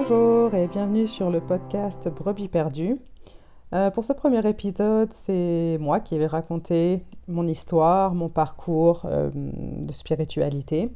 Bonjour 0.00 0.54
et 0.54 0.68
bienvenue 0.68 1.08
sur 1.08 1.28
le 1.28 1.40
podcast 1.40 2.08
Brebis 2.08 2.46
perdue. 2.46 2.98
Euh, 3.74 3.90
pour 3.90 4.04
ce 4.04 4.12
premier 4.12 4.46
épisode, 4.48 5.12
c'est 5.12 5.76
moi 5.80 5.98
qui 5.98 6.16
vais 6.16 6.28
raconter 6.28 7.02
mon 7.26 7.48
histoire, 7.48 8.14
mon 8.14 8.28
parcours 8.28 9.02
euh, 9.06 9.28
de 9.34 9.92
spiritualité. 9.92 10.92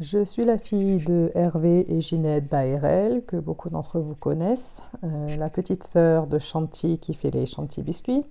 Je 0.00 0.24
suis 0.24 0.44
la 0.44 0.58
fille 0.58 1.04
de 1.04 1.30
Hervé 1.36 1.86
et 1.88 2.00
Ginette 2.00 2.48
Baérel, 2.48 3.24
que 3.24 3.36
beaucoup 3.36 3.70
d'entre 3.70 4.00
vous 4.00 4.16
connaissent, 4.16 4.82
euh, 5.04 5.36
la 5.36 5.48
petite 5.48 5.84
sœur 5.84 6.26
de 6.26 6.40
Chanty 6.40 6.98
qui 6.98 7.14
fait 7.14 7.30
les 7.30 7.46
Chanty 7.46 7.82
biscuits, 7.82 8.24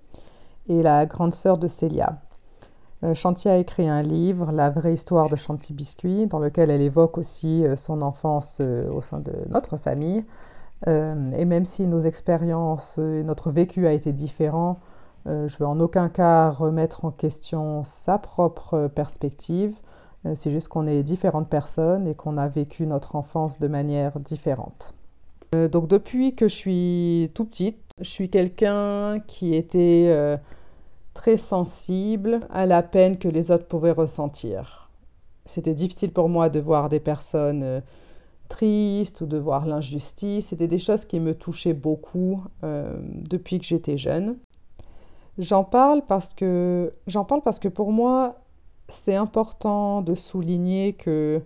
et 0.67 0.84
la 0.84 1.05
grande 1.05 1.34
sœur 1.34 1.58
de 1.58 1.70
Célia. 1.70 2.20
Euh, 3.04 3.13
Chanty 3.13 3.49
a 3.49 3.57
écrit 3.57 3.88
un 3.88 4.03
livre, 4.03 4.52
La 4.52 4.70
vraie 4.70 4.94
histoire 4.94 5.30
de 5.30 5.35
Chanty 5.35 5.73
Biscuit, 5.73 6.27
dans 6.27 6.39
lequel 6.39 6.70
elle 6.70 6.81
évoque 6.81 7.17
aussi 7.17 7.66
euh, 7.66 7.76
son 7.76 8.02
enfance 8.02 8.59
euh, 8.62 8.89
au 8.91 9.02
sein 9.02 9.20
de 9.20 9.34
notre 9.49 9.77
famille. 9.77 10.23
et 10.88 11.45
même 11.45 11.66
si 11.66 11.85
nos 11.85 12.02
expériences 12.02 12.98
et 12.98 13.23
notre 13.23 13.52
vécu 13.52 13.85
a 13.85 13.93
été 13.93 14.13
différent, 14.13 14.79
je 15.27 15.55
veux 15.59 15.67
en 15.67 15.79
aucun 15.79 16.09
cas 16.09 16.49
remettre 16.49 17.05
en 17.05 17.12
question 17.12 17.84
sa 17.85 18.17
propre 18.17 18.88
perspective. 18.88 19.76
C'est 20.34 20.49
juste 20.49 20.70
qu'on 20.70 20.88
est 20.88 21.04
différentes 21.04 21.49
personnes 21.49 22.07
et 22.07 22.15
qu'on 22.15 22.35
a 22.35 22.48
vécu 22.48 22.88
notre 22.88 23.15
enfance 23.15 23.59
de 23.59 23.68
manière 23.68 24.20
différente. 24.20 24.95
donc 25.54 25.88
depuis 25.88 26.34
que 26.34 26.48
je 26.48 26.55
suis 26.55 27.31
tout 27.35 27.45
petite, 27.45 27.77
je 27.99 28.09
suis 28.09 28.31
quelqu'un 28.31 29.20
qui 29.27 29.54
était 29.54 30.40
très 31.13 31.38
sensible 31.38 32.41
à 32.49 32.65
la 32.65 32.83
peine 32.83 33.17
que 33.17 33.27
les 33.27 33.51
autres 33.51 33.67
pouvaient 33.67 33.91
ressentir. 33.91 34.89
C'était 35.45 35.73
difficile 35.73 36.12
pour 36.12 36.29
moi 36.29 36.49
de 36.49 36.59
voir 36.59 36.90
des 36.90 36.99
personnes 36.99 37.63
euh, 37.63 37.81
tristes 38.48 39.21
ou 39.21 39.26
de 39.26 39.37
voir 39.37 39.65
l'injustice. 39.65 40.48
C'était 40.48 40.68
des 40.68 40.79
choses 40.79 41.05
qui 41.05 41.20
me 41.20 41.34
touchaient 41.34 41.73
beaucoup 41.73 42.43
euh, 42.63 42.98
depuis 43.29 43.59
que 43.59 43.65
j'étais 43.65 43.98
jeune. 43.98 44.37
J'en 45.37 45.63
parle 45.63 46.03
parce 46.07 46.34
que 46.34 46.93
j'en 47.07 47.25
parle 47.25 47.41
parce 47.41 47.59
que 47.59 47.68
pour 47.68 47.91
moi, 47.91 48.35
c'est 48.90 49.15
important 49.15 50.01
de 50.01 50.15
souligner 50.15 50.93
que, 50.93 51.41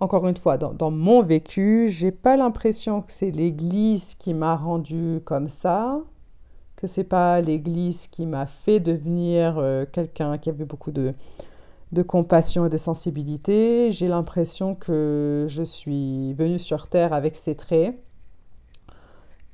encore 0.00 0.26
une 0.26 0.36
fois, 0.36 0.56
dans, 0.56 0.72
dans 0.72 0.90
mon 0.90 1.22
vécu, 1.22 1.88
j'ai 1.88 2.10
pas 2.10 2.36
l'impression 2.36 3.02
que 3.02 3.12
c'est 3.12 3.30
l'Église 3.30 4.14
qui 4.16 4.34
m'a 4.34 4.56
rendu 4.56 5.20
comme 5.24 5.48
ça 5.48 6.00
que 6.82 6.88
c'est 6.88 7.04
pas 7.04 7.40
l'Église 7.40 8.08
qui 8.08 8.26
m'a 8.26 8.44
fait 8.46 8.80
devenir 8.80 9.56
euh, 9.56 9.84
quelqu'un 9.90 10.36
qui 10.36 10.48
avait 10.48 10.64
beaucoup 10.64 10.90
de, 10.90 11.14
de 11.92 12.02
compassion 12.02 12.66
et 12.66 12.68
de 12.68 12.76
sensibilité. 12.76 13.92
J'ai 13.92 14.08
l'impression 14.08 14.74
que 14.74 15.46
je 15.48 15.62
suis 15.62 16.34
venue 16.34 16.58
sur 16.58 16.88
Terre 16.88 17.12
avec 17.12 17.36
ces 17.36 17.54
traits. 17.54 17.96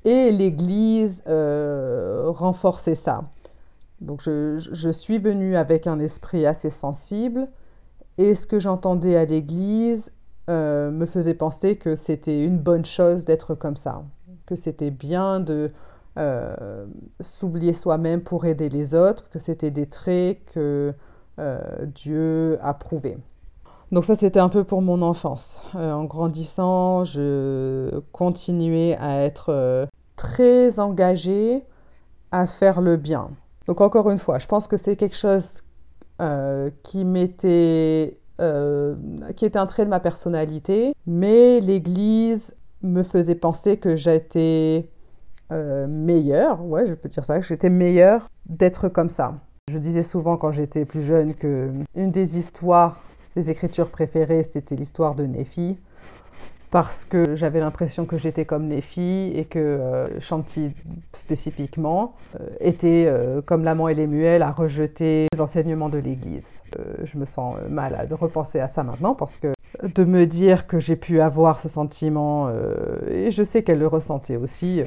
Et 0.06 0.32
l'Église 0.32 1.22
euh, 1.28 2.30
renforçait 2.30 2.94
ça. 2.94 3.24
Donc 4.00 4.22
je, 4.22 4.56
je, 4.56 4.88
suis 4.88 5.18
venue 5.18 5.54
avec 5.54 5.86
un 5.86 6.00
esprit 6.00 6.46
assez 6.46 6.70
sensible. 6.70 7.46
Et 8.16 8.34
ce 8.36 8.46
que 8.46 8.58
j'entendais 8.58 9.16
à 9.16 9.26
l'Église 9.26 10.12
euh, 10.48 10.90
me 10.90 11.04
faisait 11.04 11.34
penser 11.34 11.76
que 11.76 11.94
c'était 11.94 12.42
une 12.42 12.58
bonne 12.58 12.86
chose 12.86 13.26
d'être 13.26 13.54
comme 13.54 13.76
ça. 13.76 14.02
Que 14.46 14.56
c'était 14.56 14.90
bien 14.90 15.40
de 15.40 15.72
euh, 16.18 16.86
s'oublier 17.20 17.74
soi-même 17.74 18.22
pour 18.22 18.44
aider 18.44 18.68
les 18.68 18.92
autres, 18.92 19.30
que 19.30 19.38
c'était 19.38 19.70
des 19.70 19.86
traits 19.86 20.44
que 20.52 20.92
euh, 21.38 21.86
Dieu 21.94 22.58
approuvait. 22.60 23.18
Donc 23.92 24.04
ça, 24.04 24.16
c'était 24.16 24.40
un 24.40 24.48
peu 24.48 24.64
pour 24.64 24.82
mon 24.82 25.00
enfance. 25.02 25.60
Euh, 25.76 25.92
en 25.92 26.04
grandissant, 26.04 27.04
je 27.04 28.00
continuais 28.10 28.96
à 29.00 29.22
être 29.22 29.88
très 30.16 30.80
engagée 30.80 31.62
à 32.32 32.48
faire 32.48 32.80
le 32.80 32.96
bien. 32.96 33.30
Donc 33.68 33.80
encore 33.80 34.10
une 34.10 34.18
fois, 34.18 34.40
je 34.40 34.46
pense 34.48 34.66
que 34.66 34.76
c'est 34.76 34.96
quelque 34.96 35.16
chose 35.16 35.62
qui 36.82 37.04
m'était 37.04 38.18
qui 39.36 39.44
était 39.44 39.58
un 39.58 39.66
trait 39.66 39.84
de 39.84 39.90
ma 39.90 40.00
personnalité, 40.00 40.94
mais 41.06 41.60
l'Église 41.60 42.56
me 42.82 43.04
faisait 43.04 43.34
penser 43.36 43.76
que 43.76 43.94
j'étais 43.94 44.88
euh, 45.50 45.86
meilleur, 45.86 46.62
ouais, 46.64 46.86
je 46.86 46.92
peux 46.94 47.08
dire 47.08 47.24
ça, 47.24 47.40
j'étais 47.40 47.70
meilleure 47.70 48.28
d'être 48.46 48.88
comme 48.88 49.08
ça. 49.08 49.34
Je 49.70 49.78
disais 49.78 50.02
souvent 50.02 50.36
quand 50.36 50.52
j'étais 50.52 50.84
plus 50.84 51.02
jeune 51.02 51.34
que 51.34 51.70
une 51.94 52.10
des 52.10 52.38
histoires, 52.38 53.00
des 53.34 53.50
écritures 53.50 53.88
préférées, 53.88 54.42
c'était 54.44 54.76
l'histoire 54.76 55.14
de 55.14 55.24
Néphi, 55.24 55.78
parce 56.70 57.06
que 57.06 57.34
j'avais 57.34 57.60
l'impression 57.60 58.04
que 58.04 58.18
j'étais 58.18 58.44
comme 58.44 58.66
Néphi 58.66 59.32
et 59.34 59.46
que 59.46 59.58
euh, 59.58 60.20
Chanty 60.20 60.74
spécifiquement 61.14 62.14
euh, 62.38 62.46
était 62.60 63.10
comme 63.46 63.64
l'amant 63.64 63.88
et 63.88 63.94
les 63.94 64.06
muelles 64.06 64.42
à 64.42 64.52
rejeter 64.52 65.28
les 65.32 65.40
enseignements 65.40 65.88
de 65.88 65.98
l'Église. 65.98 66.46
je 67.04 67.16
me 67.16 67.24
sens 67.24 67.56
malade 67.70 68.10
de 68.10 68.14
repenser 68.14 68.60
à 68.60 68.68
ça 68.68 68.82
maintenant 68.82 69.14
parce 69.14 69.38
que 69.38 69.54
de 69.82 70.04
me 70.04 70.26
dire 70.26 70.66
que 70.66 70.78
j'ai 70.78 70.96
pu 70.96 71.22
avoir 71.22 71.60
ce 71.60 71.68
sentiment, 71.70 72.50
et 73.10 73.30
je 73.30 73.42
sais 73.42 73.62
qu'elle 73.62 73.78
le 73.78 73.86
ressentait 73.86 74.36
aussi, 74.36 74.82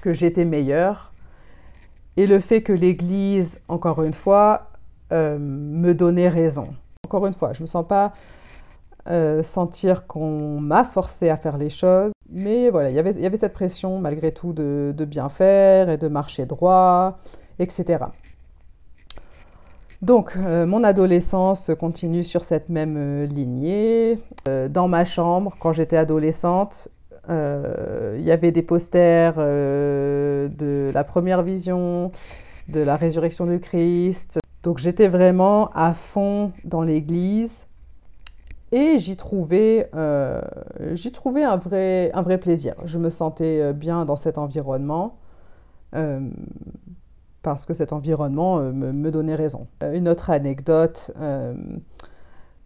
que 0.00 0.12
j'étais 0.12 0.44
meilleure. 0.44 1.12
Et 2.16 2.26
le 2.26 2.40
fait 2.40 2.62
que 2.62 2.72
l'Église, 2.72 3.58
encore 3.68 4.02
une 4.02 4.14
fois, 4.14 4.68
euh, 5.12 5.38
me 5.38 5.94
donnait 5.94 6.28
raison. 6.28 6.68
Encore 7.04 7.26
une 7.26 7.34
fois, 7.34 7.52
je 7.52 7.60
ne 7.60 7.64
me 7.64 7.66
sens 7.66 7.86
pas 7.86 8.12
euh, 9.10 9.42
sentir 9.42 10.06
qu'on 10.06 10.60
m'a 10.60 10.84
forcé 10.84 11.28
à 11.28 11.36
faire 11.36 11.58
les 11.58 11.68
choses. 11.68 12.12
Mais 12.30 12.70
voilà, 12.70 12.90
y 12.90 12.94
il 12.94 13.20
y 13.20 13.26
avait 13.26 13.36
cette 13.36 13.52
pression 13.52 13.98
malgré 13.98 14.32
tout 14.32 14.52
de, 14.52 14.94
de, 14.96 15.04
bien 15.04 15.28
faire 15.28 15.90
et 15.90 15.98
de 15.98 16.08
marcher 16.08 16.46
droit, 16.46 17.18
etc. 17.58 18.06
Donc, 20.00 20.36
euh, 20.36 20.66
mon 20.66 20.84
adolescence 20.84 21.70
continue 21.78 22.24
sur 22.24 22.44
cette 22.44 22.68
même 22.68 23.24
lignée. 23.24 24.18
dans 24.46 24.88
ma 24.88 25.04
chambre, 25.04 25.54
quand 25.60 25.72
j'étais 25.72 25.96
adolescente, 25.96 26.88
il 27.28 28.22
y 28.22 28.30
avait 28.30 28.52
des 28.52 28.62
posters 28.62 29.34
euh, 29.38 30.48
de 30.48 30.90
la 30.92 31.04
première 31.04 31.42
vision, 31.42 32.12
de 32.68 32.80
la 32.80 32.96
résurrection 32.96 33.46
du 33.46 33.60
Christ. 33.60 34.38
Donc 34.62 34.78
j'étais 34.78 35.08
vraiment 35.08 35.70
à 35.74 35.94
fond 35.94 36.52
dans 36.64 36.82
l'église 36.82 37.66
et 38.72 38.98
j'y 38.98 39.16
trouvais, 39.16 39.90
euh, 39.94 40.40
j'y 40.92 41.12
trouvais 41.12 41.44
un, 41.44 41.56
vrai, 41.56 42.10
un 42.14 42.22
vrai 42.22 42.38
plaisir. 42.38 42.74
Je 42.84 42.98
me 42.98 43.10
sentais 43.10 43.72
bien 43.72 44.04
dans 44.04 44.16
cet 44.16 44.38
environnement 44.38 45.18
parce 47.42 47.66
que 47.66 47.74
cet 47.74 47.92
environnement 47.92 48.58
me, 48.58 49.10
donnait 49.10 49.36
raison. 49.36 49.68
Une 49.80 50.08
autre 50.08 50.30
anecdote, 50.30 51.12
euh, 51.20 51.54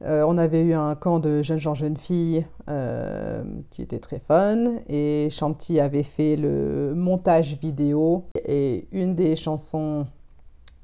on 0.04 0.38
avait 0.38 0.60
eu 0.60 0.74
un 0.74 0.94
camp 0.94 1.18
de 1.18 1.42
jeunes 1.42 1.58
gens, 1.58 1.74
jeunes 1.74 1.96
filles 1.96 2.46
euh, 2.68 3.42
qui 3.70 3.82
était 3.82 3.98
très 3.98 4.20
fun 4.20 4.76
et 4.88 5.28
Chanty 5.30 5.80
avait 5.80 6.04
fait 6.04 6.36
le 6.36 6.94
montage 6.94 7.58
vidéo 7.58 8.24
et 8.46 8.86
une 8.92 9.16
des 9.16 9.34
chansons 9.34 10.06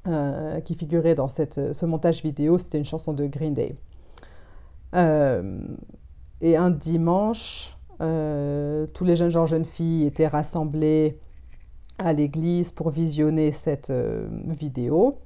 euh, 0.07 0.59
qui 0.61 0.75
figurait 0.75 1.15
dans 1.15 1.29
ce 1.29 1.85
montage 1.85 2.23
vidéo 2.23 2.57
c'était 2.57 2.77
une 2.77 2.85
chanson 2.85 3.13
de 3.13 3.25
Green 3.25 3.53
Day. 3.53 3.75
et 6.41 6.57
un 6.57 6.69
dimanche, 6.69 7.77
tous 7.99 9.05
les 9.05 9.15
jeunes 9.15 9.29
gens, 9.29 9.45
jeunes 9.45 9.65
filles 9.65 10.05
étaient 10.05 10.27
rassemblés 10.27 11.19
à 11.97 12.11
l'église 12.11 12.71
pour 12.71 12.89
visionner 12.89 13.53
cette 13.53 13.93
vidéo. 14.45 15.19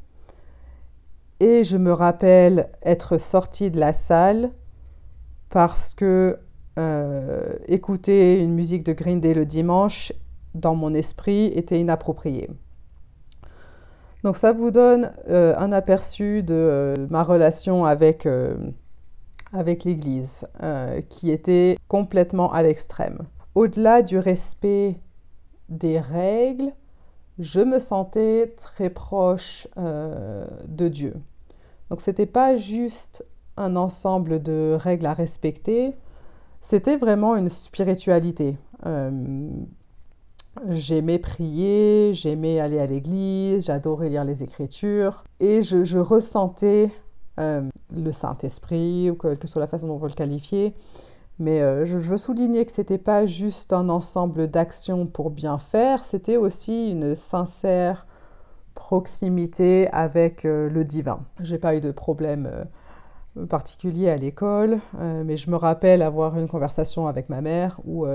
Et 1.39 1.63
je 1.63 1.77
me 1.77 1.93
rappelle 1.93 2.69
être 2.83 3.17
sortie 3.17 3.71
de 3.71 3.79
la 3.79 3.93
salle 3.93 4.51
parce 5.49 5.95
que 5.95 6.37
euh, 6.77 7.53
écouter 7.67 8.39
une 8.41 8.53
musique 8.53 8.83
de 8.83 8.93
Green 8.93 9.19
Day 9.19 9.33
le 9.33 9.45
dimanche, 9.45 10.13
dans 10.53 10.75
mon 10.75 10.93
esprit, 10.93 11.47
était 11.47 11.79
inapproprié. 11.79 12.49
Donc 14.23 14.37
ça 14.37 14.51
vous 14.51 14.71
donne 14.71 15.11
euh, 15.29 15.55
un 15.57 15.71
aperçu 15.71 16.43
de 16.43 16.53
euh, 16.53 16.95
ma 17.09 17.23
relation 17.23 17.85
avec, 17.85 18.27
avec 19.53 19.85
l'Église, 19.85 20.45
qui 21.09 21.31
était 21.31 21.77
complètement 21.87 22.51
à 22.51 22.61
l'extrême. 22.61 23.19
Au-delà 23.55 24.01
du 24.01 24.17
respect 24.17 24.99
des 25.69 25.99
règles, 25.99 26.71
je 27.39 27.61
me 27.61 27.79
sentais 27.79 28.53
très 28.57 28.89
proche 28.89 29.67
euh, 29.77 30.45
de 30.67 30.87
Dieu. 30.89 31.13
Donc 31.89 32.01
c'était 32.01 32.25
pas 32.25 32.57
juste 32.57 33.25
un 33.57 33.75
ensemble 33.75 34.43
de 34.43 34.77
règles 34.79 35.05
à 35.05 35.13
respecter, 35.13 35.95
c'était 36.61 36.97
vraiment 36.97 37.35
une 37.35 37.49
spiritualité. 37.49 38.57
Euh, 38.85 39.49
j'aimais 40.69 41.19
prier, 41.19 42.13
j'aimais 42.13 42.59
aller 42.59 42.79
à 42.79 42.85
l'église, 42.85 43.65
j'adorais 43.65 44.09
lire 44.09 44.23
les 44.23 44.43
Écritures 44.43 45.23
et 45.39 45.63
je, 45.63 45.97
ressentais 45.97 46.91
euh, 47.39 47.61
le 47.95 48.11
Saint-Esprit, 48.11 49.09
ou 49.09 49.15
quelle 49.15 49.37
que 49.37 49.47
soit 49.47 49.61
la 49.61 49.67
façon 49.67 49.87
dont 49.87 49.95
on 49.95 49.97
veut 49.97 50.09
le 50.09 50.13
qualifier, 50.13 50.73
Mais 51.39 51.61
euh, 51.61 51.85
je, 51.85 51.97
veux 51.97 52.17
souligner 52.17 52.65
que 52.65 52.71
c'était 52.71 52.97
pas 52.97 53.25
juste 53.25 53.71
un 53.71 53.87
ensemble 53.87 54.49
d'actions 54.49 55.05
pour 55.05 55.29
bien 55.29 55.57
faire, 55.57 56.03
c'était 56.03 56.35
aussi 56.35 56.91
une 56.91 57.15
sincère 57.15 58.05
proximité 58.75 59.87
avec 59.93 60.43
euh, 60.43 60.69
le 60.69 60.83
divin. 60.83 61.21
J'ai 61.39 61.57
pas 61.57 61.75
eu 61.77 61.81
de 61.81 61.91
problème 61.91 62.49
euh, 62.51 63.45
particulier 63.45 64.09
à 64.09 64.17
l'école, 64.17 64.79
mais 64.99 65.37
je 65.37 65.49
me 65.49 65.55
rappelle 65.55 66.01
avoir 66.01 66.37
une 66.37 66.49
conversation 66.49 67.07
avec 67.07 67.29
ma 67.29 67.39
mère 67.39 67.79
où 67.85 68.05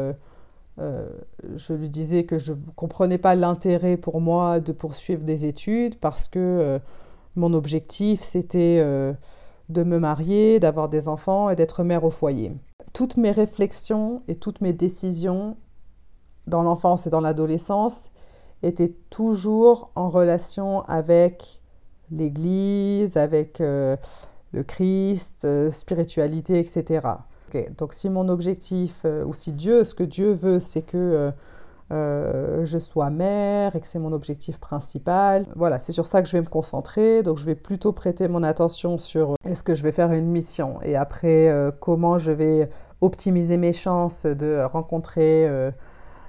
je 0.77 1.73
lui 1.73 1.89
disais 1.89 2.25
que 2.25 2.39
je 2.39 2.53
ne 2.53 2.59
comprenais 2.77 3.17
pas 3.17 3.35
l'intérêt 3.35 3.97
pour 3.97 4.21
moi 4.21 4.61
de 4.61 4.73
poursuivre 4.73 5.23
des 5.23 5.47
études 5.47 5.99
parce 5.99 6.29
que 6.29 6.79
mon 7.37 7.55
objectif 7.55 8.23
c'était 8.23 8.83
de 9.69 9.83
me 9.83 9.99
marier, 9.99 10.61
d'avoir 10.61 10.91
des 10.91 11.09
enfants 11.09 11.49
et 11.49 11.57
d'être 11.57 11.85
mère 11.85 12.05
au 12.05 12.11
foyer 12.11 12.53
toutes 12.95 13.19
mes 13.19 13.33
réflexions 13.33 14.23
et 14.29 14.37
toutes 14.37 14.63
mes 14.63 14.73
décisions 14.73 15.57
dans 16.47 16.63
l'enfance 16.63 17.07
et 17.07 17.11
dans 17.11 17.21
l'adolescence 17.21 18.11
étaient 18.63 18.95
toujours 19.11 19.91
en 19.97 20.09
relation 20.09 20.83
avec 20.83 21.61
l'Église, 22.11 23.17
avec 23.17 23.61
euh, 23.61 23.97
le 24.53 24.63
Christ, 24.63 25.45
euh, 25.45 25.71
spiritualité, 25.71 26.59
etc. 26.59 27.07
donc 27.77 27.95
si 27.95 28.09
mon 28.09 28.29
objectif, 28.29 29.01
euh, 29.05 29.25
ou 29.25 29.35
si 29.35 29.53
Dieu, 29.53 29.85
ce 29.85 29.95
que 29.95 30.05
Dieu 30.05 30.33
veut, 30.33 30.61
c'est 30.61 30.83
que 30.83 31.33
je 31.91 32.79
sois 32.81 33.11
mère 33.11 33.77
et 33.77 33.81
que 33.81 33.87
c'est 33.87 34.01
mon 34.01 34.13
objectif 34.13 34.59
principal. 34.59 35.47
Voilà, 35.55 35.79
c'est 35.79 35.93
sur 35.93 36.07
ça 36.07 36.23
que 36.23 36.29
je 36.29 36.37
vais 36.37 36.43
me 36.43 36.49
concentrer. 36.49 37.23
Donc 37.23 37.39
je 37.39 37.45
vais 37.45 37.55
plutôt 37.55 37.93
prêter 37.93 38.27
mon 38.27 38.43
attention 38.43 38.99
sur 38.99 39.35
est-ce 39.45 39.63
que 39.63 39.77
je 39.77 39.85
vais 39.85 39.93
faire 39.93 40.11
une 40.11 40.27
mission 40.27 40.81
et 40.83 40.97
après 40.97 41.49
comment 41.81 42.19
je 42.19 42.33
vais 42.33 42.69
optimiser 43.05 43.57
mes 43.57 43.73
chances 43.73 44.27
de 44.27 44.65
rencontrer 44.65 45.49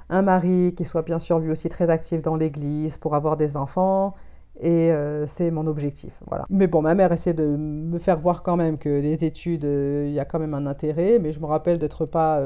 un 0.09 0.21
mari 0.21 0.73
qui 0.75 0.85
soit 0.85 1.01
bien 1.01 1.19
sûr 1.19 1.39
lui 1.39 1.51
aussi 1.51 1.69
très 1.69 1.89
actif 1.89 2.21
dans 2.21 2.35
l'église 2.35 2.97
pour 2.97 3.15
avoir 3.15 3.37
des 3.37 3.57
enfants. 3.57 4.13
Et 4.61 4.91
c'est 5.27 5.51
mon 5.51 5.67
objectif. 5.67 6.13
Voilà. 6.27 6.45
Mais 6.49 6.67
bon, 6.67 6.81
ma 6.81 6.95
mère 6.95 7.11
essaie 7.11 7.33
de 7.33 7.45
me 7.45 7.99
faire 7.99 8.19
voir 8.19 8.43
quand 8.43 8.55
même 8.55 8.77
que 8.77 8.89
les 8.89 9.25
études, 9.25 9.63
il 9.63 10.11
y 10.11 10.19
a 10.19 10.25
quand 10.25 10.39
même 10.39 10.53
un 10.53 10.65
intérêt, 10.65 11.19
mais 11.19 11.33
je 11.33 11.39
me 11.39 11.45
rappelle 11.45 11.79
d'être 11.79 12.05
pas, 12.05 12.41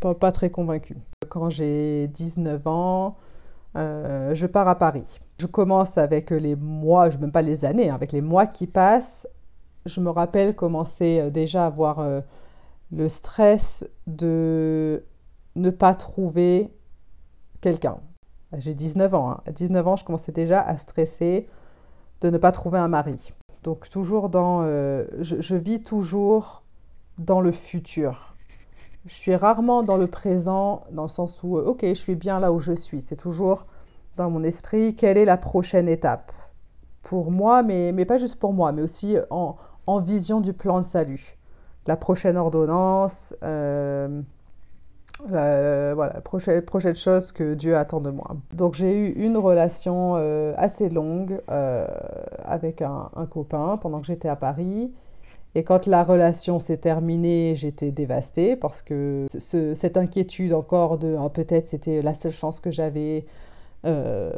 pas, 0.00 0.14
pas 0.14 0.32
très 0.32 0.50
convaincue 0.50 0.96
quand 1.30 1.48
j'ai 1.48 2.08
19 2.08 2.66
ans, 2.66 3.16
euh, 3.76 4.34
je 4.34 4.46
pars 4.46 4.68
à 4.68 4.74
Paris. 4.74 5.20
Je 5.38 5.46
commence 5.46 5.96
avec 5.96 6.30
les 6.30 6.56
mois, 6.56 7.08
même 7.18 7.32
pas 7.32 7.40
les 7.40 7.64
années, 7.64 7.88
hein, 7.88 7.94
avec 7.94 8.12
les 8.12 8.20
mois 8.20 8.46
qui 8.46 8.66
passent. 8.66 9.26
Je 9.86 10.00
me 10.00 10.10
rappelle 10.10 10.54
commencer 10.54 11.20
euh, 11.20 11.30
déjà 11.30 11.64
à 11.64 11.66
avoir 11.66 12.00
euh, 12.00 12.20
le 12.92 13.08
stress 13.08 13.86
de 14.06 15.04
ne 15.56 15.70
pas 15.70 15.94
trouver 15.94 16.72
quelqu'un. 17.60 17.98
J'ai 18.56 18.74
19 18.74 19.14
ans. 19.14 19.30
Hein. 19.30 19.40
À 19.46 19.52
19 19.52 19.86
ans, 19.86 19.96
je 19.96 20.04
commençais 20.04 20.32
déjà 20.32 20.60
à 20.60 20.76
stresser 20.78 21.48
de 22.20 22.30
ne 22.30 22.38
pas 22.38 22.52
trouver 22.52 22.78
un 22.78 22.88
mari. 22.88 23.32
Donc 23.62 23.88
toujours 23.90 24.28
dans... 24.28 24.64
je, 24.64 25.56
vis 25.56 25.82
toujours 25.82 26.62
dans 27.18 27.40
le 27.40 27.52
futur 27.52 28.30
je 29.06 29.14
suis 29.14 29.34
rarement 29.34 29.82
dans 29.82 29.96
le 29.96 30.06
présent, 30.06 30.84
dans 30.90 31.02
le 31.02 31.08
sens 31.08 31.42
où, 31.42 31.58
euh, 31.58 31.64
ok, 31.64 31.80
je 31.82 31.94
suis 31.94 32.14
bien 32.14 32.40
là 32.40 32.52
où 32.52 32.60
je 32.60 32.72
suis. 32.72 33.00
C'est 33.00 33.16
toujours 33.16 33.66
dans 34.16 34.30
mon 34.30 34.42
esprit, 34.42 34.94
quelle 34.94 35.16
est 35.16 35.24
la 35.24 35.36
prochaine 35.36 35.88
étape? 35.88 36.32
Pour 37.02 37.30
moi, 37.30 37.62
mais, 37.62 37.92
mais 37.92 38.04
pas 38.04 38.18
juste 38.18 38.36
pour 38.36 38.52
moi, 38.52 38.72
mais 38.72 38.82
aussi 38.82 39.16
en, 39.30 39.56
en 39.86 40.00
vision 40.00 40.40
du 40.40 40.52
plan 40.52 40.80
de 40.80 40.84
salut. 40.84 41.38
La 41.86 41.96
prochaine 41.96 42.36
ordonnance, 42.36 43.34
euh, 43.42 44.20
la, 45.28 45.94
voilà, 45.94 46.14
la 46.14 46.20
prochaine, 46.20 46.62
prochaine 46.62 46.94
chose 46.94 47.32
que 47.32 47.54
Dieu 47.54 47.76
attend 47.76 48.00
de 48.00 48.10
moi. 48.10 48.36
Donc 48.52 48.74
j'ai 48.74 48.96
eu 48.96 49.08
une 49.12 49.36
relation 49.36 50.14
euh, 50.16 50.52
assez 50.56 50.88
longue 50.88 51.40
avec 52.44 52.82
un, 52.82 53.10
copain 53.30 53.78
pendant 53.80 54.00
que 54.00 54.06
j'étais 54.06 54.28
à 54.28 54.36
Paris. 54.36 54.92
Et 55.56 55.64
quand 55.64 55.86
la 55.86 56.04
relation 56.04 56.60
s'est 56.60 56.76
terminée, 56.76 57.54
j'étais 57.56 57.90
dévastée 57.90 58.54
parce 58.54 58.82
que 58.82 59.26
cette 59.38 59.96
inquiétude 59.96 60.52
encore 60.52 60.96
de 60.96 61.16
ah, 61.18 61.28
peut-être 61.28 61.66
c'était 61.66 62.02
la 62.02 62.14
seule 62.14 62.32
chance 62.32 62.60
que 62.60 62.70
j'avais 62.70 63.24
euh, 63.86 64.30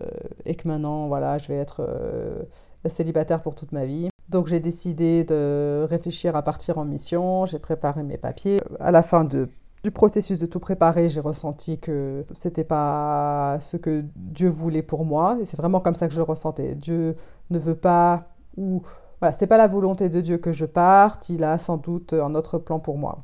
et 0.45 0.55
que 0.55 0.69
maintenant, 0.69 1.09
voilà, 1.09 1.39
je 1.39 1.49
vais 1.49 1.57
être 1.57 1.81
euh, 1.81 2.43
célibataire 2.89 3.43
pour 3.43 3.55
toute 3.55 3.73
ma 3.73 3.85
vie. 3.85 4.09
Donc 4.33 4.47
j'ai 4.47 4.61
décidé 4.61 5.25
de 5.25 5.87
réfléchir 5.89 6.35
à 6.37 6.43
partir 6.43 6.79
en 6.79 6.87
mission, 6.87 7.45
j'ai 7.45 7.59
préparé 7.59 8.03
mes 8.03 8.17
papiers. 8.17 8.61
À 8.81 8.91
la 8.91 9.03
fin 9.03 9.25
du 9.25 9.91
processus 9.93 10.39
de 10.39 10.47
tout 10.47 10.59
préparer, 10.59 11.11
j'ai 11.11 11.21
ressenti 11.21 11.79
que 11.79 12.25
c'était 12.35 12.65
pas 12.65 13.59
ce 13.61 13.77
que 13.77 14.03
Dieu 14.17 14.49
voulait 14.49 14.83
pour 14.83 15.05
moi. 15.05 15.37
Et 15.41 15.45
c'est 15.45 15.59
vraiment 15.59 15.81
comme 15.81 15.95
ça 15.95 16.09
que 16.09 16.15
je 16.15 16.19
le 16.19 16.25
ressentais. 16.25 16.75
Dieu 16.75 17.15
ne 17.51 17.59
veut 17.59 17.75
pas 17.75 18.29
ou 18.57 18.83
voilà, 19.21 19.35
c'est 19.35 19.47
pas 19.47 19.59
la 19.59 19.69
volonté 19.69 20.09
de 20.09 20.21
Dieu 20.21 20.39
que 20.39 20.53
je 20.53 20.65
parte, 20.65 21.29
il 21.29 21.45
a 21.45 21.59
sans 21.59 21.77
doute 21.77 22.15
un 22.15 22.35
autre 22.35 22.59
plan 22.59 22.81
pour 22.81 22.97
moi. 22.97 23.23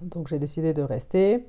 Donc 0.00 0.28
j'ai 0.28 0.38
décidé 0.38 0.72
de 0.72 0.82
rester. 0.82 1.46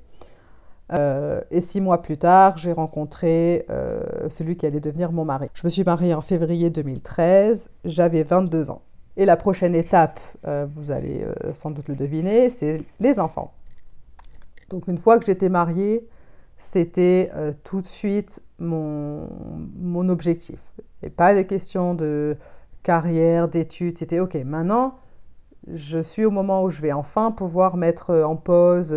Euh, 0.93 1.41
et 1.51 1.61
six 1.61 1.81
mois 1.81 2.01
plus 2.01 2.17
tard, 2.17 2.57
j'ai 2.57 2.71
rencontré 2.71 3.65
euh, 3.69 4.29
celui 4.29 4.55
qui 4.55 4.65
allait 4.65 4.79
devenir 4.79 5.11
mon 5.11 5.25
mari. 5.25 5.49
Je 5.53 5.61
me 5.65 5.69
suis 5.69 5.83
mariée 5.83 6.13
en 6.13 6.21
février 6.21 6.69
2013, 6.69 7.69
j'avais 7.83 8.23
22 8.23 8.71
ans. 8.71 8.81
Et 9.17 9.25
la 9.25 9.35
prochaine 9.35 9.75
étape, 9.75 10.19
euh, 10.45 10.65
vous 10.75 10.91
allez 10.91 11.25
sans 11.51 11.71
doute 11.71 11.87
le 11.87 11.95
deviner, 11.95 12.49
c'est 12.49 12.81
les 12.99 13.19
enfants. 13.19 13.53
Donc 14.69 14.87
une 14.87 14.97
fois 14.97 15.17
que 15.19 15.25
j'étais 15.25 15.49
mariée, 15.49 16.07
c'était 16.59 17.31
tout 17.63 17.81
de 17.81 17.85
suite 17.85 18.41
mon, 18.59 20.09
objectif. 20.09 20.59
Et 21.03 21.09
pas 21.09 21.33
des 21.33 21.45
questions 21.45 21.93
de 21.93 22.37
carrière, 22.83 23.47
d'études. 23.47 23.97
C'était 23.97 24.19
OK, 24.19 24.35
maintenant, 24.35 24.95
je 25.71 25.99
suis 25.99 26.25
au 26.25 26.31
moment 26.31 26.63
où 26.63 26.69
je 26.69 26.81
vais 26.81 26.93
enfin 26.93 27.31
pouvoir 27.31 27.77
mettre 27.77 28.13
en 28.13 28.35
pause 28.35 28.95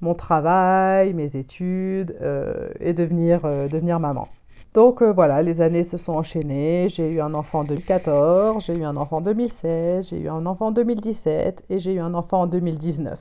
mon 0.00 0.14
travail, 0.14 1.12
mes 1.14 1.36
études 1.36 2.16
euh, 2.20 2.70
et 2.80 2.92
devenir, 2.92 3.40
euh, 3.44 3.68
devenir 3.68 4.00
maman. 4.00 4.28
Donc 4.72 5.02
voilà, 5.02 5.42
les 5.42 5.60
années 5.60 5.82
se 5.82 5.96
sont 5.96 6.12
enchaînées. 6.12 6.88
J'ai 6.88 7.10
eu 7.10 7.20
un 7.20 7.34
enfant 7.34 7.60
en 7.60 7.64
2014, 7.64 8.64
j'ai 8.64 8.76
eu 8.76 8.84
un 8.84 8.96
enfant 8.96 9.16
en 9.16 9.20
2016, 9.20 10.10
j'ai 10.10 10.20
eu 10.20 10.28
un 10.28 10.46
enfant 10.46 10.66
en 10.66 10.70
2017 10.70 11.64
et 11.70 11.80
j'ai 11.80 11.94
eu 11.94 12.00
un 12.00 12.14
enfant 12.14 12.42
en 12.42 12.46
2019. 12.46 13.18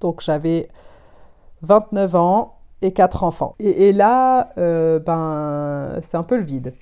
Donc 0.00 0.22
j'avais 0.22 0.70
29 1.62 2.14
ans 2.14 2.56
et 2.80 2.92
4 2.92 3.22
enfants. 3.22 3.54
Et, 3.58 3.88
et 3.88 3.92
là, 3.92 4.52
ben, 4.56 6.00
c'est 6.02 6.16
un 6.16 6.22
peu 6.22 6.38
le 6.38 6.44
vide 6.44 6.72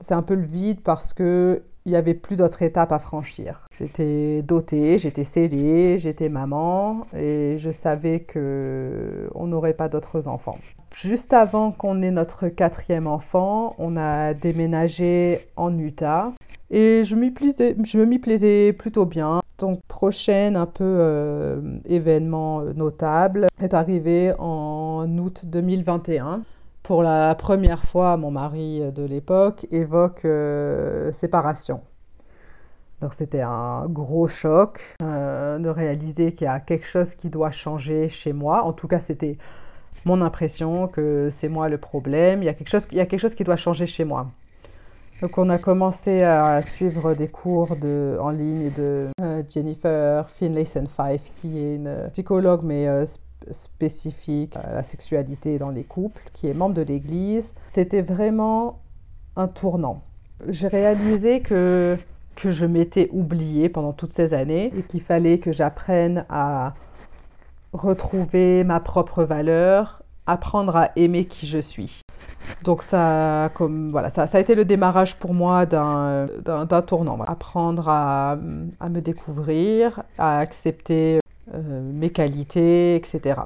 c'est 0.00 0.14
un 0.14 0.22
peu 0.22 0.34
le 0.34 0.44
vide 0.44 0.80
parce 0.82 1.12
que 1.12 1.62
il 1.88 1.92
n'y 1.92 1.96
avait 1.96 2.12
plus 2.12 2.36
d'autres 2.36 2.60
étapes 2.60 2.92
à 2.92 2.98
franchir. 2.98 3.66
J'étais 3.78 4.42
dotée, 4.42 4.98
j'étais 4.98 5.24
scellée, 5.24 5.98
j'étais 5.98 6.28
maman 6.28 7.06
et 7.16 7.56
je 7.56 7.70
savais 7.70 8.20
que 8.20 9.30
on 9.34 9.46
n'aurait 9.46 9.72
pas 9.72 9.88
d'autres 9.88 10.28
enfants. 10.28 10.58
Juste 10.94 11.32
avant 11.32 11.72
qu'on 11.72 12.02
ait 12.02 12.10
notre 12.10 12.48
quatrième 12.48 13.06
enfant, 13.06 13.74
on 13.78 13.96
a 13.96 14.34
déménagé 14.34 15.48
en 15.56 15.78
Utah 15.78 16.32
et 16.70 17.04
je, 17.04 17.16
plaisais, 17.30 17.74
je 17.82 18.00
m'y 18.00 18.18
plaisais 18.18 18.74
plutôt 18.74 19.06
bien. 19.06 19.40
Donc 19.58 19.80
prochaine 19.88 20.56
un 20.56 20.66
peu 20.66 20.84
euh, 20.84 21.78
événement 21.86 22.64
notable 22.74 23.46
est 23.60 23.72
arrivé 23.72 24.34
en 24.38 25.06
août 25.18 25.46
2021 25.46 26.42
pour 26.88 27.02
la 27.02 27.34
première 27.34 27.84
fois, 27.84 28.16
mon 28.16 28.30
mari 28.30 28.80
de 28.80 29.04
l'époque 29.04 29.66
évoque 29.70 30.24
euh, 30.24 31.12
séparation. 31.12 31.82
Donc 33.02 33.12
c'était 33.12 33.42
un 33.42 33.84
gros 33.90 34.26
choc 34.26 34.80
euh, 35.02 35.58
de 35.58 35.68
réaliser 35.68 36.32
qu'il 36.32 36.46
y 36.46 36.48
a 36.48 36.60
quelque 36.60 36.86
chose 36.86 37.14
qui 37.14 37.28
doit 37.28 37.50
changer 37.50 38.08
chez 38.08 38.32
moi. 38.32 38.62
En 38.62 38.72
tout 38.72 38.88
cas, 38.88 39.00
c'était 39.00 39.36
mon 40.06 40.22
impression 40.22 40.88
que 40.88 41.28
c'est 41.30 41.50
moi 41.50 41.68
le 41.68 41.76
problème. 41.76 42.42
Il 42.42 42.46
y, 42.46 42.48
a 42.48 42.54
quelque 42.54 42.70
chose, 42.70 42.88
il 42.90 42.96
y 42.96 43.02
a 43.02 43.06
quelque 43.06 43.20
chose 43.20 43.34
qui 43.34 43.44
doit 43.44 43.56
changer 43.56 43.84
chez 43.84 44.04
moi. 44.04 44.28
Donc 45.20 45.36
on 45.36 45.50
a 45.50 45.58
commencé 45.58 46.22
à 46.22 46.62
suivre 46.62 47.12
des 47.12 47.28
cours 47.28 47.76
de, 47.76 48.16
en 48.18 48.30
ligne 48.30 48.72
de 48.72 49.08
euh, 49.20 49.42
Jennifer 49.46 50.26
Finlayson-Fife, 50.30 51.32
qui 51.34 51.58
est 51.58 51.74
une 51.74 52.08
psychologue 52.12 52.62
mais 52.64 53.04
spécifique 53.50 54.56
à 54.56 54.72
la 54.74 54.82
sexualité 54.82 55.58
dans 55.58 55.70
les 55.70 55.84
couples, 55.84 56.22
qui 56.32 56.48
est 56.48 56.54
membre 56.54 56.74
de 56.74 56.82
l'Église. 56.82 57.54
C'était 57.68 58.02
vraiment 58.02 58.80
un 59.36 59.48
tournant. 59.48 60.02
J'ai 60.48 60.68
réalisé 60.68 61.40
que, 61.40 61.96
que 62.36 62.50
je 62.50 62.66
m'étais 62.66 63.08
oubliée 63.12 63.68
pendant 63.68 63.92
toutes 63.92 64.12
ces 64.12 64.34
années 64.34 64.72
et 64.76 64.82
qu'il 64.82 65.00
fallait 65.00 65.38
que 65.38 65.52
j'apprenne 65.52 66.24
à 66.28 66.74
retrouver 67.72 68.64
ma 68.64 68.80
propre 68.80 69.24
valeur, 69.24 70.02
apprendre 70.26 70.76
à 70.76 70.90
aimer 70.96 71.26
qui 71.26 71.46
je 71.46 71.58
suis. 71.58 72.00
Donc 72.62 72.82
ça, 72.82 73.50
comme, 73.54 73.90
voilà, 73.90 74.10
ça, 74.10 74.26
ça 74.26 74.38
a 74.38 74.40
été 74.40 74.54
le 74.54 74.64
démarrage 74.64 75.16
pour 75.16 75.34
moi 75.34 75.66
d'un 75.66 76.26
tournant. 76.86 77.20
Apprendre 77.22 77.88
à, 77.88 78.36
à, 78.80 78.88
me 78.88 79.00
découvrir, 79.00 80.02
à 80.18 80.38
accepter 80.38 81.20
mes 81.54 82.10
qualités, 82.10 82.96
etc. 82.96 83.40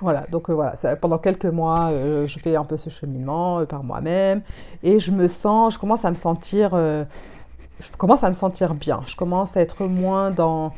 Voilà, 0.00 0.26
donc 0.30 0.48
voilà, 0.48 0.74
pendant 1.00 1.18
quelques 1.18 1.44
mois, 1.44 1.90
je 2.26 2.38
fais 2.38 2.56
un 2.56 2.64
peu 2.64 2.76
ce 2.76 2.88
cheminement 2.88 3.64
par 3.66 3.84
moi-même 3.84 4.42
et 4.82 4.98
je 4.98 5.10
me 5.10 5.28
sens, 5.28 5.74
je 5.74 5.78
commence 5.78 6.04
à 6.04 6.10
me 6.10 6.16
sentir, 6.16 6.70
je 6.74 7.96
commence 7.98 8.24
à 8.24 8.28
me 8.28 8.34
sentir 8.34 8.74
bien. 8.74 9.02
Je 9.06 9.14
commence 9.16 9.56
à 9.56 9.60
être 9.60 9.84
moins 9.84 10.30
dans 10.30 10.72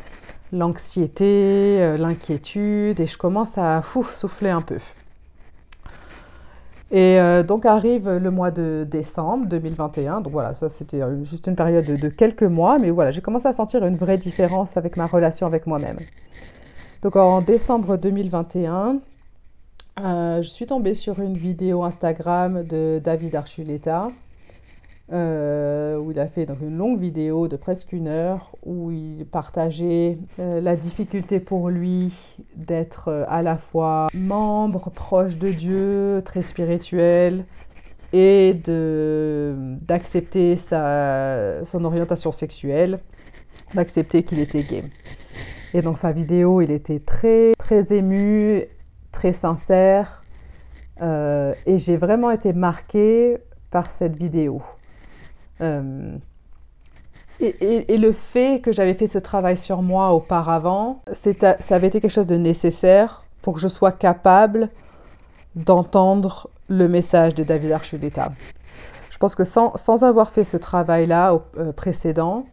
l'anxiété, 0.53 1.97
l'inquiétude 1.99 2.99
et 2.99 3.07
je 3.07 3.17
commence 3.17 3.57
à 3.59 3.83
souffler 4.15 4.51
un 4.51 4.63
peu. 4.63 4.79
Et 6.93 7.19
euh, 7.19 7.43
donc 7.43 7.65
arrive 7.65 8.09
le 8.09 8.31
mois 8.31 8.51
de 8.51 8.87
décembre 8.89 9.47
2021. 9.47 10.21
Donc 10.21 10.33
voilà, 10.33 10.53
ça 10.53 10.69
c'était 10.69 11.01
juste 11.23 11.47
une 11.47 11.57
période 11.57 11.87
de, 11.87 12.09
quelques 12.11 12.43
mois, 12.43 12.79
mais 12.79 12.91
voilà, 12.91 13.11
j'ai 13.11 13.23
commencé 13.23 13.49
à 13.49 13.55
sentir 13.55 13.85
une 13.87 13.97
vraie 13.97 14.19
différence 14.19 14.77
avec 14.77 14.99
ma 14.99 15.07
relation 15.07 15.47
avec 15.47 15.67
moi-même. 15.67 15.99
Donc 17.01 17.17
en 17.17 17.41
décembre 17.41 17.97
2021, 17.97 19.01
euh, 20.01 20.43
je 20.43 20.49
suis 20.49 20.67
tombée 20.67 20.93
sur 20.93 21.19
une 21.21 21.37
vidéo 21.37 21.83
Instagram 21.83 22.63
de 22.63 23.01
David 23.03 23.37
Archuleta 23.37 24.11
euh, 25.13 25.99
où 25.99 26.11
il 26.11 26.19
a 26.19 26.27
fait 26.27 26.47
donc 26.47 26.63
une 26.63 26.79
longue 26.79 26.99
vidéo 26.99 27.47
de 27.47 27.57
presque 27.57 27.93
une 27.93 28.09
heure 28.09 28.57
où 28.65 28.91
il 28.91 29.27
partageait 29.27 30.17
euh, 30.39 30.59
la 30.63 30.75
difficulté 30.75 31.39
pour 31.39 31.69
lui 31.69 32.15
d'être 32.57 33.09
euh, 33.09 33.25
à 33.29 33.43
la 33.43 33.59
fois 33.59 34.07
membre 34.15 34.89
proche 34.89 35.37
de 35.37 35.51
Dieu, 35.51 36.23
très 36.25 36.41
spirituel, 36.41 37.45
et 38.15 38.55
d'accepter 39.83 40.57
son 40.57 41.85
orientation 41.85 42.33
sexuelle, 42.33 43.01
d'accepter 43.75 44.23
qu'il 44.23 44.39
était 44.39 44.63
gay. 44.63 44.85
Et 45.75 45.83
dans 45.83 45.95
sa 45.95 46.13
vidéo, 46.13 46.63
il 46.63 46.71
était 46.71 47.01
très 47.01 47.53
très 47.59 47.93
ému, 47.95 48.65
très 49.13 49.33
sincère, 49.33 50.25
et 51.01 51.79
j'ai 51.79 51.97
vraiment 51.97 52.31
été 52.31 52.53
marquée 52.53 53.39
par 53.71 53.91
cette 53.91 54.15
vidéo. 54.15 54.61
Euh, 55.63 56.17
et, 57.41 57.99
le 57.99 58.13
fait 58.13 58.61
que 58.61 58.73
j'avais 58.73 58.95
fait 58.95 59.09
ce 59.09 59.19
travail 59.19 59.57
sur 59.57 59.83
moi 59.83 60.13
auparavant, 60.13 61.03
ça 61.13 61.75
avait 61.75 61.89
été 61.89 62.01
quelque 62.01 62.11
chose 62.11 62.27
de 62.27 62.37
nécessaire 62.37 63.25
pour 63.43 63.55
que 63.55 63.61
je 63.61 63.69
sois 63.69 63.91
capable 63.91 64.69
d'entendre 65.57 66.51
le 66.69 66.87
message 66.89 67.35
de 67.35 67.43
David 67.43 67.73
Archuleta. 67.73 68.33
Je 69.11 69.19
pense 69.19 69.35
que 69.35 69.45
sans, 69.45 70.03
avoir 70.05 70.31
fait 70.31 70.45
ce 70.45 70.57
travail-là 70.57 71.41
euh, 71.59 71.73
précédent, 71.73 72.47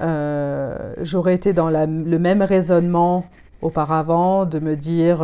euh, 0.00 0.94
j'aurais 1.02 1.34
été 1.34 1.52
dans 1.52 1.68
le 1.68 2.18
même 2.18 2.42
raisonnement 2.42 3.26
auparavant 3.60 4.46
de 4.46 4.58
me 4.60 4.76
dire 4.76 5.22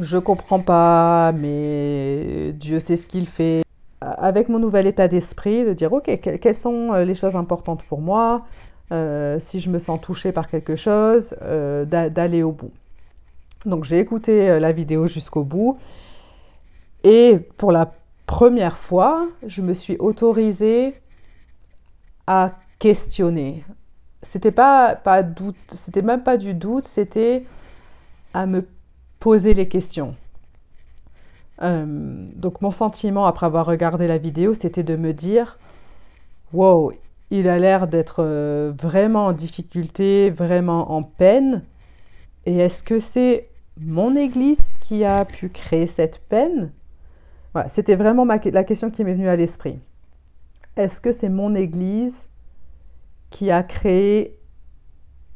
je 0.00 0.18
comprends 0.18 0.60
pas, 0.60 1.32
mais 1.32 2.52
Dieu 2.52 2.80
sait 2.80 2.96
ce 2.96 3.06
qu'il 3.06 3.26
fait 3.26 3.62
avec 4.00 4.48
mon 4.48 4.58
nouvel 4.58 4.86
état 4.86 5.08
d'esprit, 5.08 5.64
de 5.64 5.74
dire, 5.74 5.92
OK, 5.92 6.10
quelles 6.20 6.54
sont 6.54 6.92
euh, 6.92 7.04
les 7.04 7.14
choses 7.14 7.36
importantes 7.36 7.82
pour 7.84 8.00
moi, 8.00 8.46
euh, 8.92 9.38
si 9.40 9.60
je 9.60 9.70
me 9.70 9.78
sens 9.78 10.00
touchée 10.00 10.32
par 10.32 10.48
quelque 10.48 10.74
chose, 10.74 11.36
euh, 11.42 11.84
d'aller 11.84 12.42
au 12.42 12.52
bout. 12.52 12.72
Donc 13.66 13.84
j'ai 13.84 13.98
écouté 13.98 14.58
la 14.58 14.72
vidéo 14.72 15.06
jusqu'au 15.06 15.44
bout 15.44 15.78
et 17.04 17.38
pour 17.58 17.72
la 17.72 17.92
première 18.24 18.78
fois, 18.78 19.28
je 19.46 19.60
me 19.60 19.74
suis 19.74 19.98
autorisée 19.98 20.94
à 22.26 22.52
questionner. 22.78 23.64
C'était 24.32 24.50
pas, 24.50 24.94
pas 24.94 25.22
doute, 25.22 25.56
c'était 25.74 26.00
même 26.00 26.22
pas 26.22 26.38
du 26.38 26.54
doute, 26.54 26.88
c'était 26.88 27.44
à 28.32 28.46
me 28.46 28.66
poser 29.18 29.52
les 29.52 29.68
questions. 29.68 30.14
Euh, 31.62 31.84
donc 32.36 32.62
mon 32.62 32.72
sentiment 32.72 33.26
après 33.26 33.46
avoir 33.46 33.66
regardé 33.66 34.06
la 34.08 34.18
vidéo, 34.18 34.54
c'était 34.54 34.82
de 34.82 34.96
me 34.96 35.12
dire, 35.12 35.58
wow, 36.52 36.92
il 37.30 37.48
a 37.48 37.58
l'air 37.58 37.86
d'être 37.86 38.22
euh, 38.24 38.72
vraiment 38.80 39.26
en 39.26 39.32
difficulté, 39.32 40.30
vraiment 40.30 40.92
en 40.92 41.02
peine. 41.02 41.62
Et 42.46 42.56
est-ce 42.56 42.82
que 42.82 42.98
c'est 42.98 43.48
mon 43.78 44.16
Église 44.16 44.60
qui 44.80 45.04
a 45.04 45.24
pu 45.24 45.48
créer 45.48 45.86
cette 45.86 46.18
peine? 46.28 46.72
Voilà, 47.52 47.68
C'était 47.68 47.96
vraiment 47.96 48.24
la 48.24 48.64
question 48.64 48.90
qui 48.90 49.04
m'est 49.04 49.14
venue 49.14 49.28
à 49.28 49.36
l'esprit. 49.36 49.78
Est-ce 50.76 51.00
que 51.00 51.12
c'est 51.12 51.28
mon 51.28 51.54
Église 51.54 52.28
qui 53.30 53.50
a 53.50 53.62
créé 53.62 54.38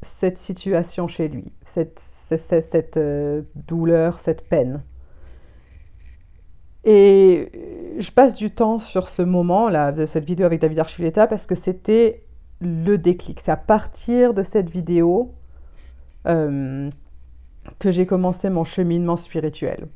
cette 0.02 0.38
situation 0.38 1.09
chez 1.09 1.28
lui, 1.28 1.52
cette, 1.64 2.97
euh, 2.97 3.43
douleur, 3.54 4.21
cette 4.21 4.49
peine? 4.49 4.83
Et 6.85 7.50
je 7.99 8.11
passe 8.11 8.35
du 8.35 8.50
temps 8.50 8.79
sur 8.79 9.09
ce 9.09 9.23
moment-là, 9.23 9.93
de 9.93 10.07
cette 10.07 10.25
vidéo 10.25 10.45
avec 10.47 10.61
David 10.61 10.79
Archuleta, 10.79 11.26
parce 11.26 11.47
que 11.47 11.55
c'était 11.55 12.23
le 12.61 12.99
déclic. 12.99 13.41
C'est 13.41 13.50
à 13.50 13.57
partir 13.57 14.35
de 14.35 14.43
cette 14.43 14.71
vidéo 14.71 15.33
euh, 16.26 16.91
que 17.79 17.91
j'ai 17.91 18.07
commencé 18.07 18.50
mon 18.50 18.64
cheminement 18.64 19.17
spirituel. 19.17 19.88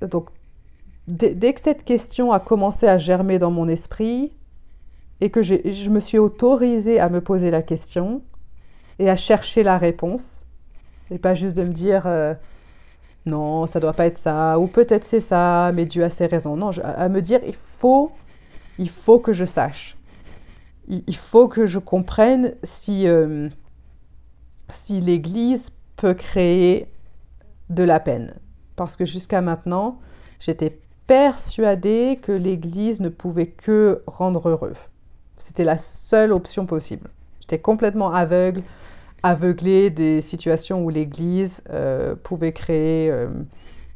Donc, 0.00 0.28
dès, 1.08 1.52
que 1.52 1.60
cette 1.60 1.84
question 1.84 2.30
a 2.32 2.38
commencé 2.38 2.86
à 2.86 2.98
germer 2.98 3.40
dans 3.40 3.50
mon 3.50 3.68
esprit, 3.68 4.32
et 5.20 5.30
que 5.30 5.42
je 5.42 5.90
me 5.90 5.98
suis 5.98 6.18
autorisée 6.18 7.00
à 7.00 7.08
me 7.08 7.20
poser 7.20 7.50
la 7.50 7.62
question 7.62 8.22
et 9.00 9.10
à 9.10 9.16
chercher 9.16 9.64
la 9.64 9.76
réponse, 9.76 10.46
et 11.10 11.18
pas 11.18 11.34
juste 11.34 11.56
de 11.56 11.64
me 11.64 11.72
dire... 11.72 12.06
Euh, 12.06 12.34
non, 13.28 13.66
ça 13.66 13.80
doit 13.80 13.92
pas 13.92 14.06
être 14.06 14.16
ça, 14.16 14.58
ou 14.58 14.66
peut-être 14.66 15.04
c'est 15.04 15.20
ça, 15.20 15.70
mais 15.74 15.84
Dieu 15.84 16.02
a 16.04 16.10
ses 16.10 16.26
raisons. 16.26 16.56
Non, 16.56 16.70
à, 16.82 17.08
me 17.08 17.20
dire, 17.22 17.40
il 17.46 17.54
faut, 17.54 18.10
il 18.78 18.88
faut 18.88 19.18
que 19.18 19.32
je 19.32 19.44
sache. 19.44 19.96
Il, 20.88 21.16
faut 21.16 21.48
que 21.48 21.66
je 21.66 21.78
comprenne 21.78 22.54
si, 22.62 23.06
euh, 23.06 23.50
si 24.70 25.02
l'Église 25.02 25.70
peut 25.96 26.14
créer 26.14 26.86
de 27.68 27.84
la 27.84 28.00
peine. 28.00 28.34
Parce 28.74 28.96
que 28.96 29.04
jusqu'à 29.04 29.42
maintenant, 29.42 29.98
j'étais 30.40 30.78
persuadée 31.06 32.18
que 32.22 32.32
l'Église 32.32 33.00
ne 33.00 33.10
pouvait 33.10 33.48
que 33.48 34.02
rendre 34.06 34.48
heureux. 34.48 34.76
C'était 35.46 35.64
la 35.64 35.76
seule 35.76 36.32
option 36.32 36.64
possible. 36.64 37.10
J'étais 37.40 37.58
complètement 37.58 38.12
aveugle 38.12 38.62
aveugler 39.22 39.90
des 39.90 40.20
situations 40.20 40.84
où 40.84 40.90
l'Église 40.90 41.60
euh, 41.70 42.14
pouvait 42.14 42.52
créer 42.52 43.10
euh, 43.10 43.28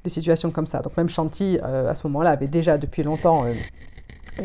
des 0.05 0.11
situations 0.11 0.51
comme 0.51 0.67
ça. 0.67 0.81
Donc 0.81 0.97
même 0.97 1.09
Chanty, 1.09 1.59
euh, 1.63 1.89
à 1.89 1.95
ce 1.95 2.07
moment-là, 2.09 2.31
avait 2.31 2.49
déjà 2.49 2.79
depuis 2.79 3.03
longtemps 3.03 3.45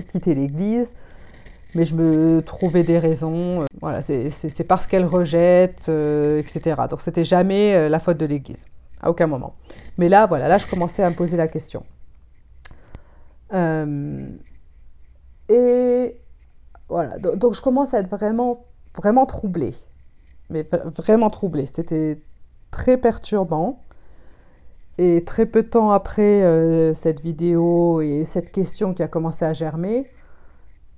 quitté 0.09 0.35
l'Église, 0.35 0.93
mais 1.73 1.85
je 1.85 1.95
me 1.95 2.41
trouvais 2.41 2.83
des 2.83 2.99
raisons. 2.99 3.65
voilà, 3.81 4.01
c'est 4.01 4.67
parce 4.67 4.85
qu'elle 4.87 5.05
rejette, 5.05 5.89
etc. 5.89 6.81
Donc 6.89 7.01
c'était 7.01 7.25
jamais 7.25 7.89
la 7.89 7.99
faute 7.99 8.17
de 8.17 8.25
l'Église, 8.25 8.63
à 9.01 9.09
aucun 9.09 9.27
moment. 9.27 9.55
Mais 9.97 10.09
là, 10.09 10.25
voilà, 10.25 10.47
là 10.47 10.57
je 10.57 10.67
commençais 10.67 11.03
à 11.03 11.09
me 11.09 11.15
poser 11.15 11.37
la 11.37 11.47
question. 11.47 11.83
et 15.49 16.17
voilà, 16.89 17.17
donc, 17.17 17.53
je 17.53 17.61
commence 17.61 17.93
à 17.93 17.99
être 17.99 18.09
vraiment, 18.09 18.65
vraiment 18.95 19.25
troublée 19.25 19.73
mais 20.49 20.67
vraiment 20.97 21.29
troublée. 21.29 21.65
C'était 21.73 22.19
très 22.71 22.97
perturbant. 22.97 23.83
Et 24.99 25.23
très 25.23 25.45
peu 25.45 25.61
de 25.61 25.67
temps 25.67 25.91
après 25.91 26.43
euh, 26.43 26.93
cette 26.95 27.21
vidéo 27.21 28.01
et 28.01 28.25
cette 28.25 28.51
question 28.51 28.95
qui 28.95 29.03
a 29.03 29.07
commencé 29.07 29.45
à 29.45 29.53
germer, 29.53 30.09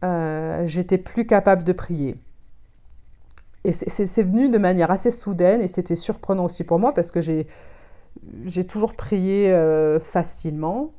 euh, 0.05 0.65
j'étais 0.67 0.97
plus 0.97 1.27
capable 1.27 1.65
de 1.65 1.73
prier. 1.73 2.15
Et 3.65 3.73
c'est 3.73 4.23
venu 4.23 4.47
de 4.47 4.57
manière 4.57 4.89
assez 4.89 5.11
soudaine 5.11 5.61
et 5.61 5.67
c'était 5.67 5.97
surprenant 5.97 6.45
aussi 6.45 6.63
pour 6.63 6.79
moi 6.79 6.93
parce 6.93 7.11
que 7.11 7.19
j'ai 7.19 8.65
toujours 8.65 8.93
prié 8.93 9.51
euh, 9.51 9.99
facilement. 9.99 10.93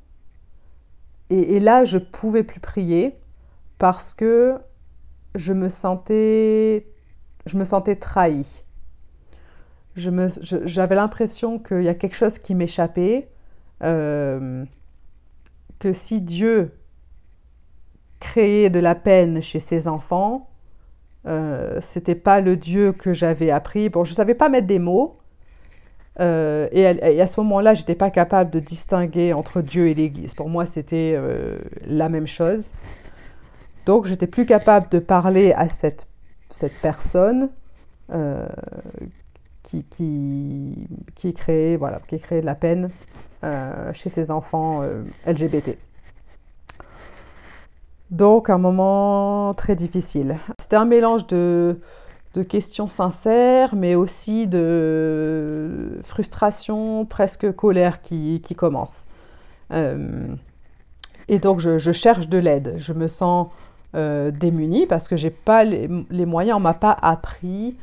Et, 1.31 1.57
et, 1.57 1.61
là, 1.61 1.87
je 1.87 1.97
pouvais 1.97 2.43
plus 2.43 2.61
prier 2.61 3.17
parce 3.79 4.15
que 4.15 4.59
je 5.35 5.55
me 5.55 5.71
sentais 5.71 6.87
je 7.47 7.57
me 7.57 7.65
sentais 7.65 7.97
trahie. 7.97 8.63
J'avais 9.97 10.95
l'impression 10.95 11.59
qu'il 11.59 11.83
y 11.83 11.89
a 11.89 11.95
quelque 11.95 12.15
chose 12.15 12.39
qui 12.39 12.55
m'échappait, 12.55 13.29
euh, 13.83 14.65
que 15.79 15.93
si 15.93 16.21
Dieu 16.21 16.73
créait 18.21 18.71
de 18.71 18.79
la 18.79 18.95
peine 18.95 19.43
chez 19.43 19.61
ses 19.61 19.89
enfants, 19.89 20.51
euh, 21.27 21.81
c'était 21.81 22.15
pas 22.15 22.41
le 22.41 22.57
Dieu 22.57 22.93
que 22.93 23.13
j'avais 23.13 23.51
appris. 23.51 23.89
Bon, 23.89 24.05
je 24.05 24.15
savais 24.15 24.35
pas 24.35 24.49
mettre 24.49 24.67
des 24.67 24.79
mots. 24.79 25.17
Euh, 26.19 26.69
et, 26.73 26.87
à, 27.21 27.27
ce 27.27 27.41
moment-là, 27.41 27.75
j'étais 27.75 27.95
pas 27.95 28.11
capable 28.11 28.51
de 28.51 28.61
distinguer 28.61 29.33
entre 29.33 29.63
Dieu 29.63 29.89
et 29.89 29.95
l'Église. 29.95 30.35
Pour 30.35 30.49
moi, 30.49 30.67
c'était 30.67 31.15
euh, 31.17 31.59
la 31.87 32.09
même 32.09 32.27
chose. 32.27 32.71
Donc, 33.87 34.07
j'étais 34.07 34.27
plus 34.27 34.45
capable 34.45 34.89
de 34.91 34.99
parler 34.99 35.53
à 35.53 35.69
cette 35.69 36.07
cette 36.51 36.75
personne 36.81 37.49
euh, 38.13 38.47
qui, 39.63 39.85
qui, 39.85 40.89
qui, 41.15 41.35
crée, 41.35 41.77
voilà, 41.77 42.01
qui 42.09 42.19
crée 42.19 42.41
de 42.41 42.47
la 42.47 42.55
peine 42.55 42.91
chez 43.93 44.11
ces 44.11 44.31
enfants 44.31 44.83
LGBT. 45.27 45.79
Donc 48.11 48.51
un 48.51 48.59
moment 48.59 49.55
très 49.55 49.77
difficile. 49.77 50.39
C'était 50.61 50.77
un 50.77 50.85
mélange 50.85 51.27
de, 51.29 51.79
de, 52.35 52.43
questions 52.43 52.89
sincères, 52.89 53.75
mais 53.77 53.95
aussi 53.95 54.49
de 54.49 56.01
frustration, 56.05 57.07
presque 57.07 57.53
colère 57.53 58.03
qui, 58.03 58.41
qui 58.45 58.55
commence. 58.57 59.05
Euh, 59.73 60.27
et 61.29 61.39
donc 61.39 61.61
je 61.61 61.93
cherche 61.93 62.29
de 62.29 62.39
l'aide. 62.39 62.75
Je 62.79 62.93
me 62.93 63.07
sens 63.07 63.49
euh, 63.97 64.31
démunie 64.31 64.87
parce 64.87 65.09
que 65.09 65.17
j'ai 65.17 65.31
pas 65.31 65.65
les, 65.65 65.89
moyens, 66.25 66.57
on 66.57 66.61
m'a 66.61 66.75
pas 66.75 66.97
appris 67.03 67.77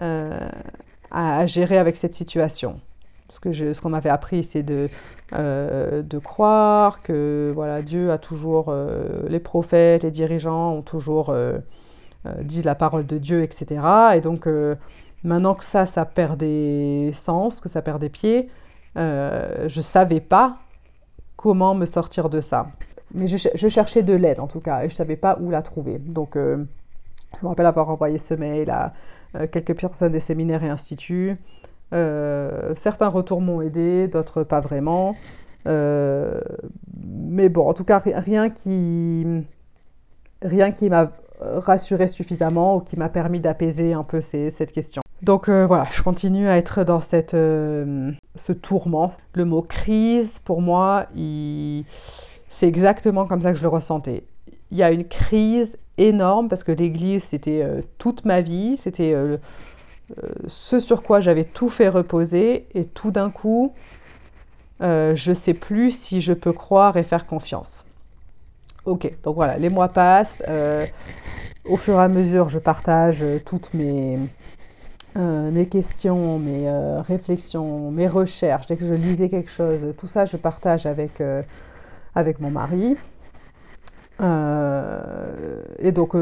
euh, 0.00 0.48
à, 1.10 1.44
gérer 1.44 1.76
avec 1.76 1.98
cette 1.98 2.14
situation. 2.14 2.80
Parce 3.28 3.40
que 3.40 3.52
ce 3.52 3.80
qu'on 3.80 3.90
m'avait 3.90 4.10
appris, 4.10 4.42
c'est 4.42 4.62
de, 4.62 4.88
euh, 5.34 6.00
de 6.00 6.18
croire 6.18 7.02
que 7.02 7.52
voilà, 7.54 7.82
Dieu 7.82 8.10
a 8.10 8.16
toujours, 8.16 8.74
les 9.28 9.38
prophètes, 9.38 10.02
les 10.02 10.10
dirigeants 10.10 10.72
ont 10.72 10.82
toujours 10.82 11.34
dit 12.42 12.62
la 12.62 12.74
parole 12.74 13.06
de 13.06 13.18
Dieu, 13.18 13.42
etc. 13.42 13.82
Et 14.14 14.20
donc, 14.20 14.48
maintenant 15.22 15.54
que 15.54 15.64
ça, 15.64 15.86
ça 15.86 16.06
perd 16.06 16.38
des 16.38 17.10
sens, 17.12 17.60
que 17.60 17.68
ça 17.68 17.82
perd 17.82 18.00
des 18.00 18.08
pieds, 18.08 18.48
je 18.96 19.80
savais 19.80 20.20
pas 20.20 20.56
comment 21.36 21.74
me 21.74 21.86
sortir 21.86 22.30
de 22.30 22.40
ça. 22.40 22.66
Mais 23.14 23.26
je, 23.26 23.68
cherchais 23.68 24.02
de 24.02 24.14
l'aide 24.14 24.40
en 24.40 24.46
tout 24.46 24.60
cas, 24.60 24.80
et 24.84 24.88
je 24.88 24.94
ne 24.94 24.96
savais 24.96 25.16
pas 25.16 25.38
où 25.40 25.50
la 25.50 25.62
trouver. 25.62 25.98
Donc, 25.98 26.32
je 26.36 26.56
me 27.42 27.48
rappelle 27.48 27.66
avoir 27.66 27.88
envoyé 27.88 28.18
ce 28.18 28.34
mail 28.34 28.70
à 28.70 28.92
quelques 29.48 29.74
personnes 29.74 30.12
des 30.12 30.20
séminaires 30.20 30.62
et 30.64 30.68
instituts. 30.68 31.36
Euh, 31.92 32.72
certains 32.76 33.08
retours 33.08 33.40
m'ont 33.40 33.60
aidé, 33.60 34.08
d'autres 34.08 34.42
pas 34.42 34.60
vraiment. 34.60 35.16
Euh, 35.66 36.40
mais 37.04 37.48
bon, 37.48 37.68
en 37.68 37.74
tout 37.74 37.84
cas, 37.84 37.98
rien 37.98 38.50
qui, 38.50 39.26
rien 40.42 40.72
qui 40.72 40.88
m'a 40.88 41.10
rassuré 41.40 42.06
suffisamment 42.06 42.76
ou 42.76 42.80
qui 42.80 42.98
m'a 42.98 43.08
permis 43.08 43.40
d'apaiser 43.40 43.92
un 43.94 44.04
peu 44.04 44.20
cette 44.20 44.72
question. 44.72 45.02
Donc 45.22 45.48
euh, 45.48 45.66
voilà, 45.66 45.84
je 45.90 46.02
continue 46.02 46.48
à 46.48 46.56
être 46.56 46.84
dans 46.84 47.00
cette, 47.00 47.32
ce 47.32 48.52
tourment. 48.52 49.10
Le 49.34 49.44
mot 49.44 49.62
crise, 49.62 50.38
pour 50.44 50.62
moi, 50.62 51.06
c'est 52.50 52.68
exactement 52.68 53.24
comme 53.26 53.40
ça 53.40 53.52
que 53.52 53.58
je 53.58 53.62
le 53.62 53.68
ressentais. 53.68 54.24
Il 54.70 54.76
y 54.76 54.82
a 54.82 54.90
une 54.90 55.06
crise 55.08 55.78
énorme 55.96 56.50
parce 56.50 56.62
que 56.62 56.72
l'Église, 56.72 57.24
c'était 57.24 57.66
toute 57.96 58.26
ma 58.26 58.42
vie, 58.42 58.76
c'était 58.76 59.14
ce 60.46 60.78
sur 60.78 61.02
quoi 61.02 61.20
j'avais 61.20 61.44
tout 61.44 61.68
fait 61.68 61.88
reposer 61.88 62.66
et 62.74 62.84
tout 62.84 63.10
d'un 63.10 63.30
coup, 63.30 63.72
euh, 64.82 65.14
je 65.14 65.30
ne 65.30 65.34
sais 65.34 65.54
plus 65.54 65.90
si 65.90 66.20
je 66.20 66.32
peux 66.32 66.52
croire 66.52 66.96
et 66.96 67.02
faire 67.02 67.26
confiance. 67.26 67.84
Ok, 68.86 69.12
donc 69.22 69.34
voilà, 69.34 69.58
les 69.58 69.68
mois 69.68 69.88
passent. 69.88 70.42
Euh, 70.48 70.86
au 71.64 71.76
fur 71.76 71.94
et 71.94 72.02
à 72.02 72.08
mesure, 72.08 72.48
je 72.48 72.58
partage 72.58 73.22
toutes 73.44 73.74
mes, 73.74 74.18
euh, 75.16 75.50
mes 75.50 75.66
questions, 75.66 76.38
mes 76.38 76.70
réflexions, 77.06 77.90
mes 77.90 78.08
recherches. 78.08 78.66
Dès 78.66 78.76
que 78.76 78.86
je 78.86 78.94
lisais 78.94 79.28
quelque 79.28 79.50
chose, 79.50 79.94
tout 79.98 80.06
ça, 80.06 80.24
je 80.24 80.38
partage 80.38 80.86
avec, 80.86 81.22
avec 82.14 82.40
mon 82.40 82.50
mari. 82.50 82.96
et 84.20 85.92
donc, 85.92 86.14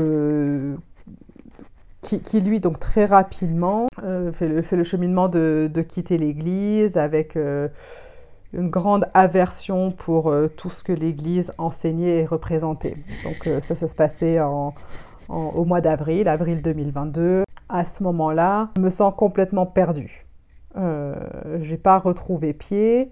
qui, 2.16 2.40
lui, 2.40 2.60
donc 2.60 2.78
très 2.78 3.04
rapidement, 3.04 3.88
euh, 4.02 4.32
fait, 4.32 4.76
le, 4.76 4.84
cheminement 4.84 5.28
de, 5.28 5.84
quitter 5.88 6.16
l'Église 6.16 6.96
avec 6.96 7.36
euh, 7.36 7.68
une 8.52 8.70
grande 8.70 9.06
aversion 9.14 9.90
pour 9.90 10.30
euh, 10.30 10.48
tout 10.48 10.70
ce 10.70 10.82
que 10.82 10.92
l'Église 10.92 11.52
enseignait 11.58 12.20
et 12.20 12.26
représentait. 12.26 12.96
Donc 13.24 13.48
ça, 13.60 13.74
ça 13.74 13.88
se 13.88 13.94
passait 13.94 14.38
au 14.40 15.64
mois 15.64 15.80
d'avril, 15.80 16.28
avril 16.28 16.62
2022. 16.62 17.44
À 17.68 17.84
ce 17.84 18.02
moment-là, 18.04 18.70
je 18.76 18.82
me 18.82 18.90
sens 18.90 19.12
complètement 19.14 19.66
perdue. 19.66 20.26
je 20.74 21.70
n'ai 21.70 21.76
pas 21.76 21.98
retrouvé 21.98 22.54
pied. 22.54 23.10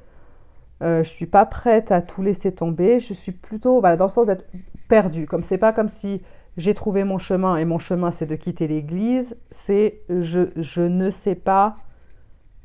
Je 0.81 1.03
suis 1.03 1.27
pas 1.27 1.47
prête 1.47 1.91
à 1.91 2.03
tout 2.03 2.23
laisser 2.23 2.53
tomber. 2.53 3.01
Je 3.01 3.15
suis 3.15 3.33
plutôt 3.33 3.81
voilà, 3.81 3.97
dans 3.97 4.07
le 4.07 4.11
sens 4.11 4.27
d'être 4.27 4.47
perdue. 4.89 5.27
Comme 5.27 5.43
c'est 5.43 5.59
pas 5.59 5.73
comme 5.73 5.89
si 5.89 6.23
j'ai 6.57 6.75
trouvé 6.75 7.05
mon 7.05 7.19
chemin 7.19 7.57
et 7.57 7.65
mon 7.65 7.79
chemin 7.79 8.11
c'est 8.11 8.27
de 8.27 8.35
quitter 8.35 8.67
l'église, 8.67 9.37
c'est 9.51 10.01
je, 10.09 10.51
je, 10.57 10.83
ne 10.83 11.11
sais 11.11 11.35
pas 11.35 11.77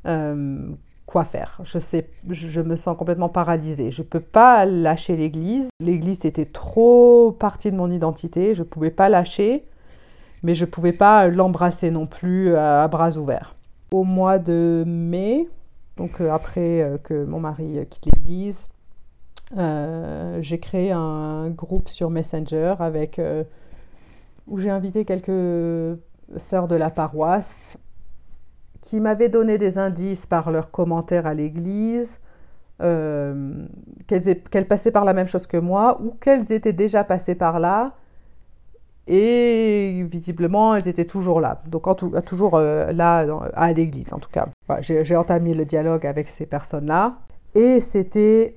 euh, 0.06 0.70
quoi 1.06 1.24
faire. 1.24 1.60
Je, 1.64 1.78
sais, 1.78 2.08
je 2.30 2.60
me 2.60 2.76
sens 2.76 2.96
complètement 2.96 3.28
paralysée. 3.28 3.90
Je 3.90 4.02
peux 4.02 4.20
pas 4.20 4.64
lâcher 4.64 5.16
l'église. 5.16 5.68
L'église 5.80 6.24
était 6.24 6.46
trop 6.46 7.32
partie 7.32 7.70
de 7.70 7.76
mon 7.76 7.90
identité. 7.90 8.54
Je 8.54 8.62
ne 8.62 8.66
pouvais 8.66 8.90
pas 8.90 9.08
lâcher, 9.08 9.64
mais 10.42 10.54
je 10.54 10.64
ne 10.64 10.70
pouvais 10.70 10.92
pas 10.92 11.28
l'embrasser 11.28 11.90
non 11.90 12.06
plus 12.06 12.56
à, 12.56 12.88
bras 12.88 13.18
ouverts. 13.18 13.56
Au 13.90 14.04
mois 14.04 14.38
de 14.38 14.84
mai, 14.86 15.48
donc 15.96 16.20
euh, 16.20 16.30
après 16.30 16.82
euh, 16.82 16.98
que 16.98 17.24
mon 17.24 17.40
mari 17.40 17.86
quitte 17.88 18.06
l'église, 18.06 18.68
j'ai 20.40 20.60
créé 20.60 20.92
un 20.92 21.50
groupe 21.50 21.88
sur 21.88 22.08
Messenger 22.10 22.76
avec 22.78 23.20
où 24.46 24.58
j'ai 24.58 24.70
invité 24.70 25.04
quelques 25.04 25.98
sœurs 26.38 26.68
de 26.68 26.74
la 26.76 26.90
paroisse 26.90 27.76
qui 28.82 29.00
m'avaient 29.00 29.28
donné 29.28 29.58
des 29.58 29.78
indices 29.78 30.26
par 30.26 30.50
leurs 30.50 30.70
commentaires 30.70 31.26
à 31.26 31.34
l'église, 31.34 32.20
euh, 32.82 33.66
qu'elles, 34.06 34.66
passaient 34.66 34.90
par 34.90 35.04
la 35.04 35.14
même 35.14 35.28
chose 35.28 35.46
que 35.46 35.56
moi 35.56 36.00
ou 36.02 36.10
qu'elles 36.10 36.50
étaient 36.52 36.72
déjà 36.72 37.04
passées 37.04 37.36
par 37.36 37.60
là. 37.60 37.92
Et 39.14 40.06
visiblement, 40.10 40.74
elles 40.74 40.88
étaient 40.88 41.04
toujours 41.04 41.42
là. 41.42 41.60
Donc, 41.66 41.86
en 41.86 41.94
tout, 41.94 42.14
toujours 42.24 42.54
euh, 42.54 42.92
là, 42.92 43.26
à 43.52 43.70
l'église, 43.74 44.10
en 44.14 44.18
tout 44.18 44.30
cas. 44.30 44.48
j'ai, 44.80 45.16
entamé 45.16 45.52
le 45.52 45.66
dialogue 45.66 46.06
avec 46.06 46.30
ces 46.30 46.46
personnes-là. 46.46 47.18
Et 47.54 47.80
c'était 47.80 48.56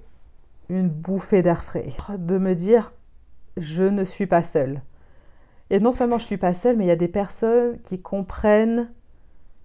une 0.70 0.88
bouffée 0.88 1.42
d'air 1.42 1.62
frais. 1.62 1.90
De 2.18 2.38
me 2.38 2.56
dire, 2.56 2.94
je 3.58 3.84
ne 3.84 4.06
suis 4.06 4.28
pas 4.28 4.44
seule. 4.44 4.82
Et 5.72 5.82
non 5.82 5.92
seulement 5.92 6.20
je 6.20 6.26
suis 6.26 6.38
pas 6.38 6.54
seule, 6.54 6.78
mais 6.78 6.86
il 6.86 6.88
y 6.88 6.92
a 6.92 6.96
des 6.96 7.10
personnes 7.10 7.78
qui 7.84 8.00
comprennent 8.00 8.88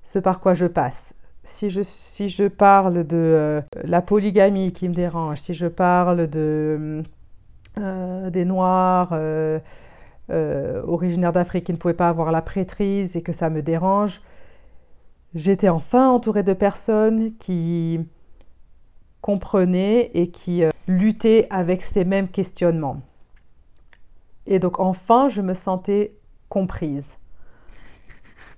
ce 0.03 0.19
par 0.19 0.41
quoi 0.41 0.55
je 0.55 0.67
passe. 0.67 1.15
Si 1.45 1.71
je, 1.71 1.83
si 1.83 2.31
je 2.31 2.49
parle 2.49 3.07
de 3.07 3.17
euh, 3.17 3.61
la 3.85 4.03
polygamie 4.03 4.73
qui 4.73 4.89
me 4.89 4.95
dérange, 4.95 5.39
si 5.39 5.55
je 5.55 5.67
parle 5.67 6.27
de, 6.27 7.05
euh, 7.79 8.31
des 8.31 8.45
Noirs 8.45 9.11
euh, 9.13 9.61
originaires 10.31 11.33
d'Afrique 11.33 11.65
qui 11.65 11.73
ne 11.73 11.77
pouvaient 11.77 11.95
pas 11.95 12.09
avoir 12.09 12.33
la 12.33 12.43
prêtrise 12.43 13.17
et 13.17 13.23
que 13.23 13.33
ça 13.33 13.51
me 13.51 13.63
dérange, 13.63 14.21
j'étais 15.35 15.69
enfin 15.69 16.09
entourée 16.09 16.43
de 16.43 16.53
personnes 16.53 17.33
qui 17.39 18.01
comprenaient 19.21 20.11
et 20.15 20.29
qui 20.29 20.63
luttaient 20.89 21.47
avec 21.51 21.83
ces 21.83 22.05
mêmes 22.05 22.29
questionnements. 22.29 23.03
Et 24.47 24.59
donc 24.59 24.81
enfin, 24.81 25.29
je 25.29 25.41
me 25.41 25.55
sentais 25.55 26.15
comprise. 26.49 27.07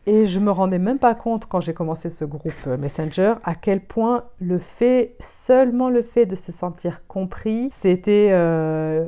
Et 0.07 0.27
je 0.27 0.41
me 0.41 0.51
rendais 0.51 0.81
même 0.81 0.99
pas 0.99 1.15
compte 1.15 1.47
quand 1.47 1.61
j'ai 1.61 1.75
commencé 1.75 2.11
ce 2.11 2.25
groupe 2.25 2.53
euh, 2.67 2.77
Messenger 2.77 3.35
à 3.45 3.55
quel 3.55 3.81
point 3.81 4.25
le 4.41 4.59
fait, 4.59 5.15
seulement 5.21 5.91
le 5.91 6.03
fait 6.03 6.27
de 6.27 6.35
se 6.35 6.51
sentir 6.51 7.03
compris, 7.07 7.69
c'était 7.71 8.31
euh, 8.33 9.07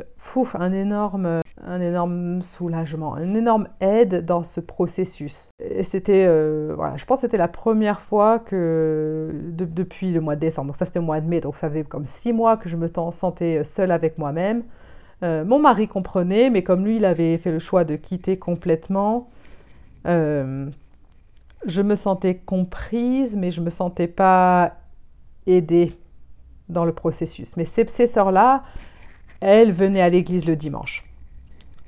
un 0.54 0.72
énorme, 0.72 1.40
un 1.62 1.80
énorme 1.80 2.42
soulagement, 2.42 3.16
une 3.16 3.36
énorme 3.36 3.68
aide 3.80 4.24
dans 4.24 4.42
ce 4.42 4.60
processus. 4.60 5.50
Et 5.60 5.84
c'était, 5.84 6.26
euh, 6.26 6.72
voilà, 6.74 6.96
je 6.96 7.04
pense 7.04 7.18
que 7.18 7.26
c'était 7.26 7.38
la 7.38 7.48
première 7.48 8.00
fois 8.00 8.40
que 8.40 9.30
depuis 9.52 10.12
le 10.12 10.20
mois 10.20 10.34
de 10.34 10.40
décembre, 10.40 10.68
donc 10.68 10.76
ça 10.76 10.84
c'était 10.84 10.98
le 10.98 11.04
mois 11.04 11.20
de 11.20 11.28
mai, 11.28 11.40
donc 11.40 11.56
ça 11.56 11.68
faisait 11.68 11.84
comme 11.84 12.06
six 12.06 12.32
mois 12.32 12.56
que 12.56 12.68
je 12.68 12.76
me 12.76 12.88
sentais 12.88 13.62
seule 13.64 13.92
avec 13.92 14.18
moi-même. 14.18 14.64
Euh, 15.22 15.44
mon 15.44 15.60
mari 15.60 15.86
comprenait, 15.86 16.50
mais 16.50 16.62
comme 16.62 16.84
lui, 16.84 16.96
il 16.96 17.04
avait 17.04 17.38
fait 17.38 17.52
le 17.52 17.60
choix 17.60 17.84
de 17.84 17.96
quitter 17.96 18.36
complètement, 18.36 19.30
euh, 20.06 20.68
je 21.66 21.82
me 21.82 21.94
sentais 21.94 22.34
comprise, 22.34 23.36
mais 23.36 23.50
je 23.50 23.60
me 23.60 23.70
sentais 23.70 24.08
pas 24.08 24.74
aidée 25.46 25.96
dans 26.68 26.84
le 26.84 26.92
processus. 26.92 27.56
Mais 27.56 27.64
ces, 27.64 27.86
ces 27.88 28.06
sœurs-là, 28.06 28.64
elles 29.40 29.72
venaient 29.72 30.02
à 30.02 30.08
l'église 30.08 30.46
le 30.46 30.56
dimanche. 30.56 31.03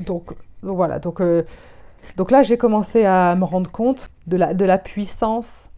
Donc, 0.01 0.35
voilà, 0.63 0.99
donc, 0.99 1.21
euh, 1.21 1.43
donc 2.17 2.31
là, 2.31 2.43
j'ai 2.43 2.59
commencé 2.59 3.05
à 3.05 3.35
me 3.37 3.45
rendre 3.45 3.71
compte 3.71 4.11
de 4.27 4.37
la, 4.37 4.55
de 4.55 4.65
la 4.65 4.79
puissance 4.79 5.71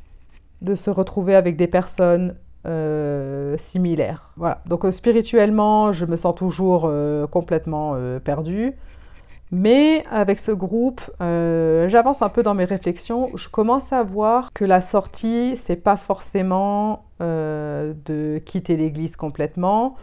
de 0.63 0.75
se 0.75 0.91
retrouver 0.91 1.35
avec 1.35 1.57
des 1.57 1.69
personnes 1.69 2.35
euh, 2.67 3.57
similaires. 3.59 4.33
Voilà. 4.37 4.61
Donc 4.67 4.85
euh, 4.85 4.91
spirituellement, 4.91 5.93
je 5.93 6.05
me 6.05 6.17
sens 6.17 6.35
toujours 6.35 6.91
complètement 7.31 7.97
perdue. 8.25 8.75
Mais 9.51 10.05
avec 10.11 10.41
ce 10.41 10.53
groupe, 10.53 11.01
j'avance 11.21 12.21
un 12.21 12.29
peu 12.29 12.43
dans 12.43 12.55
mes 12.55 12.67
réflexions. 12.67 13.31
Je 13.35 13.49
commence 13.49 13.91
à 13.93 14.03
voir 14.03 14.51
que 14.53 14.65
la 14.65 14.83
sortie, 14.83 15.57
c'est 15.65 15.77
pas 15.77 15.97
forcément 15.97 17.05
de 17.21 18.39
quitter 18.45 18.77
l'église 18.77 19.17
complètement 19.17 19.97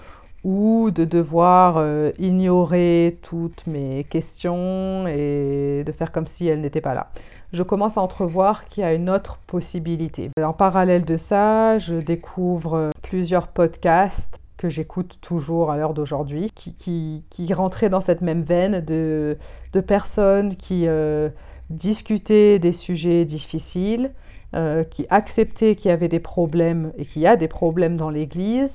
ou 0.45 0.91
de 0.91 1.05
devoir 1.05 1.77
euh, 1.77 2.11
ignorer 2.19 3.17
toutes 3.23 3.65
mes 3.65 4.03
questions 4.03 5.07
et 5.07 5.83
de 5.83 5.91
faire 5.91 6.11
comme 6.11 6.27
si 6.27 6.47
elles 6.47 6.61
n'étaient 6.61 6.81
pas 6.81 6.93
là. 6.93 7.09
Je 7.51 7.63
commence 7.63 7.97
à 7.97 8.01
entrevoir 8.01 8.65
qu'il 8.65 8.83
y 8.83 8.85
a 8.85 8.93
une 8.93 9.09
autre 9.09 9.39
possibilité. 9.47 10.29
En 10.41 10.53
parallèle 10.53 11.03
de 11.03 11.17
ça, 11.17 11.79
je 11.79 11.95
découvre 11.95 12.91
plusieurs 13.01 13.47
podcasts 13.47 14.39
que 14.57 14.69
j'écoute 14.69 15.17
toujours 15.19 15.71
à 15.71 15.77
l'heure 15.77 15.95
d'aujourd'hui, 15.95 16.51
qui, 16.53 16.75
qui, 16.75 17.23
qui, 17.31 17.51
rentraient 17.53 17.89
dans 17.89 18.01
cette 18.01 18.21
même 18.21 18.43
veine 18.43 18.81
de, 18.81 19.37
de 19.73 19.79
personnes 19.79 20.55
qui 20.55 20.87
euh, 20.87 21.29
discutaient 21.71 22.59
des 22.59 22.71
sujets 22.71 23.25
difficiles, 23.25 24.11
euh, 24.55 24.83
qui 24.83 25.07
acceptaient 25.09 25.75
qu'il 25.75 25.89
y 25.89 25.91
avait 25.91 26.07
des 26.07 26.19
problèmes 26.19 26.91
et 26.97 27.05
qu'il 27.05 27.23
y 27.23 27.27
a 27.27 27.35
des 27.35 27.47
problèmes 27.47 27.97
dans 27.97 28.11
l'Église, 28.11 28.69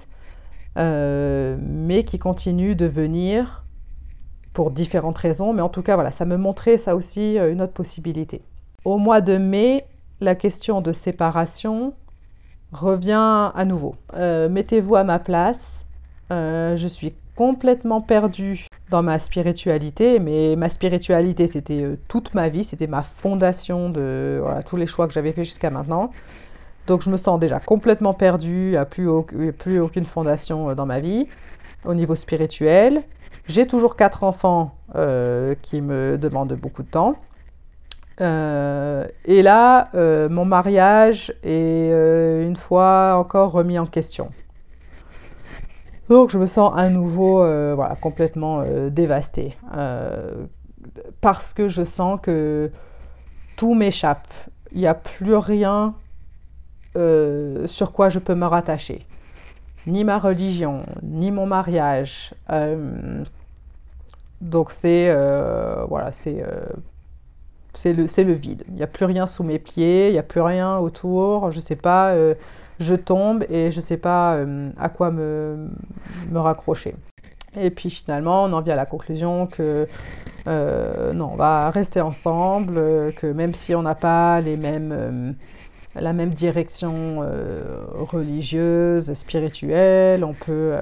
euh, 0.80 1.56
mais 1.60 2.04
qui 2.04 2.18
continuent 2.18 2.74
de 2.74 2.86
venir 2.86 3.64
pour 4.52 4.70
différentes 4.70 5.18
raisons. 5.18 5.52
Mais 5.52 5.62
en 5.62 5.68
tout 5.68 5.82
cas, 5.82 5.94
voilà, 5.94 6.10
ça 6.10 6.24
me 6.24 6.36
montrait 6.36 6.78
ça 6.78 6.96
aussi 6.96 7.36
une 7.36 7.62
autre 7.62 7.72
possibilité. 7.72 8.42
Au 8.84 8.98
mois 8.98 9.20
de 9.20 9.36
mai, 9.36 9.84
la 10.20 10.34
question 10.34 10.80
de 10.80 10.92
séparation 10.92 11.94
revient 12.72 13.50
à 13.54 13.64
nouveau. 13.64 13.94
Mettez-vous 14.16 14.96
à 14.96 15.04
ma 15.04 15.18
place 15.18 15.80
euh, 16.30 16.76
je 16.76 16.86
suis 16.86 17.12
complètement 17.34 18.00
perdue 18.00 18.66
dans 18.90 19.02
ma 19.02 19.18
spiritualité, 19.18 20.20
mais 20.20 20.54
ma 20.56 20.68
spiritualité, 20.68 21.48
c'était 21.48 21.82
euh, 21.82 21.96
toute 22.08 22.34
ma 22.34 22.48
vie, 22.48 22.64
c'était 22.64 22.86
ma 22.86 23.02
fondation 23.02 23.90
de 23.90 24.42
tous 24.68 24.76
les 24.76 24.86
choix 24.86 25.06
que 25.08 25.12
j'avais 25.12 25.32
fait 25.32 25.44
jusqu'à 25.44 25.70
maintenant. 25.70 26.12
Donc 26.90 27.02
je 27.02 27.08
me 27.08 27.16
sens 27.16 27.38
déjà 27.38 27.60
complètement 27.60 28.12
perdue, 28.12 28.66
il 28.66 28.70
n'y 28.70 28.76
a 28.76 28.84
plus, 28.84 29.08
plus, 29.56 29.80
aucune 29.80 30.04
fondation 30.04 30.70
euh, 30.70 30.74
dans 30.74 30.86
ma 30.86 31.00
vie 31.00 31.28
au 31.84 31.94
niveau 31.94 32.14
spirituel. 32.16 33.02
J'ai 33.46 33.66
toujours 33.66 33.96
quatre 33.96 34.24
enfants 34.24 34.74
qui 35.62 35.80
me 35.80 36.18
demandent 36.18 36.52
beaucoup 36.52 36.82
de 36.82 36.90
temps. 36.90 37.14
et 38.20 39.42
là, 39.42 39.88
mon 40.28 40.44
mariage 40.44 41.32
est 41.42 41.90
une 42.42 42.56
fois 42.56 43.14
encore 43.16 43.52
remis 43.52 43.78
en 43.78 43.86
question. 43.86 44.30
Donc 46.10 46.30
je 46.30 46.38
me 46.38 46.46
sens 46.46 46.72
à 46.76 46.90
nouveau 46.90 47.40
euh, 47.40 47.76
complètement 48.00 48.64
euh, 48.66 48.90
dévastée. 48.90 49.56
Euh, 49.76 50.44
parce 51.20 51.52
que 51.52 51.68
je 51.68 51.84
sens 51.84 52.18
que 52.20 52.72
tout 53.54 53.74
m'échappe. 53.74 54.26
Il 54.72 54.80
n'y 54.80 54.88
a 54.88 54.94
plus 54.94 55.36
rien 55.36 55.94
sur 56.94 57.92
quoi 57.92 58.08
je 58.08 58.18
peux 58.18 58.34
me 58.34 58.46
rattacher. 58.46 59.06
Ni 59.86 60.04
ma 60.04 60.18
religion, 60.18 60.84
ni 61.02 61.30
mon 61.30 61.46
mariage. 61.46 62.34
donc 64.40 64.72
c'est 64.72 65.14
voilà, 65.88 66.12
c'est 66.12 66.42
le, 67.84 68.06
le, 68.24 68.32
vide. 68.32 68.64
Il 68.68 68.74
n'y 68.74 68.82
a 68.82 68.86
plus 68.86 69.04
rien 69.06 69.26
sous 69.26 69.42
mes 69.42 69.58
pieds, 69.58 70.08
il 70.08 70.12
n'y 70.12 70.18
a 70.18 70.22
plus 70.22 70.42
rien 70.42 70.78
autour. 70.78 71.50
Je 71.50 71.56
ne 71.56 71.62
sais 71.62 71.76
pas 71.76 72.14
je 72.80 72.94
tombe 72.94 73.44
et 73.50 73.70
je 73.70 73.76
ne 73.76 73.84
sais 73.84 73.98
pas 73.98 74.34
euh, 74.34 74.70
à 74.78 74.88
quoi 74.88 75.10
me, 75.10 75.68
raccrocher. 76.34 76.96
Et 77.60 77.70
puis 77.70 77.90
finalement, 77.90 78.44
on 78.44 78.52
en 78.52 78.60
vient 78.62 78.74
à 78.74 78.76
la 78.76 78.86
conclusion 78.86 79.46
que 79.46 79.86
euh, 80.46 81.12
non, 81.12 81.30
on 81.32 81.36
va 81.36 81.70
rester 81.70 82.00
ensemble, 82.00 83.12
que 83.14 83.26
même 83.26 83.54
si 83.54 83.74
on 83.74 83.82
n'a 83.82 83.94
pas 83.94 84.40
les 84.40 84.56
mêmes, 84.56 84.92
euh, 84.92 85.32
la 85.94 86.12
même 86.12 86.30
direction 86.30 87.24
religieuse, 87.98 89.12
spirituelle, 89.14 90.24
on 90.24 90.34
peut, 90.34 90.74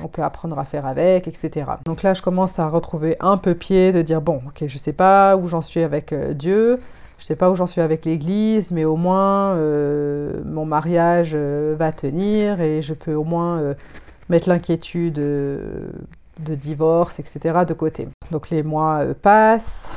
on 0.00 0.08
peut 0.08 0.22
apprendre 0.22 0.58
à 0.58 0.64
faire 0.64 0.86
avec, 0.86 1.28
etc. 1.28 1.66
Donc 1.84 2.02
là, 2.02 2.14
je 2.14 2.22
commence 2.22 2.58
à 2.58 2.68
retrouver 2.68 3.16
un 3.20 3.36
peu 3.36 3.54
pied 3.54 3.92
de 3.92 4.02
dire 4.02 4.20
bon, 4.20 4.42
ok, 4.46 4.66
je 4.66 4.74
ne 4.74 4.78
sais 4.78 4.92
pas 4.92 5.36
où 5.36 5.46
j'en 5.46 5.62
suis 5.62 5.82
avec 5.82 6.12
Dieu, 6.32 6.80
je 7.18 7.24
sais 7.24 7.36
pas 7.36 7.50
où 7.50 7.56
j'en 7.56 7.66
suis 7.66 7.80
avec 7.80 8.04
l'église, 8.04 8.70
mais 8.70 8.84
au 8.84 8.96
moins 8.96 9.54
euh, 9.54 10.42
mon 10.44 10.66
mariage 10.66 11.32
euh, 11.34 11.74
va 11.78 11.92
tenir 11.92 12.60
et 12.60 12.82
je 12.82 12.94
peux 12.94 13.14
au 13.14 13.24
moins 13.24 13.58
euh, 13.60 13.74
mettre 14.28 14.48
l'inquiétude 14.48 15.14
de 15.14 15.90
divorce, 16.54 17.20
etc. 17.20 17.60
de 17.66 17.72
côté. 17.72 18.08
Donc 18.30 18.50
les 18.50 18.62
mois 18.62 19.04
passent 19.22 19.90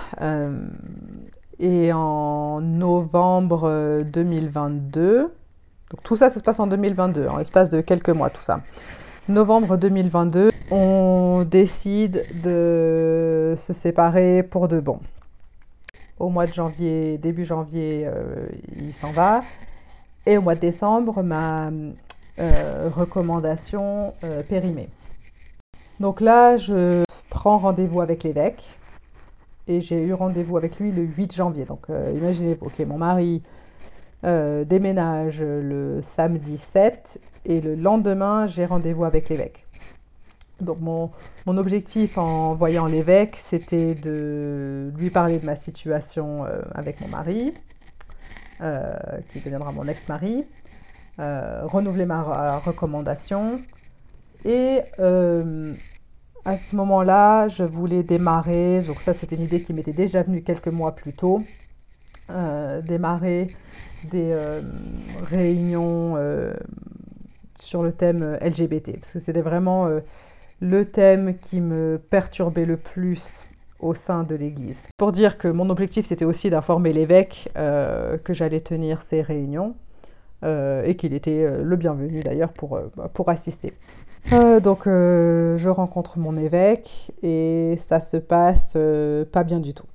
et 1.59 1.91
en 1.93 2.61
novembre 2.61 4.03
2022, 4.03 5.21
donc 5.21 6.03
tout 6.03 6.17
ça, 6.17 6.29
se 6.29 6.39
passe 6.39 6.59
en 6.59 6.67
2022, 6.67 7.27
en 7.27 7.37
l'espace 7.37 7.69
de 7.69 7.81
quelques 7.81 8.09
mois, 8.09 8.29
tout 8.29 8.41
ça. 8.41 8.61
Novembre 9.29 9.77
2022, 9.77 10.51
on 10.71 11.45
décide 11.49 12.25
de 12.43 13.55
se 13.57 13.73
séparer 13.73 14.43
pour 14.43 14.67
de 14.67 14.79
bon 14.79 14.99
au 16.19 16.29
mois 16.29 16.47
de 16.47 16.53
janvier, 16.53 17.17
début 17.17 17.45
janvier, 17.45 18.03
euh, 18.05 18.47
il 18.75 18.93
s'en 18.95 19.11
va. 19.11 19.41
Et 20.25 20.37
au 20.37 20.41
mois 20.41 20.55
de 20.55 20.59
décembre, 20.59 21.21
ma 21.23 21.69
euh, 22.39 22.89
recommandation 22.93 24.13
euh, 24.23 24.43
périmée. 24.43 24.89
Donc 25.99 26.21
là, 26.21 26.57
je 26.57 27.03
prends 27.29 27.57
rendez-vous 27.57 28.01
avec 28.01 28.23
l'évêque. 28.23 28.63
Et 29.67 29.81
j'ai 29.81 30.03
eu 30.03 30.13
rendez-vous 30.13 30.57
avec 30.57 30.79
lui 30.79 30.91
le 30.91 31.03
8 31.03 31.35
janvier. 31.35 31.65
Donc 31.65 31.87
imaginez, 31.89 32.57
ok, 32.59 32.79
mon 32.87 32.97
mari 32.97 33.43
déménage 34.23 35.41
le 35.41 36.01
samedi 36.03 36.57
7 36.57 37.19
et 37.45 37.61
le 37.61 37.75
lendemain, 37.75 38.47
j'ai 38.47 38.65
rendez-vous 38.65 39.05
avec 39.05 39.29
l'évêque. 39.29 39.67
Donc 40.59 40.79
mon, 40.81 41.11
objectif 41.57 42.17
en 42.17 42.55
voyant 42.55 42.87
l'évêque, 42.87 43.37
c'était 43.49 43.93
de 43.95 44.91
lui 44.97 45.09
parler 45.09 45.39
de 45.39 45.45
ma 45.45 45.55
situation 45.55 46.45
euh, 46.45 46.61
avec 46.73 46.99
mon 46.99 47.07
mari, 47.07 47.53
euh, 48.61 48.97
qui 49.31 49.39
deviendra 49.39 49.71
mon 49.71 49.87
ex-mari, 49.87 50.45
euh, 51.19 51.61
renouveler 51.65 52.05
ma 52.05 52.59
recommandation. 52.59 53.61
Et 54.45 54.81
à 56.47 56.55
ce 56.55 56.75
moment-là, 56.75 57.47
je 57.49 57.63
voulais 57.63 58.01
démarrer, 58.01 58.81
donc 58.81 59.01
ça 59.01 59.13
c'était 59.13 59.35
une 59.35 59.43
idée 59.43 59.61
qui 59.61 59.73
m'était 59.73 59.93
déjà 59.93 60.23
venue 60.23 60.41
quelques 60.41 60.69
mois 60.69 60.95
plus 60.95 61.13
tôt, 61.13 61.43
démarrer 62.29 63.55
des 64.11 64.33
réunions 65.29 66.15
sur 67.59 67.83
le 67.83 67.91
thème 67.91 68.37
LGBT, 68.41 68.99
parce 68.99 69.13
que 69.13 69.19
c'était 69.19 69.41
vraiment 69.41 69.87
le 70.59 70.85
thème 70.85 71.37
qui 71.37 71.61
me 71.61 72.01
perturbait 72.09 72.65
le 72.65 72.77
plus 72.77 73.45
au 73.79 73.93
sein 73.93 74.23
de 74.23 74.35
l'Église. 74.35 74.79
Pour 74.97 75.11
dire 75.11 75.37
que 75.37 75.47
mon 75.47 75.69
objectif, 75.69 76.05
c'était 76.05 76.25
aussi 76.25 76.49
d'informer 76.49 76.93
l'évêque 76.93 77.49
euh, 77.57 78.17
que 78.17 78.33
j'allais 78.33 78.61
tenir 78.61 79.01
ces 79.01 79.21
réunions 79.21 79.75
euh, 80.43 80.83
et 80.83 80.95
qu'il 80.95 81.13
était 81.13 81.43
euh, 81.43 81.63
le 81.63 81.75
bienvenu 81.75 82.21
d'ailleurs 82.21 82.53
pour, 82.53 82.79
pour 83.13 83.29
assister. 83.29 83.73
Donc 84.31 84.83
je 84.85 85.69
rencontre 85.69 86.19
mon 86.19 86.35
évêque 86.35 87.11
et 87.23 87.75
ça 87.77 87.99
se 87.99 88.17
passe 88.17 88.77
pas 89.31 89.43
bien 89.43 89.59
du 89.59 89.73
tout. 89.73 89.85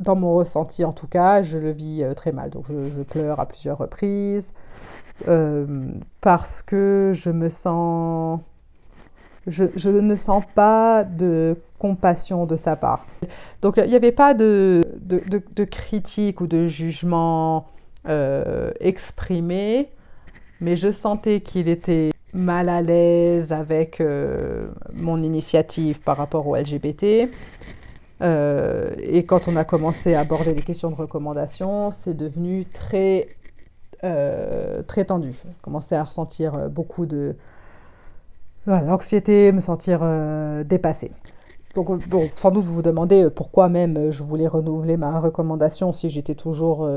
Dans 0.00 0.14
mon 0.14 0.34
ressenti 0.34 0.84
en 0.84 0.92
tout 0.92 1.06
cas, 1.06 1.42
je 1.42 1.58
le 1.58 1.70
vis 1.70 2.04
très 2.14 2.32
mal. 2.32 2.50
Donc 2.50 2.66
je, 2.68 3.02
pleure 3.02 3.40
à 3.40 3.46
plusieurs 3.46 3.78
reprises 3.78 4.52
parce 6.20 6.62
que 6.62 7.12
je 7.14 7.30
me 7.30 7.48
sens 7.48 8.40
je, 9.48 9.88
ne 9.88 10.16
sens 10.16 10.44
pas 10.54 11.04
de 11.04 11.56
compassion 11.78 12.46
de 12.46 12.56
sa 12.56 12.76
part. 12.76 13.06
Donc 13.62 13.76
il 13.78 13.88
n'y 13.88 13.96
avait 13.96 14.12
pas 14.12 14.34
de, 14.34 14.82
critique 15.70 16.40
ou 16.40 16.46
de 16.46 16.68
jugement 16.68 17.66
euh, 18.08 18.72
exprimé, 18.80 19.88
mais 20.60 20.76
je 20.76 20.92
sentais 20.92 21.40
qu'il 21.40 21.68
était 21.68 22.10
mal 22.38 22.68
à 22.68 22.80
l'aise 22.80 23.52
avec 23.52 24.00
euh, 24.00 24.68
mon 24.94 25.22
initiative 25.22 26.00
par 26.00 26.16
rapport 26.16 26.46
au 26.46 26.56
LGBT. 26.56 27.30
Euh, 28.20 28.90
et 28.98 29.24
quand 29.24 29.48
on 29.48 29.56
a 29.56 29.64
commencé 29.64 30.14
à 30.14 30.20
aborder 30.20 30.54
les 30.54 30.62
questions 30.62 30.90
de 30.90 30.96
recommandation, 30.96 31.90
c'est 31.90 32.14
devenu 32.14 32.64
très, 32.66 33.28
très 34.00 35.04
tendu. 35.04 35.32
J'ai 35.32 35.54
commencé 35.60 35.94
à 35.94 36.04
ressentir 36.04 36.70
beaucoup 36.70 37.06
de, 37.06 37.36
l'anxiété, 38.68 39.52
me 39.52 39.60
sentir 39.60 40.00
euh, 40.02 40.64
dépassée. 40.64 41.10
Donc, 41.74 42.08
bon, 42.08 42.28
sans 42.34 42.50
doute 42.50 42.64
vous 42.64 42.74
vous 42.74 42.82
demandez 42.82 43.24
euh, 43.24 43.30
pourquoi 43.30 43.68
même 43.68 43.96
euh, 43.96 44.10
je 44.10 44.22
voulais 44.22 44.48
renouveler 44.48 44.96
ma 44.96 45.20
recommandation 45.20 45.92
si 45.92 46.10
j'étais 46.10 46.34
toujours 46.34 46.88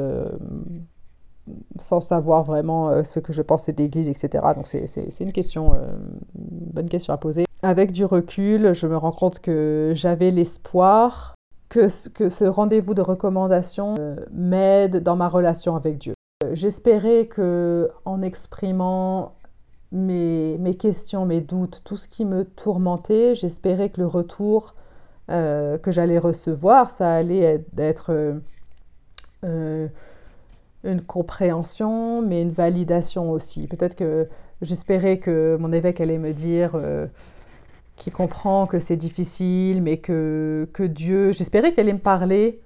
sans 1.78 2.02
savoir 2.02 2.44
vraiment 2.44 3.04
ce 3.04 3.20
que 3.20 3.34
je 3.34 3.42
pensais 3.42 3.74
d'Église, 3.74 4.10
etc. 4.10 4.44
Donc 4.56 4.68
c'est 4.68 5.20
une 5.20 5.32
question, 5.32 5.74
une 5.74 6.72
bonne 6.72 6.90
question 6.90 7.14
à 7.14 7.18
poser. 7.18 7.46
avec 7.64 7.92
du 7.92 8.06
recul, 8.06 8.74
je 8.74 8.88
me 8.88 8.98
rends 8.98 9.12
compte 9.12 9.40
que 9.40 9.92
j'avais 9.96 10.32
l'espoir 10.32 11.36
que, 11.72 12.10
que 12.10 12.30
ce 12.30 12.44
rendez-vous 12.44 12.94
de 12.94 13.02
recommandation 13.02 13.96
euh, 13.98 14.18
m'aide 14.32 15.02
dans 15.02 15.16
ma 15.16 15.30
relation 15.30 15.76
avec 15.76 15.98
Dieu. 15.98 16.14
J'espérais 16.52 17.28
que 17.28 17.90
en 18.04 18.22
exprimant 18.22 19.36
mes, 19.94 20.58
mes, 20.60 20.76
questions, 20.76 21.26
mes 21.26 21.40
doutes, 21.40 21.82
tout 21.86 21.96
ce 21.96 22.08
qui 22.10 22.26
me 22.26 22.44
tourmentait, 22.44 23.36
j'espérais 23.36 23.90
que 23.90 24.02
le 24.02 24.08
retour 24.08 24.76
euh, 25.30 25.78
que 25.78 25.92
j'allais 25.92 26.18
recevoir, 26.18 26.92
ça 26.92 27.14
allait 27.14 27.64
être 27.78 28.12
euh, 29.46 29.88
une 30.84 31.02
compréhension, 31.02 32.22
mais 32.22 32.42
une 32.42 32.52
validation 32.52 33.32
aussi. 33.32 33.68
Peut-être 33.68 33.96
que 33.96 34.28
j'espérais 34.62 35.18
que 35.18 35.58
mon 35.60 35.72
évêque 35.72 36.02
allait 36.02 36.18
me 36.18 36.34
dire 36.34 36.72
euh, 36.76 37.08
qu'il 37.96 38.14
comprend 38.14 38.68
que 38.68 38.80
c'est 38.80 38.96
difficile, 38.96 39.82
mais 39.82 39.98
que, 39.98 40.68
que 40.74 40.84
Dieu... 40.84 41.32
J'espérais 41.32 41.74
qu'elle 41.74 41.88
allait 41.88 41.94
me 41.94 42.00
parler. 42.00 42.60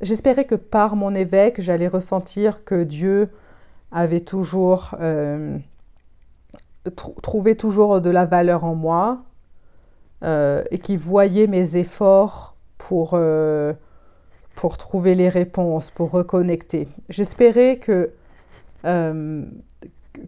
j'espérais 0.00 0.44
que 0.44 0.56
par 0.56 0.96
mon 0.96 1.14
évêque, 1.14 1.60
j'allais 1.60 1.88
ressentir 1.88 2.64
que 2.64 2.82
Dieu 2.82 3.28
avait 3.92 4.20
toujours... 4.20 4.94
trouvé 7.22 7.56
toujours 7.56 8.00
de 8.00 8.10
la 8.10 8.24
valeur 8.24 8.64
en 8.64 8.74
moi, 8.74 9.22
euh, 10.24 10.64
et 10.70 10.78
qui 10.78 10.96
voyait 10.96 11.46
mes 11.46 11.76
efforts 11.76 12.54
pour, 12.78 13.10
euh, 13.12 13.74
pour 14.54 14.78
trouver 14.78 15.14
les 15.14 15.28
réponses, 15.28 15.90
pour 15.90 16.10
reconnecter. 16.10 16.88
J'espérais 17.08 17.76
que, 17.76 18.10
euh, 18.84 19.44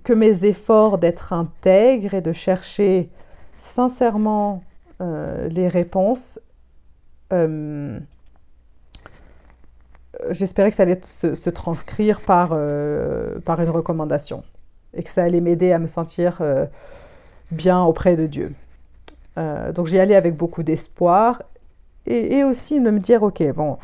que 0.04 0.12
mes 0.12 0.44
efforts 0.44 0.98
d'être 0.98 1.32
intègre 1.32 2.14
et 2.14 2.20
de 2.20 2.32
chercher 2.32 3.08
sincèrement 3.58 4.62
les 4.98 5.68
réponses, 5.68 6.40
j'espérais 10.30 10.70
que 10.70 10.76
ça 10.76 10.84
allait 10.84 11.00
se, 11.04 11.50
transcrire 11.50 12.22
par, 12.22 12.58
par 13.44 13.60
une 13.60 13.68
recommandation 13.68 14.42
et 14.94 15.02
que 15.02 15.10
ça 15.10 15.22
allait 15.22 15.42
m'aider 15.42 15.72
à 15.72 15.78
me 15.78 15.86
sentir 15.86 16.40
bien 17.50 17.82
auprès 17.82 18.16
de 18.16 18.26
Dieu. 18.26 18.54
Euh, 19.38 19.72
donc 19.72 19.86
j'y 19.86 19.98
allais 19.98 20.16
avec 20.16 20.36
beaucoup 20.36 20.62
d'espoir 20.62 21.42
et, 22.06 22.44
aussi 22.44 22.80
de 22.80 22.88
me 22.88 23.00
dire, 23.00 23.24
ok, 23.24 23.42
bon, 23.52 23.72
euh, 23.72 23.76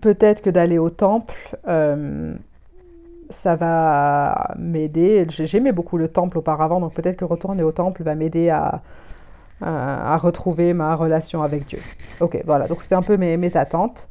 peut-être 0.00 0.42
que 0.42 0.50
d'aller 0.50 0.78
au 0.78 0.90
temple, 0.90 1.34
euh, 1.68 2.34
ça 3.30 3.56
va 3.56 4.54
m'aider. 4.58 5.26
J'aimais 5.28 5.72
beaucoup 5.72 5.98
le 5.98 6.08
temple 6.08 6.38
auparavant, 6.38 6.80
donc 6.80 6.94
peut-être 6.94 7.16
que 7.16 7.24
retourner 7.24 7.62
au 7.62 7.72
temple 7.72 8.02
va 8.02 8.14
m'aider 8.14 8.50
à, 8.50 8.82
à, 9.60 10.16
retrouver 10.16 10.74
ma 10.74 10.94
relation 10.94 11.42
avec 11.42 11.66
Dieu. 11.66 11.80
Ok, 12.20 12.40
voilà, 12.44 12.68
donc 12.68 12.82
c'était 12.82 12.94
un 12.94 13.02
peu 13.02 13.16
mes, 13.16 13.56
attentes. 13.56 14.08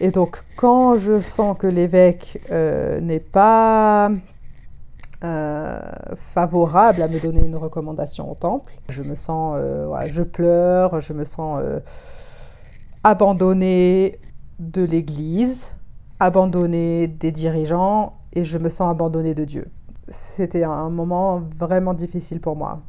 Et 0.00 0.10
donc 0.10 0.42
quand 0.56 0.98
je 0.98 1.20
sens 1.20 1.56
que 1.58 1.66
l'évêque 1.66 2.40
n'est 2.50 3.20
pas 3.20 4.10
euh, 5.22 5.78
favorable 6.32 7.02
à 7.02 7.08
me 7.08 7.20
donner 7.20 7.44
une 7.44 7.56
recommandation 7.56 8.32
au 8.32 8.34
temple. 8.34 8.72
Je 8.88 9.02
me 9.02 9.14
sens, 9.14 9.58
euh, 9.58 10.06
je 10.08 10.22
pleure, 10.22 11.02
je 11.02 11.12
me 11.12 11.26
sens 11.26 11.60
euh, 11.62 11.78
abandonnée 13.04 14.18
de 14.58 14.82
l'Église, 14.82 15.68
abandonnée 16.18 17.08
des 17.08 17.32
dirigeants 17.32 18.18
et 18.32 18.44
je 18.44 18.58
me 18.58 18.68
sens 18.68 18.90
abandonnée 18.90 19.34
de 19.34 19.44
Dieu. 19.44 19.68
C'était 20.08 20.64
un 20.64 20.90
moment 20.90 21.42
vraiment 21.58 21.94
difficile 21.94 22.40
pour 22.40 22.56
moi, 22.56 22.82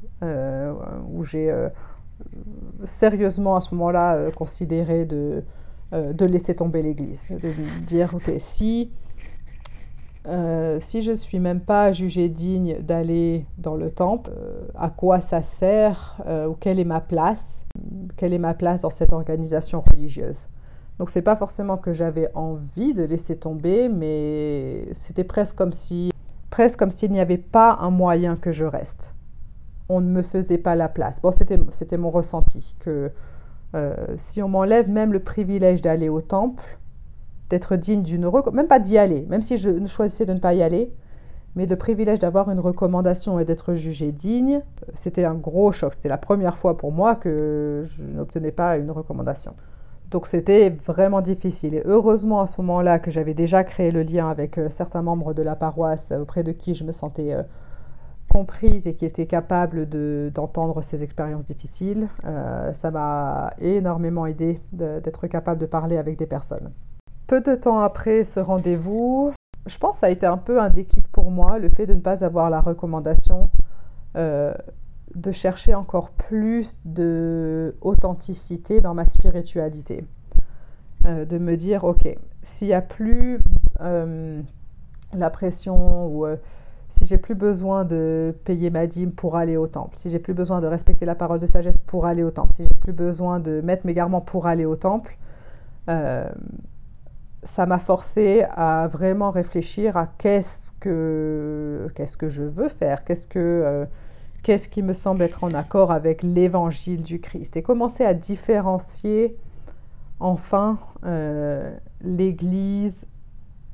où 1.13 1.23
j'ai 1.23 1.53
sérieusement 2.85 3.55
à 3.55 3.61
ce 3.61 3.75
moment-là 3.75 4.31
considéré 4.31 5.05
de, 5.05 5.43
de 5.91 6.25
laisser 6.25 6.55
tomber 6.55 6.81
l'Église, 6.81 7.27
de 7.29 7.53
dire, 7.85 8.15
ok, 8.15 8.31
si 8.39 8.91
euh, 10.27 10.77
si 10.79 11.01
je 11.01 11.13
suis 11.13 11.39
même 11.39 11.61
pas 11.61 11.91
jugée 11.91 12.29
digne 12.29 12.77
d'aller 12.81 13.45
dans 13.57 13.75
le 13.75 13.89
temple, 13.89 14.29
euh, 14.37 14.67
à 14.75 14.89
quoi 14.89 15.19
ça 15.19 15.41
sert 15.41 16.17
euh, 16.27 16.51
quelle 16.59 16.79
est 16.79 16.85
ma 16.85 17.01
place 17.01 17.60
Quelle 18.17 18.33
est 18.33 18.39
ma 18.39 18.53
place 18.53 18.81
dans 18.81 18.89
cette 18.89 19.13
organisation 19.13 19.81
religieuse 19.81 20.49
Donc 20.99 21.09
c'est 21.09 21.21
pas 21.21 21.35
forcément 21.35 21.77
que 21.77 21.93
j'avais 21.93 22.29
envie 22.33 22.93
de 22.93 23.03
laisser 23.03 23.35
tomber, 23.35 23.89
mais 23.89 24.87
c'était 24.93 25.23
presque 25.23 25.55
comme 25.55 25.73
si 25.73 26.11
presque 26.49 26.77
comme 26.77 26.91
s'il 26.91 27.11
n'y 27.11 27.19
avait 27.19 27.37
pas 27.37 27.77
un 27.81 27.89
moyen 27.89 28.35
que 28.35 28.51
je 28.51 28.65
reste. 28.65 29.15
On 29.89 30.01
ne 30.01 30.09
me 30.09 30.21
faisait 30.21 30.57
pas 30.57 30.75
la 30.75 30.89
place. 30.89 31.21
Bon, 31.21 31.31
c'était 31.31 31.59
c'était 31.71 31.97
mon 31.97 32.09
ressenti 32.09 32.75
que 32.79 33.11
si 34.17 34.41
on 34.41 34.49
m'enlève 34.49 34.89
même 34.89 35.13
le 35.13 35.21
privilège 35.21 35.81
d'aller 35.81 36.09
au 36.09 36.21
temple, 36.21 36.77
d'être 37.49 37.75
digne 37.75 38.01
d'une 38.01 38.29
même 38.53 38.67
pas 38.67 38.79
d'y 38.79 38.97
aller, 38.97 39.25
même 39.29 39.41
si 39.41 39.57
je 39.57 39.85
choisissais 39.85 40.25
de 40.25 40.33
ne 40.33 40.39
pas 40.39 40.53
y 40.53 40.63
aller, 40.63 40.93
mais 41.55 41.65
le 41.65 41.75
privilège 41.75 42.19
d'avoir 42.19 42.49
une 42.49 42.59
recommandation 42.59 43.39
et 43.39 43.45
d'être 43.45 43.73
jugé 43.73 44.11
digne, 44.11 44.61
c'était 44.95 45.25
un 45.25 45.33
gros 45.33 45.71
choc. 45.71 45.93
C'était 45.95 46.09
la 46.09 46.17
première 46.17 46.57
fois 46.57 46.77
pour 46.77 46.91
moi 46.91 47.15
que 47.15 47.83
je 47.85 48.03
n'obtenais 48.03 48.51
pas 48.51 48.77
une 48.77 48.91
recommandation. 48.91 49.53
Donc 50.11 50.27
c'était 50.27 50.69
vraiment 50.85 51.21
difficile. 51.21 51.75
Et 51.75 51.83
heureusement 51.85 52.41
à 52.41 52.47
ce 52.47 52.61
moment-là 52.61 52.99
que 52.99 53.11
j'avais 53.11 53.33
déjà 53.33 53.63
créé 53.63 53.91
le 53.91 54.03
lien 54.03 54.29
avec 54.29 54.57
euh, 54.57 54.69
certains 54.69 55.01
membres 55.01 55.33
de 55.33 55.41
la 55.41 55.55
paroisse 55.55 56.11
auprès 56.11 56.43
de 56.43 56.51
qui 56.51 56.75
je 56.75 56.83
me 56.83 56.91
sentais 56.91 57.33
euh, 57.33 57.43
comprise 58.29 58.87
et 58.87 58.93
qui 58.93 59.05
étaient 59.05 59.25
capables 59.25 59.87
d'entendre 60.31 60.81
ces 60.81 61.03
expériences 61.03 61.45
difficiles. 61.45 62.07
Euh, 62.25 62.73
ça 62.73 62.91
m'a 62.91 63.53
énormément 63.59 64.25
aidé 64.25 64.61
d'être 64.71 65.27
capable 65.27 65.59
de 65.59 65.65
parler 65.65 65.97
avec 65.97 66.17
des 66.17 66.25
personnes 66.25 66.71
peu 67.31 67.39
de 67.39 67.55
temps 67.55 67.79
après 67.79 68.25
ce 68.25 68.41
rendez-vous, 68.41 69.31
je 69.67 69.77
pense 69.77 69.95
que 69.95 69.99
ça 70.01 70.07
a 70.07 70.09
été 70.09 70.25
un 70.25 70.37
peu 70.37 70.59
un 70.59 70.69
déclic 70.69 71.07
pour 71.09 71.31
moi, 71.31 71.59
le 71.59 71.69
fait 71.69 71.85
de 71.85 71.93
ne 71.93 71.99
pas 71.99 72.23
avoir 72.23 72.49
la 72.49 72.61
recommandation 72.61 73.49
euh, 74.17 74.53
de 75.15 75.31
chercher 75.31 75.75
encore 75.75 76.11
plus 76.11 76.79
de 76.85 77.75
authenticité 77.81 78.81
dans 78.81 78.93
ma 78.93 79.05
spiritualité. 79.05 80.05
Euh, 81.05 81.25
de 81.25 81.37
me 81.37 81.57
dire, 81.57 81.83
ok, 81.83 82.15
s'il 82.43 82.67
n'y 82.67 82.73
a 82.73 82.81
plus 82.81 83.39
euh, 83.81 84.41
la 85.13 85.29
pression 85.29 86.07
ou 86.07 86.25
si 86.89 87.05
j'ai 87.05 87.17
plus 87.17 87.35
besoin 87.35 87.85
de 87.85 88.35
payer 88.45 88.69
ma 88.69 88.85
dîme 88.87 89.11
pour 89.11 89.35
aller 89.35 89.57
au 89.57 89.67
temple, 89.67 89.95
si 89.95 90.09
j'ai 90.09 90.19
plus 90.19 90.33
besoin 90.33 90.61
de 90.61 90.67
respecter 90.67 91.05
la 91.05 91.15
parole 91.15 91.39
de 91.39 91.47
sagesse 91.47 91.77
pour 91.79 92.05
aller 92.05 92.23
au 92.23 92.31
temple, 92.31 92.53
si 92.53 92.63
j'ai 92.63 92.79
plus 92.79 92.93
besoin 92.93 93.39
de 93.39 93.61
mettre 93.61 93.85
mes 93.85 93.93
garments 93.93 94.21
pour 94.21 94.47
aller 94.47 94.65
au 94.65 94.75
temple, 94.75 95.17
ça 97.43 97.65
m'a 97.65 97.79
forcé 97.79 98.45
à 98.55 98.87
vraiment 98.87 99.31
réfléchir 99.31 99.97
à 99.97 100.07
qu'est-ce 100.17 100.71
que, 100.79 101.87
qu'est-ce 101.95 102.17
que 102.17 102.29
je 102.29 102.43
veux 102.43 102.69
faire, 102.69 103.03
qu'est-ce, 103.03 103.27
que, 103.27 103.39
euh, 103.39 103.85
qu'est-ce 104.43 104.69
qui 104.69 104.83
me 104.83 104.93
semble 104.93 105.23
être 105.23 105.43
en 105.43 105.51
accord 105.51 105.91
avec 105.91 106.21
l'évangile 106.23 107.01
du 107.01 107.19
Christ, 107.19 107.57
et 107.57 107.63
commencer 107.63 108.05
à 108.05 108.13
différencier 108.13 109.37
enfin 110.19 110.77
euh, 111.03 111.75
l'Église 112.01 113.05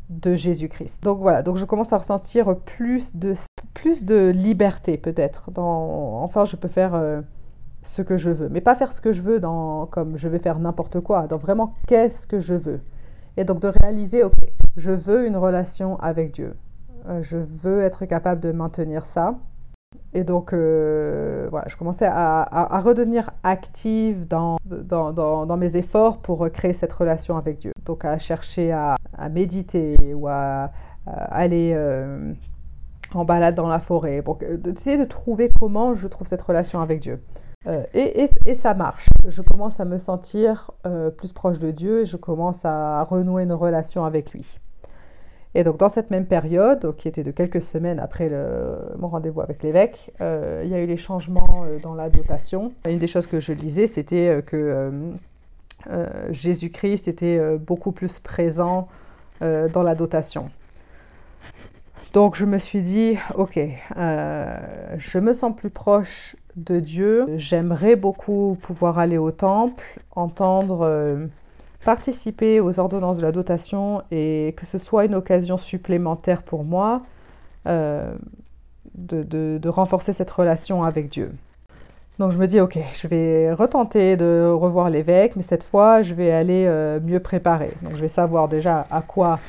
de 0.09 0.35
Jésus-Christ. 0.35 1.03
Donc 1.03 1.19
voilà, 1.19 1.43
donc 1.43 1.57
je 1.57 1.65
commence 1.65 1.91
à 1.91 1.97
ressentir 1.97 2.55
plus 2.55 3.13
de, 3.15 3.33
plus 3.73 4.05
de 4.05 4.29
liberté 4.29 4.97
peut-être. 4.97 5.49
Enfin, 5.57 6.45
je 6.45 6.55
peux 6.55 6.69
faire 6.69 6.95
euh, 6.95 7.19
ce 7.83 8.01
que 8.01 8.17
je 8.17 8.29
veux, 8.29 8.47
mais 8.47 8.61
pas 8.61 8.75
faire 8.75 8.93
ce 8.93 9.01
que 9.01 9.11
je 9.11 9.21
veux 9.21 9.41
dans, 9.41 9.85
comme 9.87 10.15
je 10.15 10.29
vais 10.29 10.39
faire 10.39 10.59
n'importe 10.59 11.01
quoi, 11.01 11.27
dans 11.27 11.37
vraiment 11.37 11.73
qu'est-ce 11.87 12.25
que 12.25 12.39
je 12.39 12.53
veux. 12.53 12.79
Et 13.37 13.45
donc 13.45 13.59
de 13.59 13.71
réaliser, 13.81 14.23
ok, 14.23 14.33
je 14.75 14.91
veux 14.91 15.27
une 15.27 15.37
relation 15.37 15.99
avec 15.99 16.31
Dieu. 16.31 16.55
Euh, 17.07 17.21
je 17.21 17.37
veux 17.37 17.81
être 17.81 18.05
capable 18.05 18.41
de 18.41 18.51
maintenir 18.51 19.05
ça. 19.05 19.35
Et 20.13 20.23
donc, 20.23 20.51
euh, 20.51 21.47
voilà, 21.49 21.67
je 21.69 21.77
commençais 21.77 22.07
à, 22.09 22.81
redevenir 22.83 23.29
active 23.43 24.27
dans, 24.27 24.57
mes 25.57 25.75
efforts 25.75 26.17
pour 26.17 26.49
créer 26.51 26.73
cette 26.73 26.91
relation 26.93 27.37
avec 27.37 27.59
Dieu. 27.59 27.71
Donc, 27.85 28.03
à 28.03 28.17
chercher 28.17 28.71
à, 28.71 28.95
méditer 29.31 30.13
ou 30.13 30.27
à, 30.27 30.71
aller 31.05 31.73
euh, 31.75 32.33
en 33.13 33.25
balade 33.25 33.55
dans 33.55 33.67
la 33.67 33.79
forêt, 33.79 34.21
pour 34.21 34.39
essayer 34.65 34.97
de 34.97 35.05
trouver 35.05 35.49
comment 35.59 35.93
je 35.93 36.07
trouve 36.07 36.27
cette 36.27 36.41
relation 36.41 36.81
avec 36.81 36.99
Dieu. 36.99 37.21
Euh, 37.67 37.83
et, 37.93 38.55
ça 38.55 38.73
marche. 38.73 39.07
Je 39.27 39.41
commence 39.41 39.79
à 39.79 39.85
me 39.85 39.97
sentir 39.97 40.71
euh, 40.85 41.09
plus 41.09 41.33
proche 41.33 41.59
de 41.59 41.71
Dieu 41.71 42.01
et 42.01 42.05
je 42.05 42.17
commence 42.17 42.63
à 42.63 43.03
renouer 43.03 43.43
une 43.43 43.53
relation 43.53 44.05
avec 44.05 44.31
lui. 44.31 44.59
Et 45.53 45.63
donc 45.63 45.77
dans 45.77 45.89
cette 45.89 46.11
même 46.11 46.25
période, 46.25 46.95
qui 46.97 47.07
était 47.07 47.23
de 47.23 47.31
quelques 47.31 47.61
semaines 47.61 47.99
après 47.99 48.31
mon 48.97 49.07
rendez-vous 49.07 49.41
avec 49.41 49.63
l'évêque, 49.63 50.11
euh, 50.21 50.61
il 50.63 50.69
y 50.69 50.75
a 50.75 50.81
eu 50.81 50.85
les 50.85 50.97
changements 50.97 51.65
dans 51.81 51.95
la 51.95 52.09
dotation. 52.09 52.73
Une 52.87 52.99
des 52.99 53.07
choses 53.07 53.27
que 53.27 53.39
je 53.39 53.53
lisais, 53.53 53.87
c'était 53.87 54.43
que 54.45 54.91
Jésus-Christ 56.29 57.07
était 57.07 57.57
beaucoup 57.57 57.91
plus 57.91 58.19
présent 58.19 58.87
dans 59.41 59.83
la 59.83 59.95
dotation. 59.95 60.51
Donc 62.13 62.35
je 62.35 62.45
me 62.45 62.59
suis 62.59 62.83
dit, 62.83 63.17
ok, 63.35 63.59
je 63.95 65.19
me 65.19 65.33
sens 65.33 65.55
plus 65.55 65.71
proche 65.71 66.35
de 66.57 66.79
Dieu. 66.79 67.25
J'aimerais 67.37 67.95
beaucoup 67.95 68.57
pouvoir 68.61 68.99
aller 68.99 69.17
au 69.17 69.31
temple, 69.31 69.83
entendre, 70.11 70.81
euh, 70.81 71.25
participer 71.85 72.59
aux 72.59 72.79
ordonnances 72.79 73.17
de 73.17 73.21
la 73.21 73.31
dotation 73.31 74.01
et 74.11 74.53
que 74.57 74.65
ce 74.65 74.77
soit 74.77 75.05
une 75.05 75.15
occasion 75.15 75.57
supplémentaire 75.57 76.41
pour 76.41 76.65
moi 76.65 77.03
euh, 77.67 78.13
de, 78.95 79.69
renforcer 79.69 80.11
cette 80.11 80.31
relation 80.31 80.83
avec 80.83 81.09
Dieu. 81.09 81.31
Donc 82.19 82.31
je 82.31 82.37
me 82.37 82.47
dis, 82.47 82.59
ok, 82.59 82.77
je 82.95 83.07
vais 83.07 83.53
retenter 83.53 84.17
de 84.17 84.51
revoir 84.51 84.89
l'évêque, 84.89 85.35
mais 85.35 85.43
cette 85.43 85.63
fois, 85.63 86.01
je 86.01 86.15
vais 86.15 86.31
aller 86.31 86.67
mieux 87.03 87.19
préparer. 87.19 87.73
Donc 87.83 87.93
je 87.95 88.01
vais 88.01 88.07
savoir 88.07 88.47
déjà 88.47 88.87
à 88.89 89.01
quoi 89.01 89.39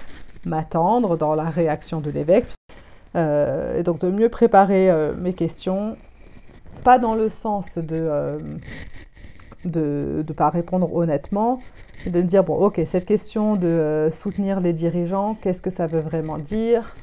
m'attendre 0.44 1.16
dans 1.16 1.34
la 1.34 1.44
réaction 1.44 2.00
de 2.00 2.10
l'évêque. 2.10 2.46
Euh, 3.16 3.78
et 3.78 3.82
donc 3.82 4.00
de 4.00 4.10
mieux 4.10 4.28
préparer 4.28 4.90
euh, 4.90 5.14
mes 5.14 5.32
questions, 5.32 5.96
pas 6.78 6.98
dans 6.98 7.14
le 7.14 7.28
sens 7.28 7.76
de 7.76 7.84
euh, 7.92 8.38
de 9.64 10.24
ne 10.26 10.32
pas 10.32 10.50
répondre 10.50 10.94
honnêtement, 10.94 11.60
mais 12.04 12.12
de 12.12 12.22
me 12.22 12.26
dire, 12.26 12.44
bon, 12.44 12.54
ok, 12.54 12.80
cette 12.86 13.04
question 13.04 13.56
de 13.56 14.08
soutenir 14.12 14.60
les 14.60 14.72
dirigeants, 14.72 15.36
qu'est-ce 15.42 15.60
que 15.60 15.70
ça 15.70 15.86
veut 15.86 16.00
vraiment 16.00 16.38
dire 16.38 16.96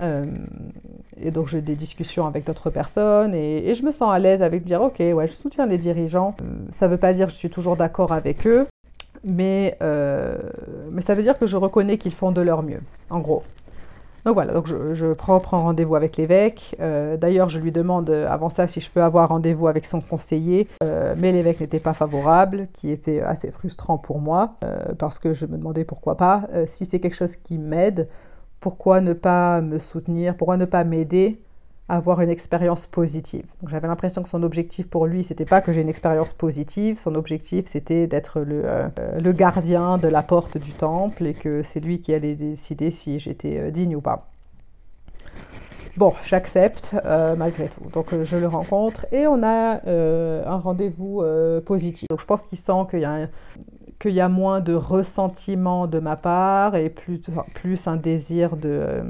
Et 0.00 1.30
donc 1.30 1.46
j'ai 1.46 1.60
des 1.60 1.76
discussions 1.76 2.26
avec 2.26 2.44
d'autres 2.44 2.70
personnes 2.70 3.34
et, 3.34 3.74
je 3.74 3.84
me 3.84 3.92
sens 3.92 4.12
à 4.12 4.18
l'aise 4.18 4.42
avec 4.42 4.64
dire, 4.64 4.82
ok, 4.82 4.98
ouais, 4.98 5.28
je 5.28 5.32
soutiens 5.32 5.66
les 5.66 5.78
dirigeants. 5.78 6.34
ça 6.72 6.86
ne 6.86 6.90
veut 6.90 6.98
pas 6.98 7.12
dire 7.12 7.26
que 7.28 7.32
je 7.32 7.38
suis 7.38 7.50
toujours 7.50 7.76
d'accord 7.76 8.12
avec 8.12 8.46
eux, 8.46 8.66
mais, 9.24 9.76
euh, 9.82 10.36
mais 10.90 11.02
ça 11.02 11.14
veut 11.14 11.22
dire 11.22 11.38
que 11.38 11.46
je 11.46 11.56
reconnais 11.56 11.98
qu'ils 11.98 12.14
font 12.14 12.32
de 12.32 12.40
leur 12.40 12.62
mieux, 12.62 12.80
en 13.10 13.20
gros. 13.20 13.42
Donc 14.24 14.34
voilà, 14.34 14.52
je, 14.64 15.12
prends, 15.14 15.40
rendez-vous 15.40 15.96
avec 15.96 16.16
l'évêque. 16.16 16.76
Euh, 16.80 17.16
d'ailleurs, 17.16 17.48
je 17.48 17.58
lui 17.58 17.72
demande 17.72 18.08
euh, 18.08 18.28
avant 18.28 18.50
ça 18.50 18.68
si 18.68 18.80
je 18.80 18.88
peux 18.88 19.02
avoir 19.02 19.30
rendez-vous 19.30 19.66
avec 19.66 19.84
son 19.84 20.00
conseiller, 20.00 20.68
mais 21.16 21.32
l'évêque 21.32 21.60
n'était 21.60 21.80
pas 21.80 21.94
favorable, 21.94 22.68
qui 22.72 22.90
était 22.90 23.20
assez 23.20 23.50
frustrant 23.50 23.98
pour 23.98 24.20
moi, 24.20 24.54
parce 24.98 25.18
que 25.18 25.34
je 25.34 25.46
me 25.46 25.56
demandais 25.56 25.84
pourquoi 25.84 26.16
pas. 26.16 26.44
si 26.66 26.86
c'est 26.86 27.00
quelque 27.00 27.16
chose 27.16 27.36
qui 27.36 27.58
m'aide, 27.58 28.08
pourquoi 28.60 29.00
ne 29.00 29.12
pas 29.12 29.60
me 29.60 29.78
soutenir, 29.78 30.36
pourquoi 30.36 30.56
ne 30.56 30.64
pas 30.64 30.84
m'aider? 30.84 31.40
Avoir 31.92 32.22
une 32.22 32.30
expérience 32.30 32.86
positive. 32.86 33.44
J'avais 33.68 33.86
l'impression 33.86 34.22
que 34.22 34.28
son 34.30 34.42
objectif 34.42 34.88
pour 34.88 35.06
lui, 35.06 35.24
c'était 35.24 35.44
pas 35.44 35.60
que 35.60 35.72
j'ai 35.72 35.82
une 35.82 35.90
expérience 35.90 36.32
positive, 36.32 36.98
son 36.98 37.14
objectif 37.14 37.66
c'était 37.66 38.06
d'être 38.06 38.40
le, 38.40 38.62
euh, 38.64 38.88
le, 39.20 39.32
gardien 39.32 39.98
de 39.98 40.08
la 40.08 40.22
porte 40.22 40.56
du 40.56 40.72
temple 40.72 41.26
et 41.26 41.34
que 41.34 41.62
c'est 41.62 41.80
lui 41.80 42.00
qui 42.00 42.14
allait 42.14 42.34
décider 42.34 42.90
si 42.90 43.18
j'étais 43.18 43.58
euh, 43.58 43.70
digne 43.70 43.94
ou 43.94 44.00
pas. 44.00 44.30
Bon, 45.98 46.14
j'accepte 46.24 46.96
euh, 47.04 47.36
malgré 47.36 47.68
tout. 47.68 47.84
Donc 47.92 48.14
je 48.24 48.36
le 48.38 48.46
rencontre 48.46 49.04
et 49.12 49.26
on 49.26 49.42
a 49.42 49.82
un 49.86 50.56
rendez-vous 50.56 51.22
positif. 51.66 52.08
Donc 52.08 52.20
je 52.20 52.24
pense 52.24 52.44
qu'il 52.44 52.58
sent 52.58 52.86
qu'il 52.90 53.00
y 53.00 53.04
a 53.04 53.28
qu'il 54.00 54.12
y 54.12 54.20
a 54.20 54.30
moins 54.30 54.60
de 54.60 54.72
ressentiment 54.72 55.86
de 55.86 55.98
ma 55.98 56.16
part 56.16 56.74
et 56.74 56.88
plus, 56.88 57.20
plus 57.54 57.86
un 57.86 57.96
désir 57.96 58.56
de, 58.56 59.02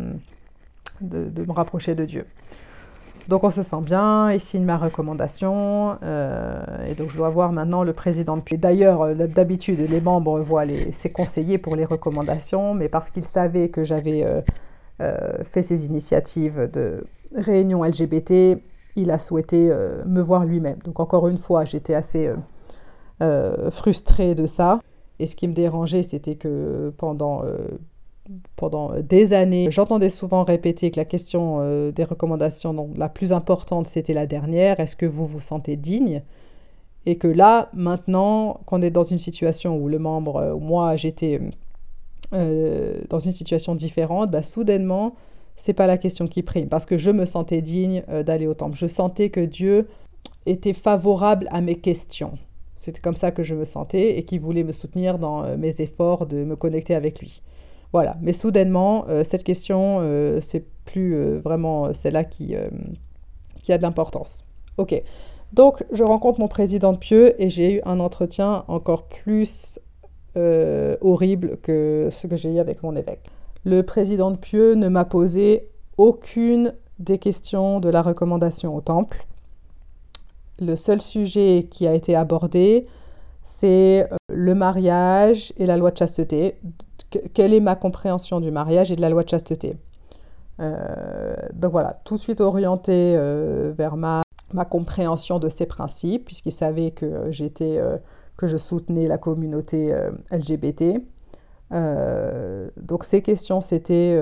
de, 1.00 1.28
de 1.30 1.44
me 1.44 1.52
rapprocher 1.52 1.94
de 1.94 2.04
Dieu. 2.04 2.26
Donc 3.28 3.44
on 3.44 3.50
se 3.50 3.62
sent 3.62 3.80
bien, 3.82 4.32
il 4.32 4.40
signe 4.40 4.64
ma 4.64 4.76
recommandation, 4.76 5.96
euh, 6.02 6.64
et 6.88 6.94
donc 6.94 7.10
je 7.10 7.16
dois 7.16 7.30
voir 7.30 7.52
maintenant 7.52 7.84
le 7.84 7.92
président 7.92 8.36
de 8.36 8.56
D'ailleurs, 8.56 9.02
euh, 9.02 9.14
d'habitude, 9.14 9.80
les 9.88 10.00
membres 10.00 10.40
voient 10.40 10.64
ses 10.90 11.10
conseillers 11.10 11.58
pour 11.58 11.76
les 11.76 11.84
recommandations, 11.84 12.74
mais 12.74 12.88
parce 12.88 13.10
qu'ils 13.10 13.24
savaient 13.24 13.68
que 13.68 13.84
j'avais 13.84 14.24
euh, 15.00 15.44
fait 15.44 15.62
ces 15.62 15.86
initiatives 15.86 16.68
de 16.72 17.04
réunion 17.34 17.84
LGBT, 17.84 18.60
il 18.96 19.10
a 19.10 19.18
souhaité 19.18 19.72
me 20.04 20.20
voir 20.20 20.44
lui-même. 20.44 20.78
Donc 20.84 21.00
encore 21.00 21.28
une 21.28 21.38
fois, 21.38 21.64
j'étais 21.64 21.94
assez 21.94 22.30
frustrée 23.70 24.34
de 24.34 24.46
ça. 24.46 24.80
Et 25.18 25.26
ce 25.26 25.34
qui 25.34 25.48
me 25.48 25.54
dérangeait, 25.54 26.02
c'était 26.02 26.34
que 26.34 26.92
pendant 26.98 27.42
pendant 28.56 28.92
euh, 28.92 29.02
des 29.02 29.32
années, 29.32 29.70
j'entendais 29.70 30.10
souvent 30.10 30.44
répéter 30.44 30.90
que 30.90 30.96
la 30.96 31.04
question 31.04 31.58
euh, 31.60 31.90
des 31.92 32.04
recommandations, 32.04 32.74
donc, 32.74 32.96
la 32.96 33.08
plus 33.08 33.32
importante, 33.32 33.86
c'était 33.86 34.14
la 34.14 34.26
dernière. 34.26 34.80
Est-ce 34.80 34.96
que 34.96 35.06
vous 35.06 35.26
vous 35.26 35.40
sentez 35.40 35.76
digne? 35.76 36.22
Et 37.04 37.16
que 37.16 37.28
là, 37.28 37.68
maintenant, 37.72 38.60
qu'on 38.66 38.80
est 38.82 38.90
dans 38.90 39.02
une 39.02 39.18
situation 39.18 39.76
où 39.76 39.88
le 39.88 39.98
membre, 39.98 40.36
euh, 40.36 40.56
moi, 40.56 40.96
j'étais 40.96 41.40
dans 43.10 43.18
une 43.18 43.32
situation 43.32 43.74
différente, 43.74 44.30
bah, 44.30 44.42
soudainement, 44.42 45.16
c'est 45.56 45.74
pas 45.74 45.86
la 45.86 45.98
question 45.98 46.26
qui 46.26 46.42
prime, 46.42 46.66
parce 46.66 46.86
que 46.86 46.96
je 46.96 47.10
me 47.10 47.26
sentais 47.26 47.60
digne 47.60 48.02
d'aller 48.24 48.46
au 48.46 48.54
temple. 48.54 48.74
Je 48.74 48.86
sentais 48.86 49.28
que 49.28 49.40
Dieu 49.40 49.86
était 50.46 50.72
favorable 50.72 51.46
à 51.50 51.60
mes 51.60 51.74
questions. 51.74 52.38
C'était 52.78 53.02
comme 53.02 53.16
ça 53.16 53.32
que 53.32 53.42
je 53.42 53.54
me 53.54 53.66
sentais 53.66 54.16
et 54.16 54.22
qu'il 54.22 54.40
voulait 54.40 54.64
me 54.64 54.72
soutenir 54.72 55.18
dans 55.18 55.58
mes 55.58 55.82
efforts 55.82 56.24
de 56.24 56.42
me 56.42 56.56
connecter 56.56 56.94
avec 56.94 57.20
lui. 57.20 57.42
Voilà, 57.92 58.16
mais 58.22 58.32
soudainement, 58.32 59.04
euh, 59.08 59.22
cette 59.22 59.44
question, 59.44 59.98
euh, 60.00 60.40
c'est 60.40 60.64
plus 60.86 61.14
euh, 61.14 61.40
vraiment 61.44 61.92
celle-là 61.92 62.24
qui, 62.24 62.54
qui 63.62 63.72
a 63.72 63.78
de 63.78 63.82
l'importance. 63.82 64.44
Ok, 64.78 65.00
donc 65.52 65.84
je 65.92 66.02
rencontre 66.02 66.40
mon 66.40 66.48
président 66.48 66.94
de 66.94 66.98
Pieux 66.98 67.40
et 67.40 67.50
j'ai 67.50 67.74
eu 67.74 67.80
un 67.84 68.00
entretien 68.00 68.64
encore 68.68 69.04
plus 69.04 69.78
horrible 70.34 71.58
que 71.62 72.08
ce 72.10 72.26
que 72.26 72.38
j'ai 72.38 72.54
eu 72.54 72.58
avec 72.58 72.82
mon 72.82 72.96
évêque. 72.96 73.28
Le 73.64 73.82
président 73.82 74.30
de 74.30 74.38
Pieux 74.38 74.74
ne 74.74 74.88
m'a 74.88 75.04
posé 75.04 75.68
aucune 75.98 76.74
des 76.98 77.18
questions 77.18 77.80
de 77.80 77.90
la 77.90 78.00
recommandation 78.00 78.74
au 78.74 78.80
temple. 78.80 79.26
Le 80.58 80.74
seul 80.74 81.02
sujet 81.02 81.68
qui 81.70 81.86
a 81.86 81.92
été 81.92 82.16
abordé, 82.16 82.86
c'est 83.44 84.08
le 84.30 84.54
mariage 84.54 85.52
et 85.58 85.66
la 85.66 85.76
loi 85.76 85.90
de 85.90 85.98
chasteté, 85.98 86.56
quelle 87.34 87.54
est 87.54 87.60
ma 87.60 87.76
compréhension 87.76 88.40
du 88.40 88.50
mariage 88.50 88.92
et 88.92 88.96
de 88.96 89.00
la 89.00 89.10
loi 89.10 89.24
de 89.24 89.28
chasteté. 89.28 89.76
Euh, 90.60 91.34
donc 91.54 91.72
voilà, 91.72 92.00
tout 92.04 92.16
de 92.16 92.20
suite 92.20 92.40
orienté 92.40 93.14
euh, 93.16 93.72
vers 93.76 93.96
ma, 93.96 94.22
ma, 94.52 94.64
compréhension 94.64 95.38
de 95.38 95.48
ces 95.48 95.66
principes, 95.66 96.26
puisqu'il 96.26 96.52
savait 96.52 96.90
que 96.90 97.30
j'étais, 97.30 97.78
euh, 97.78 97.96
que 98.36 98.46
je 98.46 98.56
soutenais 98.56 99.08
la 99.08 99.18
communauté 99.18 99.94
LGBT. 100.30 101.00
donc 102.76 103.04
ces 103.04 103.22
questions, 103.22 103.60
c'était 103.60 104.18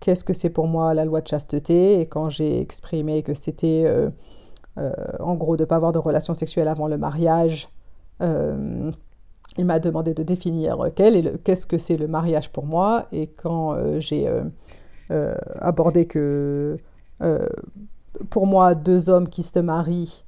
qu'est-ce 0.00 0.24
que 0.24 0.34
c'est 0.34 0.50
pour 0.50 0.66
moi 0.66 0.92
la 0.94 1.04
loi 1.04 1.20
de 1.20 1.28
chasteté? 1.28 2.00
Et 2.00 2.06
quand 2.06 2.28
j'ai 2.30 2.60
exprimé 2.60 3.22
que 3.22 3.34
c'était 3.34 3.86
en 4.76 5.34
gros 5.34 5.56
de 5.56 5.62
ne 5.62 5.66
pas 5.66 5.76
avoir 5.76 5.92
de 5.92 5.98
relations 5.98 6.34
sexuelles 6.34 6.68
avant 6.68 6.88
le 6.88 6.98
mariage, 6.98 7.70
il 9.58 9.64
m'a 9.64 9.78
demandé 9.78 10.14
de 10.14 10.22
définir 10.22 10.78
qu'est-ce 10.94 11.66
que 11.66 11.78
c'est 11.78 11.96
le 11.96 12.06
mariage 12.06 12.50
pour 12.50 12.66
moi. 12.66 13.06
Et 13.12 13.26
quand 13.26 13.74
euh, 13.74 14.00
j'ai 14.00 14.28
euh, 14.28 14.42
euh, 15.10 15.34
abordé 15.60 16.06
que 16.06 16.78
pour 18.30 18.46
moi, 18.46 18.74
deux 18.74 19.08
hommes 19.08 19.28
qui 19.28 19.42
se 19.42 19.58
marient 19.58 20.24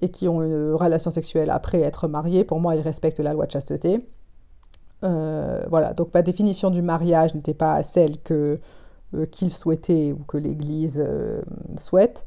et 0.00 0.10
qui 0.10 0.28
ont 0.28 0.42
une 0.42 0.74
relation 0.74 1.10
sexuelle 1.10 1.50
après 1.50 1.80
être 1.80 2.08
mariés, 2.08 2.44
pour 2.44 2.60
moi, 2.60 2.76
ils 2.76 2.80
respectent 2.80 3.20
la 3.20 3.32
loi 3.32 3.46
de 3.46 3.52
chasteté. 3.52 4.06
voilà, 5.02 5.92
donc 5.94 6.14
ma 6.14 6.22
définition 6.22 6.70
du 6.70 6.82
mariage 6.82 7.34
n'était 7.34 7.54
pas 7.54 7.82
celle 7.82 8.18
que 8.20 8.60
qu'il 9.32 9.50
souhaitait 9.50 10.12
ou 10.12 10.22
que 10.22 10.36
l'Église 10.36 11.04
souhaite. 11.76 12.26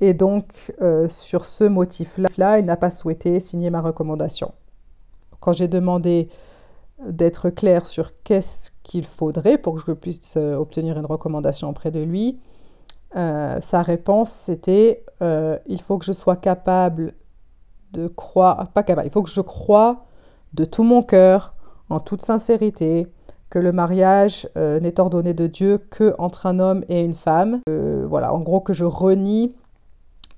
Et 0.00 0.14
donc, 0.14 0.72
sur 1.10 1.44
ce 1.44 1.64
motif-là, 1.64 2.58
il 2.58 2.64
n'a 2.64 2.76
pas 2.76 2.90
souhaité 2.90 3.40
signer 3.40 3.68
ma 3.68 3.82
recommandation. 3.82 4.54
Quand 5.40 5.52
j'ai 5.52 5.68
demandé 5.68 6.28
d'être 7.06 7.50
clair 7.50 7.86
sur 7.86 8.12
qu'est-ce 8.24 8.70
qu'il 8.82 9.06
faudrait 9.06 9.58
pour 9.58 9.76
que 9.76 9.82
je 9.86 9.92
puisse 9.92 10.36
euh, 10.36 10.56
obtenir 10.56 10.98
une 10.98 11.06
recommandation 11.06 11.70
auprès 11.70 11.90
de 11.90 12.00
lui, 12.00 12.38
euh, 13.16 13.58
sa 13.60 13.82
réponse 13.82 14.32
c'était 14.32 15.04
euh, 15.22 15.58
il 15.66 15.80
faut 15.80 15.98
que 15.98 16.04
je 16.04 16.12
sois 16.12 16.36
capable 16.36 17.14
de 17.92 18.06
croire, 18.06 18.68
pas 18.68 18.82
capable, 18.82 19.08
il 19.08 19.10
faut 19.10 19.22
que 19.22 19.30
je 19.30 19.40
croie 19.40 20.04
de 20.52 20.64
tout 20.64 20.84
mon 20.84 21.02
cœur, 21.02 21.54
en 21.88 22.00
toute 22.00 22.22
sincérité, 22.22 23.08
que 23.50 23.58
le 23.58 23.72
mariage 23.72 24.48
n'est 24.54 25.00
ordonné 25.00 25.34
de 25.34 25.48
Dieu 25.48 25.78
que 25.90 26.14
entre 26.18 26.46
un 26.46 26.60
homme 26.60 26.84
et 26.88 27.04
une 27.04 27.14
femme. 27.14 27.60
voilà, 27.66 28.32
en 28.32 28.38
gros 28.38 28.60
que 28.60 28.72
je 28.72 28.84
renie 28.84 29.52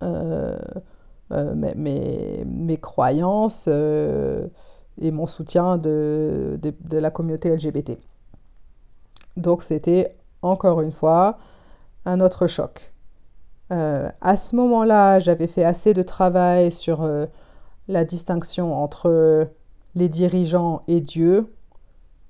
mes, 0.01 1.74
mes, 1.74 2.45
mes, 2.47 2.76
croyances 2.79 3.68
et 5.01 5.11
mon 5.11 5.26
soutien 5.26 5.78
de, 5.78 6.59
de, 6.62 6.99
la 6.99 7.11
communauté 7.11 7.55
LGBT. 7.55 7.99
Donc 9.36 9.62
c'était 9.62 10.14
encore 10.43 10.80
une 10.80 10.93
fois 10.93 11.38
un 12.05 12.20
autre 12.20 12.47
choc. 12.47 12.93
Euh, 13.70 14.11
à 14.20 14.36
ce 14.36 14.55
moment-là, 14.57 15.18
j'avais 15.18 15.47
fait 15.47 15.64
assez 15.64 15.95
de 15.95 16.03
travail 16.03 16.70
sur 16.70 17.03
euh, 17.03 17.26
la 17.88 18.05
distinction 18.05 18.82
entre 18.82 19.49
les 19.95 20.09
dirigeants 20.09 20.82
et 20.88 21.01
Dieu, 21.01 21.53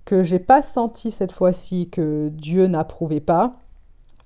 que 0.05 0.23
j'ai 0.23 0.39
pas 0.39 0.63
senti 0.63 1.11
cette 1.11 1.33
fois-ci 1.33 1.89
que 1.89 2.29
Dieu 2.29 2.67
n'approuvait 2.67 3.21
pas. 3.21 3.55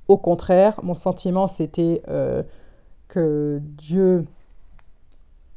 Au 0.08 0.16
contraire, 0.16 0.78
mon 0.82 0.94
sentiment, 0.94 1.48
c'était 1.48 2.02
que 3.08 3.60
Dieu, 3.62 4.26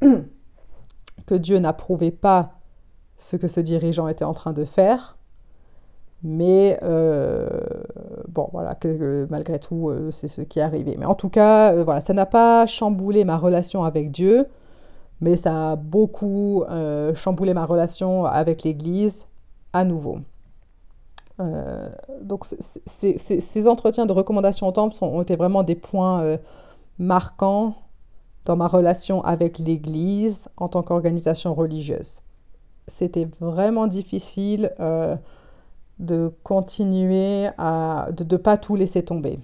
que 0.00 1.34
Dieu 1.34 1.58
n'approuvait 1.58 2.10
pas 2.10 2.59
ce 3.20 3.36
que 3.36 3.48
ce 3.48 3.60
dirigeant 3.60 4.08
était 4.08 4.24
en 4.24 4.32
train 4.32 4.52
de 4.52 4.64
faire. 4.64 5.16
Mais 6.22 6.78
euh, 6.82 7.48
bon, 8.28 8.48
voilà, 8.52 8.76
malgré 9.30 9.58
tout, 9.58 9.88
euh, 9.88 10.10
c'est 10.10 10.28
ce 10.28 10.42
qui 10.42 10.58
est 10.58 10.62
arrivé. 10.62 10.96
Mais 10.98 11.06
en 11.06 11.14
tout 11.14 11.28
cas, 11.28 11.72
euh, 11.72 11.84
voilà, 11.84 12.00
ça 12.00 12.14
n'a 12.14 12.26
pas 12.26 12.66
chamboulé 12.66 13.24
ma 13.24 13.36
relation 13.36 13.84
avec 13.84 14.10
Dieu, 14.10 14.46
mais 15.20 15.36
ça 15.36 15.72
a 15.72 15.76
beaucoup 15.76 16.64
chamboulé 17.14 17.54
ma 17.54 17.66
relation 17.66 18.24
avec 18.24 18.62
l'Église 18.62 19.26
à 19.72 19.84
nouveau. 19.84 20.18
donc, 22.22 22.46
ces 22.86 23.68
entretiens 23.68 24.06
de 24.06 24.12
recommandation 24.12 24.66
au 24.66 24.72
temple 24.72 24.96
ont 25.02 25.22
été 25.22 25.36
vraiment 25.36 25.62
des 25.62 25.74
points 25.74 26.38
marquants 26.98 27.74
dans 28.46 28.56
ma 28.56 28.66
relation 28.66 29.22
avec 29.24 29.58
l'Église 29.58 30.48
en 30.56 30.68
tant 30.68 30.82
qu'organisation 30.82 31.54
religieuse. 31.54 32.22
C'était 32.90 33.28
vraiment 33.40 33.86
difficile 33.86 34.72
euh, 34.80 35.16
de 35.98 36.32
continuer 36.42 37.48
à 37.56 38.08
de 38.16 38.24
ne 38.24 38.36
pas 38.36 38.56
tout 38.56 38.76
laisser 38.76 39.04
tomber. 39.04 39.38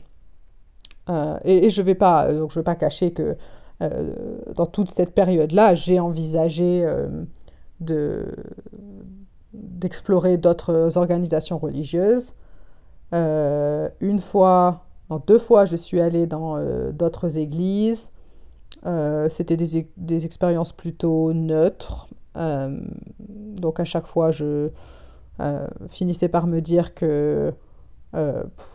Euh, 1.08 1.38
et, 1.44 1.70
je 1.70 1.82
vais, 1.82 1.94
pas, 1.94 2.32
donc 2.32 2.50
je 2.50 2.58
vais 2.58 2.64
pas 2.64 2.74
cacher 2.74 3.12
que 3.12 3.36
euh, 3.82 4.14
dans 4.54 4.66
toute 4.66 4.90
cette 4.90 5.14
période-là, 5.14 5.74
j'ai 5.74 6.00
envisagé 6.00 6.84
de, 7.80 8.26
d'explorer 9.52 10.38
d'autres 10.38 10.96
organisations 10.96 11.58
religieuses. 11.58 12.32
une 13.12 14.20
fois, 14.20 14.82
non, 15.10 15.22
deux 15.24 15.38
fois, 15.38 15.66
je 15.66 15.76
suis 15.76 16.00
allée 16.00 16.26
dans 16.26 16.58
d'autres 16.92 17.38
églises. 17.38 18.10
C'était 19.30 19.56
des, 19.56 19.88
des, 19.96 20.26
expériences 20.26 20.72
plutôt 20.72 21.32
neutres. 21.32 22.08
Euh, 22.36 22.78
donc 23.18 23.80
à 23.80 23.84
chaque 23.84 24.06
fois, 24.06 24.30
je 24.30 24.70
euh, 25.40 25.66
finissais 25.88 26.28
par 26.28 26.46
me 26.46 26.60
dire 26.60 26.94
que 26.94 27.52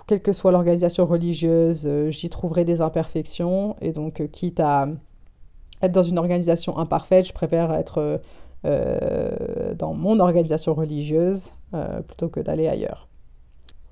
quelle 0.05 0.21
que 0.21 0.33
soit 0.33 0.51
l'organisation 0.51 1.07
religieuse, 1.07 1.89
j'y 2.09 2.29
trouverais 2.29 2.63
des 2.63 2.79
imperfections. 2.79 3.75
Et 3.81 3.91
donc, 3.91 4.21
quitte 4.31 4.59
à 4.59 4.87
être 5.81 5.91
dans 5.91 6.03
une 6.03 6.19
organisation 6.19 6.77
imparfaite, 6.77 7.25
je 7.25 7.33
préfère 7.33 7.73
être 7.73 8.21
dans 8.63 9.93
mon 9.95 10.19
organisation 10.19 10.75
religieuse 10.75 11.53
plutôt 12.05 12.29
que 12.29 12.39
d'aller 12.39 12.67
ailleurs. 12.67 13.07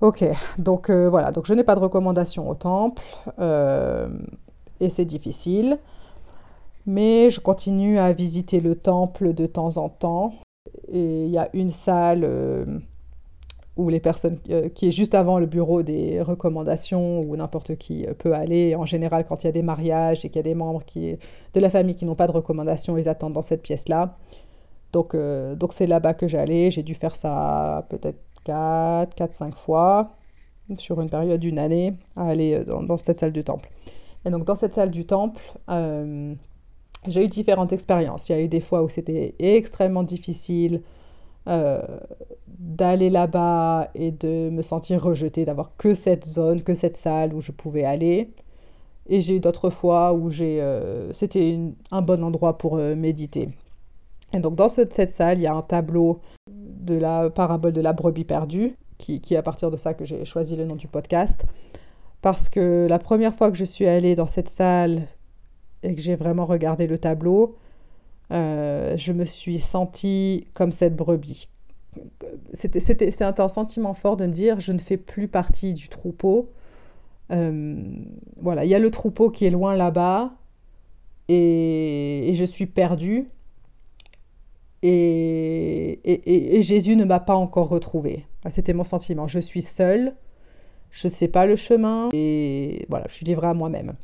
Ok, 0.02 0.24
donc 0.60 0.92
voilà, 0.92 1.32
donc 1.32 1.48
je 1.48 1.54
n'ai 1.56 1.64
pas 1.64 1.74
de 1.74 1.80
recommandation 1.80 2.48
au 2.48 2.54
temple 2.54 3.02
et 4.80 4.90
c'est 4.90 5.06
difficile 5.06 5.80
mais 6.90 7.30
je 7.30 7.40
continue 7.40 8.00
à 8.00 8.14
visiter 8.14 8.62
le 8.62 8.74
temple 8.74 9.36
de 9.36 9.46
temps 9.46 9.78
en 9.78 9.90
temps. 9.90 10.34
Et 10.92 11.26
il 11.26 11.30
y 11.30 11.38
a 11.38 11.48
une 11.54 11.70
salle 11.70 12.24
euh, 12.24 12.66
où 13.78 13.90
les 13.90 14.00
personnes, 14.00 14.40
euh, 14.50 14.70
qui 14.70 14.88
est 14.88 14.92
juste 14.92 15.14
avant 15.14 15.38
le 15.38 15.46
bureau 15.46 15.84
des 15.84 16.20
recommandations, 16.20 17.22
où 17.22 17.36
n'importe 17.36 17.76
qui 17.76 18.08
euh, 18.08 18.16
peut 18.16 18.34
aller. 18.34 18.76
En 18.76 18.88
général, 18.88 19.28
quand 19.28 19.44
il 19.44 19.48
y 19.48 19.50
a 19.50 19.52
des 19.52 19.62
mariages 19.62 20.26
et 20.26 20.30
qu'il 20.30 20.38
y 20.38 20.40
a 20.40 20.44
des 20.44 20.56
membres 20.56 20.84
qui, 20.84 21.16
de 21.54 21.60
la 21.60 21.70
famille 21.70 21.94
qui 21.94 22.06
n'ont 22.06 22.16
pas 22.16 22.26
de 22.26 22.32
recommandations, 22.32 22.98
ils 22.98 23.08
attendent 23.08 23.34
dans 23.34 23.44
cette 23.44 23.62
pièce-là. 23.62 24.18
Donc, 24.92 25.16
donc 25.16 25.74
c'est 25.74 25.86
là-bas 25.86 26.16
que 26.16 26.28
j'allais. 26.28 26.72
J'ai 26.72 26.82
dû 26.82 26.96
faire 26.96 27.16
ça 27.16 27.86
peut-être 27.90 28.18
4, 28.46 29.14
4, 29.14 29.34
5 29.36 29.56
fois 29.56 30.10
sur 30.80 31.00
une 31.02 31.12
période 31.12 31.40
d'une 31.40 31.60
année 31.60 31.94
à 32.16 32.30
aller 32.30 32.66
dans, 32.66 32.82
dans, 32.82 32.98
cette 32.98 33.20
salle 33.20 33.32
du 33.32 33.44
temple. 33.44 33.70
Et 34.26 34.32
donc 34.32 34.46
dans 34.46 34.56
cette 34.56 34.74
salle 34.74 34.90
du 34.90 35.06
temple, 35.06 35.40
j'ai 37.08 37.26
eu 37.26 37.28
différentes 37.28 37.74
expériences. 37.74 38.30
Il 38.30 38.32
y 38.34 38.36
a 38.36 38.42
eu 38.42 38.48
des 38.48 38.62
fois 38.62 38.84
où 38.84 38.90
c'était 38.90 39.36
extrêmement 39.40 40.04
difficile 40.04 40.82
euh, 41.48 41.82
d'aller 42.48 43.10
là-bas 43.10 43.90
et 43.96 44.12
de 44.12 44.50
me 44.50 44.62
sentir 44.62 45.02
rejetée, 45.02 45.46
d'avoir 45.46 45.76
que 45.78 45.94
cette 45.94 46.26
zone, 46.26 46.62
que 46.62 46.76
cette 46.76 46.98
salle 46.98 47.34
où 47.34 47.42
je 47.42 47.52
pouvais 47.52 47.86
aller. 47.86 48.34
Et 49.08 49.22
j'ai 49.22 49.38
eu 49.38 49.40
d'autres 49.40 49.70
fois 49.70 50.14
où 50.14 50.30
j'ai, 50.30 50.62
euh, 50.62 51.12
c'était 51.14 51.58
un 51.92 52.02
bon 52.02 52.24
endroit 52.24 52.58
pour 52.58 52.78
euh, 52.78 52.96
méditer. 52.96 53.50
Et 54.34 54.40
donc 54.40 54.56
dans 54.56 54.70
cette 54.70 54.94
salle, 55.12 55.40
il 55.40 55.44
y 55.44 55.48
a 55.48 55.56
un 55.56 55.64
tableau 55.64 56.20
de 56.48 56.96
la 56.96 57.30
parabole 57.30 57.74
de 57.74 57.82
la 57.82 57.94
brebis 57.94 58.26
perdue, 58.26 58.76
qui, 59.00 59.22
qui 59.22 59.34
est 59.34 59.38
à 59.38 59.42
partir 59.42 59.72
de 59.72 59.78
ça 59.78 59.94
que 59.94 60.06
j'ai 60.06 60.26
choisi 60.26 60.56
le 60.56 60.66
nom 60.66 60.76
du 60.76 60.88
podcast. 60.88 61.46
Parce 62.22 62.50
que 62.50 62.86
la 62.88 63.00
première 63.00 63.34
fois 63.34 63.50
que 63.50 63.58
je 63.58 63.64
suis 63.64 63.88
allée 63.88 64.14
dans 64.14 64.28
cette 64.28 64.50
salle, 64.50 65.08
et 65.84 65.96
que 65.96 66.02
j'ai 66.02 66.16
vraiment 66.16 66.46
regardé 66.46 66.88
le 66.88 66.98
tableau, 66.98 67.58
euh, 68.32 68.96
je 68.98 69.12
me 69.12 69.26
suis 69.26 69.60
sentie 69.60 70.48
comme 70.54 70.72
cette 70.72 70.96
brebis. 70.96 71.48
C'était, 72.54 73.24
un 73.24 73.48
sentiment 73.48 73.94
fort 73.94 74.16
de 74.16 74.26
me 74.26 74.32
dire 74.32 74.60
je 74.60 74.72
ne 74.72 74.78
fais 74.78 74.98
plus 74.98 75.28
partie 75.28 75.74
du 75.74 75.90
troupeau. 75.90 76.52
Euh, 77.32 77.84
voilà, 78.42 78.66
il 78.66 78.70
y 78.70 78.76
a 78.76 78.80
le 78.80 78.92
troupeau 78.92 79.30
qui 79.30 79.46
est 79.46 79.50
loin 79.50 79.76
là-bas 79.76 80.32
et, 81.28 82.32
je 82.36 82.46
suis 82.46 82.66
perdue. 82.66 83.28
Et, 84.82 86.00
et, 86.06 86.56
et, 86.56 86.62
Jésus 86.62 86.96
ne 86.96 87.04
m'a 87.04 87.20
pas 87.20 87.36
encore 87.36 87.68
retrouvée. 87.68 88.26
C'était 88.50 88.74
mon 88.74 88.86
sentiment. 88.86 89.28
Je 89.28 89.40
suis 89.40 89.62
seule, 89.62 90.16
je 90.92 91.08
ne 91.08 91.14
sais 91.14 91.28
pas 91.28 91.46
le 91.46 91.56
chemin 91.56 92.10
et 92.14 92.86
voilà, 92.90 93.06
je 93.10 93.16
suis 93.16 93.26
livrée 93.26 93.48
à 93.48 93.54
moi-même. 93.54 93.96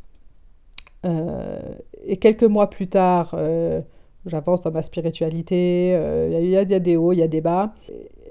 Euh, 1.05 1.59
et 2.03 2.17
quelques 2.17 2.43
mois 2.43 2.69
plus 2.69 2.87
tard, 2.87 3.35
euh, 3.37 3.81
j'avance 4.25 4.61
dans 4.61 4.71
ma 4.71 4.81
spiritualité, 4.81 5.93
euh, 5.95 6.39
il 6.41 6.49
y, 6.49 6.57
a 6.57 6.79
des 6.79 6.97
hauts, 6.97 7.13
il 7.13 7.19
y 7.19 7.23
a 7.23 7.27
des 7.27 7.41
bas. 7.41 7.73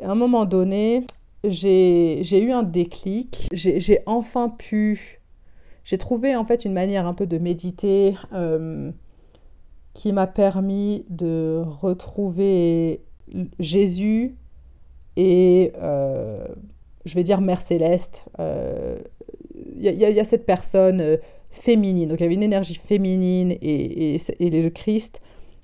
À 0.03 0.11
un 0.11 0.15
moment 0.15 0.45
donné, 0.45 1.07
j'ai 1.45 2.43
eu 2.43 2.51
un 2.51 2.63
déclic, 2.63 3.49
j'ai 3.53 4.01
enfin 4.07 4.49
pu, 4.49 5.21
j'ai 5.85 5.99
trouvé 5.99 6.35
en 6.35 6.45
fait 6.45 6.65
une 6.65 6.73
manière 6.73 7.07
un 7.07 7.15
peu 7.15 7.27
de 7.27 7.39
méditer 7.39 8.17
qui 9.93 10.13
m'a 10.13 10.27
permis 10.27 11.05
de 11.11 11.63
retrouver 11.65 13.03
Jésus 13.61 14.35
et, 15.17 15.73
je 17.05 17.15
vais 17.15 17.25
dire, 17.25 17.41
Mère 17.41 17.61
Céleste. 17.61 18.25
Il 19.77 19.87
y, 19.87 19.91
y, 19.91 20.21
a 20.21 20.25
cette 20.25 20.47
personne 20.47 21.19
féminine. 21.55 22.09
Donc 22.09 22.21
il 22.21 22.25
y 22.25 22.27
avait 22.27 22.35
une 22.35 22.43
énergie 22.43 22.75
féminine 22.75 23.53
et, 23.63 24.17
et, 24.17 24.51
le 24.51 24.71
Christ, 24.71 25.21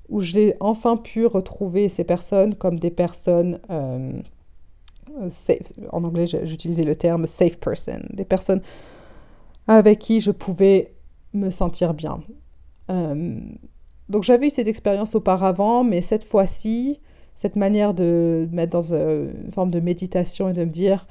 où 0.09 0.21
j'ai 0.21 0.55
enfin 0.61 0.97
pu 0.97 1.27
retrouver 1.27 1.89
ces 1.89 2.05
personnes 2.05 2.55
comme 2.55 2.79
des 2.79 2.91
personnes, 2.91 3.61
euh, 3.71 4.13
safe. 5.29 5.73
en 5.91 6.05
anglais 6.05 6.27
j'utilisais 6.27 6.85
le 6.85 6.97
terme 6.97 7.27
safe 7.27 7.59
person, 7.59 8.01
des 8.11 8.25
personnes 8.25 8.63
avec 9.67 9.99
qui 9.99 10.21
je 10.21 10.31
pouvais 10.31 10.95
me 11.33 11.51
sentir 11.51 11.95
bien. 11.95 12.21
Euh, 12.91 13.39
donc 14.09 14.25
j'avais 14.25 14.49
eu 14.49 14.51
ces 14.51 14.69
expériences 14.69 15.15
auparavant, 15.15 15.85
mais 15.85 16.03
cette 16.03 16.25
fois-ci, 16.25 16.99
cette 17.37 17.57
manière 17.57 17.95
de 17.95 18.49
mettre 18.51 18.73
dans 18.73 18.93
euh, 18.93 19.33
une 19.45 19.53
forme 19.53 19.71
de 19.71 19.81
méditation 19.81 20.49
et 20.49 20.53
de 20.53 20.65
me 20.65 20.71
dire, 20.71 21.07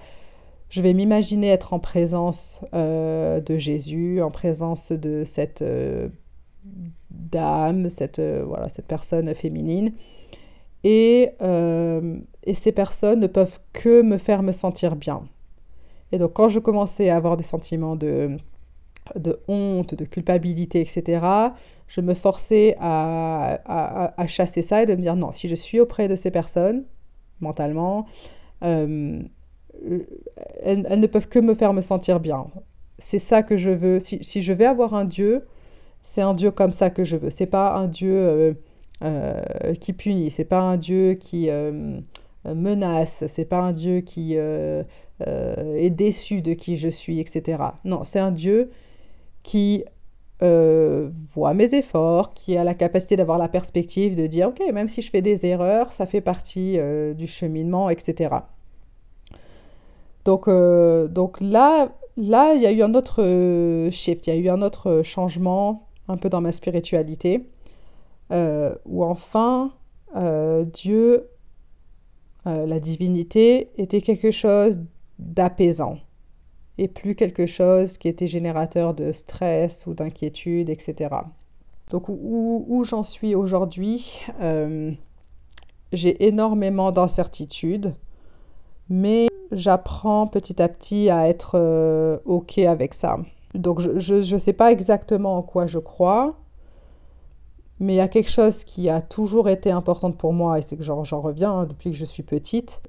je 0.69 0.81
vais 0.81 0.93
m'imaginer 0.93 1.47
être 1.47 1.73
en 1.73 1.79
présence 1.79 2.61
euh, 2.73 3.41
de 3.41 3.57
Jésus, 3.57 4.21
en 4.21 4.29
présence 4.29 4.91
de 4.91 5.23
cette 5.25 5.63
euh, 5.63 6.09
dame, 7.09 7.89
cette, 7.89 8.19
euh, 8.19 8.43
voilà, 8.45 8.69
cette 8.69 8.85
personne 8.85 9.33
féminine. 9.33 9.93
Et, 10.83 11.31
et, 12.43 12.53
ces 12.53 12.71
personnes 12.71 13.19
ne 13.19 13.27
peuvent 13.27 13.59
que 13.73 14.01
me 14.01 14.17
faire 14.17 14.43
me 14.43 14.53
sentir 14.53 14.95
bien. 14.95 15.23
Et 16.13 16.17
donc 16.17 16.33
quand 16.33 16.47
je 16.47 16.59
commençais 16.59 17.09
à 17.09 17.17
avoir 17.17 17.35
des 17.35 17.43
sentiments 17.43 17.97
de, 17.97 18.37
de 19.17 19.41
honte, 19.49 19.93
de 19.93 20.05
culpabilité, 20.05 20.79
etc., 20.79 21.25
je 21.87 21.99
me 21.99 22.13
forçais 22.13 22.77
à, 22.79 23.59
à, 23.65 24.21
à, 24.21 24.27
chasser 24.27 24.61
ça 24.61 24.83
et 24.83 24.85
de 24.85 24.95
me 24.95 25.01
dire 25.01 25.17
non, 25.17 25.33
si 25.33 25.49
je 25.49 25.55
suis 25.55 25.81
auprès 25.81 26.07
de 26.07 26.15
ces 26.15 26.31
personnes, 26.31 26.85
mentalement, 27.41 28.05
elles, 30.63 30.99
ne 30.99 31.07
peuvent 31.07 31.27
que 31.27 31.39
me 31.39 31.55
faire 31.55 31.73
me 31.73 31.81
sentir 31.81 32.19
bien. 32.19 32.47
C'est 32.97 33.19
ça 33.19 33.43
que 33.43 33.57
je 33.57 33.69
veux. 33.69 33.99
Si, 33.99 34.41
je 34.41 34.53
vais 34.53 34.65
avoir 34.65 34.93
un 34.93 35.05
Dieu, 35.05 35.45
c'est 36.03 36.21
un 36.21 36.33
Dieu 36.33 36.51
comme 36.51 36.73
ça 36.73 36.89
que 36.89 37.03
je 37.03 37.17
veux. 37.17 37.29
C'est 37.29 37.45
pas 37.45 37.75
un 37.75 37.87
Dieu 37.87 38.13
euh, 38.13 38.53
euh, 39.03 39.73
qui 39.75 39.93
punit. 39.93 40.29
C'est 40.29 40.45
pas 40.45 40.61
un 40.61 40.77
Dieu 40.77 41.13
qui 41.13 41.49
euh, 41.49 41.99
menace. 42.45 43.23
C'est 43.27 43.45
pas 43.45 43.61
un 43.61 43.73
Dieu 43.73 44.01
qui 44.01 44.35
est 44.35 45.89
déçu 45.89 46.41
de 46.41 46.53
qui 46.53 46.77
je 46.77 46.89
suis, 46.89 47.19
etc. 47.19 47.63
Non, 47.85 48.03
c'est 48.05 48.19
un 48.19 48.31
Dieu 48.31 48.71
qui 49.43 49.83
voit 50.41 51.53
mes 51.53 51.73
efforts, 51.75 52.33
qui 52.33 52.57
a 52.57 52.63
la 52.63 52.73
capacité 52.73 53.15
d'avoir 53.17 53.37
la 53.37 53.49
perspective 53.49 54.15
de 54.15 54.27
dire, 54.27 54.49
ok, 54.49 54.61
même 54.73 54.87
si 54.87 55.01
je 55.01 55.09
fais 55.09 55.21
des 55.21 55.45
erreurs, 55.45 55.91
ça 55.93 56.05
fait 56.05 56.21
partie 56.21 56.77
du 57.15 57.27
cheminement, 57.27 57.89
etc. 57.89 58.29
Donc, 60.25 60.47
euh, 60.47 61.07
donc 61.07 61.39
là, 61.41 61.89
là, 62.19 62.53
il 62.53 62.61
y 62.61 62.65
a 62.65 62.71
eu 62.71 62.81
un 62.83 62.93
autre 62.93 63.23
euh, 63.23 63.89
shift, 63.91 64.27
il 64.27 64.33
y 64.33 64.37
a 64.37 64.39
eu 64.39 64.49
un 64.49 64.61
autre 64.61 65.01
changement 65.03 65.87
un 66.07 66.17
peu 66.17 66.29
dans 66.29 66.41
ma 66.41 66.51
spiritualité, 66.51 67.47
euh, 68.31 68.75
où 68.85 69.03
enfin 69.03 69.71
euh, 70.15 70.65
Dieu, 70.65 71.29
la 72.45 72.79
divinité, 72.79 73.69
était 73.77 74.01
quelque 74.01 74.31
chose 74.31 74.79
d'apaisant 75.19 75.99
et 76.79 76.87
plus 76.87 77.13
quelque 77.13 77.45
chose 77.45 77.99
qui 77.99 78.07
était 78.07 78.25
générateur 78.25 78.95
de 78.95 79.11
stress 79.11 79.85
ou 79.85 79.93
d'inquiétude, 79.93 80.71
etc. 80.71 81.13
Donc 81.91 82.09
où, 82.09 82.65
où 82.67 82.83
j'en 82.85 83.03
suis 83.03 83.35
aujourd'hui, 83.35 84.19
j'ai 85.93 86.27
énormément 86.27 86.91
d'incertitudes, 86.91 87.93
mais 88.89 89.28
j'apprends 89.51 90.27
petit 90.27 90.61
à 90.61 90.67
petit 90.67 91.09
à 91.09 91.27
être 91.27 91.51
euh, 91.55 92.17
OK 92.25 92.57
avec 92.59 92.93
ça. 92.93 93.17
Donc 93.53 93.79
je 93.79 94.33
ne 94.33 94.39
sais 94.39 94.53
pas 94.53 94.71
exactement 94.71 95.37
en 95.37 95.41
quoi 95.41 95.65
je 95.65 95.79
crois, 95.79 96.35
mais 97.79 97.93
il 97.93 97.97
y 97.97 98.01
a 98.01 98.07
quelque 98.07 98.29
chose 98.29 98.63
qui 98.63 98.89
a 98.89 99.01
toujours 99.01 99.49
été 99.49 99.71
important 99.71 100.11
pour 100.11 100.33
moi, 100.33 100.59
et 100.59 100.61
c'est 100.61 100.75
que 100.75 100.83
j'en 100.83 101.03
reviens 101.21 101.51
hein, 101.51 101.65
depuis 101.65 101.91
que 101.91 101.97
je 101.97 102.05
suis 102.05 102.23
petite, 102.23 102.81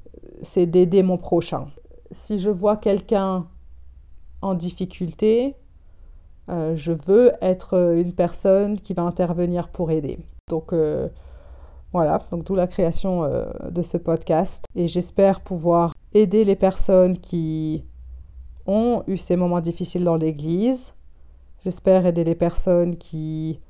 c'est 0.42 0.66
d'aider 0.66 1.02
mon 1.02 1.16
prochain. 1.16 1.68
Si 2.12 2.38
je 2.38 2.50
vois 2.50 2.76
quelqu'un 2.76 3.46
en 4.42 4.54
difficulté, 4.54 5.54
euh, 6.48 6.74
je 6.76 6.92
veux 7.06 7.32
être 7.40 7.94
une 7.96 8.12
personne 8.12 8.80
qui 8.80 8.92
va 8.92 9.02
intervenir 9.02 9.68
pour 9.68 9.90
aider. 9.90 10.18
Donc 10.48 10.72
euh, 10.72 11.08
voilà, 11.92 12.20
donc 12.30 12.44
d'où 12.44 12.54
la 12.54 12.66
création 12.66 13.28
de 13.68 13.82
ce 13.82 13.96
podcast. 13.96 14.64
Et 14.76 14.86
j'espère 14.86 15.40
pouvoir 15.40 15.92
aider 16.14 16.44
les 16.44 16.56
personnes 16.56 17.18
qui 17.18 17.84
ont 18.66 19.02
eu 19.06 19.16
ces 19.16 19.36
moments 19.36 19.60
difficiles 19.60 20.04
dans 20.04 20.16
l'Église. 20.16 20.94
J'espère 21.64 22.06
aider 22.06 22.24
les 22.24 22.34
personnes 22.34 22.96
qui 22.96 23.60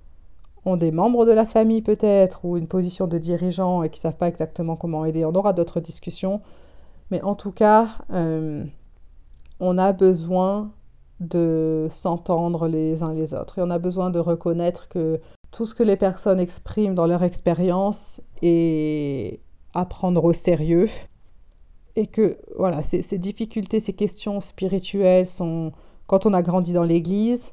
ont 0.65 0.77
des 0.77 0.91
membres 0.91 1.25
de 1.25 1.33
la 1.33 1.47
famille 1.47 1.83
peut-être 1.83 2.45
ou 2.45 2.57
une 2.57 2.67
position 2.67 3.07
de 3.07 3.19
dirigeant 3.19 3.83
et 3.83 3.91
qui 3.91 3.99
ne 3.99 4.03
savent 4.03 4.17
pas 4.17 4.29
exactement 4.29 4.77
comment 4.77 5.05
aider. 5.05 5.25
On 5.25 5.35
aura 5.35 5.53
d'autres 5.53 5.81
discussions. 5.81 6.41
Mais 7.11 7.23
en 7.23 7.35
tout 7.35 7.51
cas, 7.51 7.89
euh, 8.13 8.65
on 9.59 9.79
a 9.79 9.93
besoin 9.93 10.71
de 11.19 11.89
s'entendre 11.91 12.69
les 12.69 13.03
uns 13.03 13.13
les 13.13 13.35
autres 13.35 13.59
et 13.59 13.63
on 13.63 13.71
a 13.71 13.79
besoin 13.79 14.11
de 14.11 14.19
reconnaître 14.19 14.89
que 14.89 15.21
tout 15.51 15.67
ce 15.67 15.75
que 15.75 15.83
les 15.83 15.97
personnes 15.97 16.41
expriment 16.41 16.95
dans 16.95 17.07
leur 17.07 17.23
expérience 17.23 18.21
est 18.43 19.41
à 19.75 19.85
prendre 19.85 20.25
au 20.25 20.33
sérieux 20.33 20.89
et 21.97 22.07
que 22.07 22.39
voilà, 22.57 22.83
ces, 22.83 23.19
difficultés, 23.19 23.81
ces 23.81 23.93
questions 23.93 24.41
spirituelles 24.41 25.27
sont, 25.27 25.73
quand 26.07 26.27
on 26.27 26.33
a 26.33 26.43
grandi 26.43 26.73
dans 26.73 26.85
l'Église, 26.85 27.53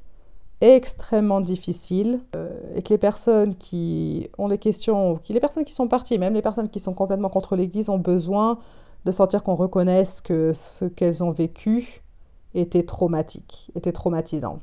extrêmement 0.62 1.42
difficiles 1.42 2.22
euh, 2.36 2.50
et 2.76 2.82
que 2.82 2.90
les 2.90 2.98
personnes 2.98 3.56
qui 3.56 4.30
ont 4.38 4.48
des 4.48 4.58
questions, 4.58 5.18
qui, 5.24 5.34
les 5.34 5.40
personnes 5.40 5.66
qui 5.66 5.74
sont 5.74 5.88
parties, 5.88 6.18
même 6.18 6.34
les 6.34 6.42
personnes 6.42 6.70
qui 6.70 6.80
sont 6.80 6.94
complètement 6.94 7.30
contre 7.30 7.56
l'Église, 7.56 7.90
ont 7.90 8.00
besoin 8.00 8.60
de 9.06 9.12
sentir 9.12 9.44
qu'on 9.44 9.56
reconnaisse 9.56 10.22
que 10.22 10.54
ce 10.54 10.86
qu'elles 10.86 11.24
ont 11.24 11.32
vécu 11.32 12.04
était 12.54 12.84
traumatique, 12.84 13.72
était 13.76 13.92
traumatisant. 13.92 14.60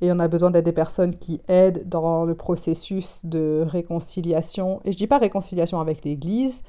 Et 0.00 0.12
on 0.12 0.18
a 0.18 0.28
besoin 0.28 0.50
d'être 0.50 0.64
des 0.64 0.72
personnes 0.72 1.16
qui 1.16 1.40
aident 1.48 1.88
dans 1.88 2.24
le 2.24 2.34
processus 2.34 3.20
de 3.24 3.64
réconciliation. 3.66 4.80
Et 4.84 4.92
je 4.92 4.96
dis 4.96 5.08
pas 5.08 5.18
réconciliation 5.18 5.80
avec 5.80 6.04
l'Église, 6.04 6.62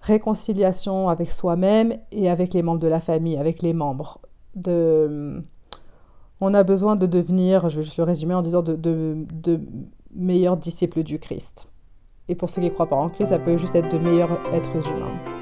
réconciliation 0.00 1.08
avec 1.08 1.30
soi-même 1.30 1.96
et 2.10 2.28
avec 2.28 2.52
les 2.52 2.62
membres 2.62 2.80
de 2.80 2.88
la 2.88 3.00
famille, 3.00 3.38
avec 3.38 3.62
les 3.62 3.72
membres. 3.72 4.20
De, 4.54 5.42
on 6.40 6.52
a 6.54 6.62
besoin 6.62 6.96
de 6.96 7.06
devenir, 7.06 7.70
je 7.70 7.78
vais 7.78 7.84
juste 7.84 7.96
le 7.96 8.04
résumer 8.04 8.34
en 8.34 8.42
disant, 8.42 8.62
de, 8.62 8.74
de, 8.74 9.60
meilleurs 10.14 10.56
disciples 10.58 11.02
du 11.02 11.18
Christ. 11.18 11.68
Et 12.28 12.34
pour 12.34 12.50
ceux 12.50 12.60
qui 12.60 12.68
ne 12.68 12.74
croient 12.74 12.88
pas 12.88 12.96
en 12.96 13.08
Christ, 13.08 13.28
ça 13.28 13.38
peut 13.38 13.56
juste 13.56 13.74
être 13.74 13.90
de 13.90 13.98
meilleurs 13.98 14.38
êtres 14.52 14.76
humains. 14.88 15.41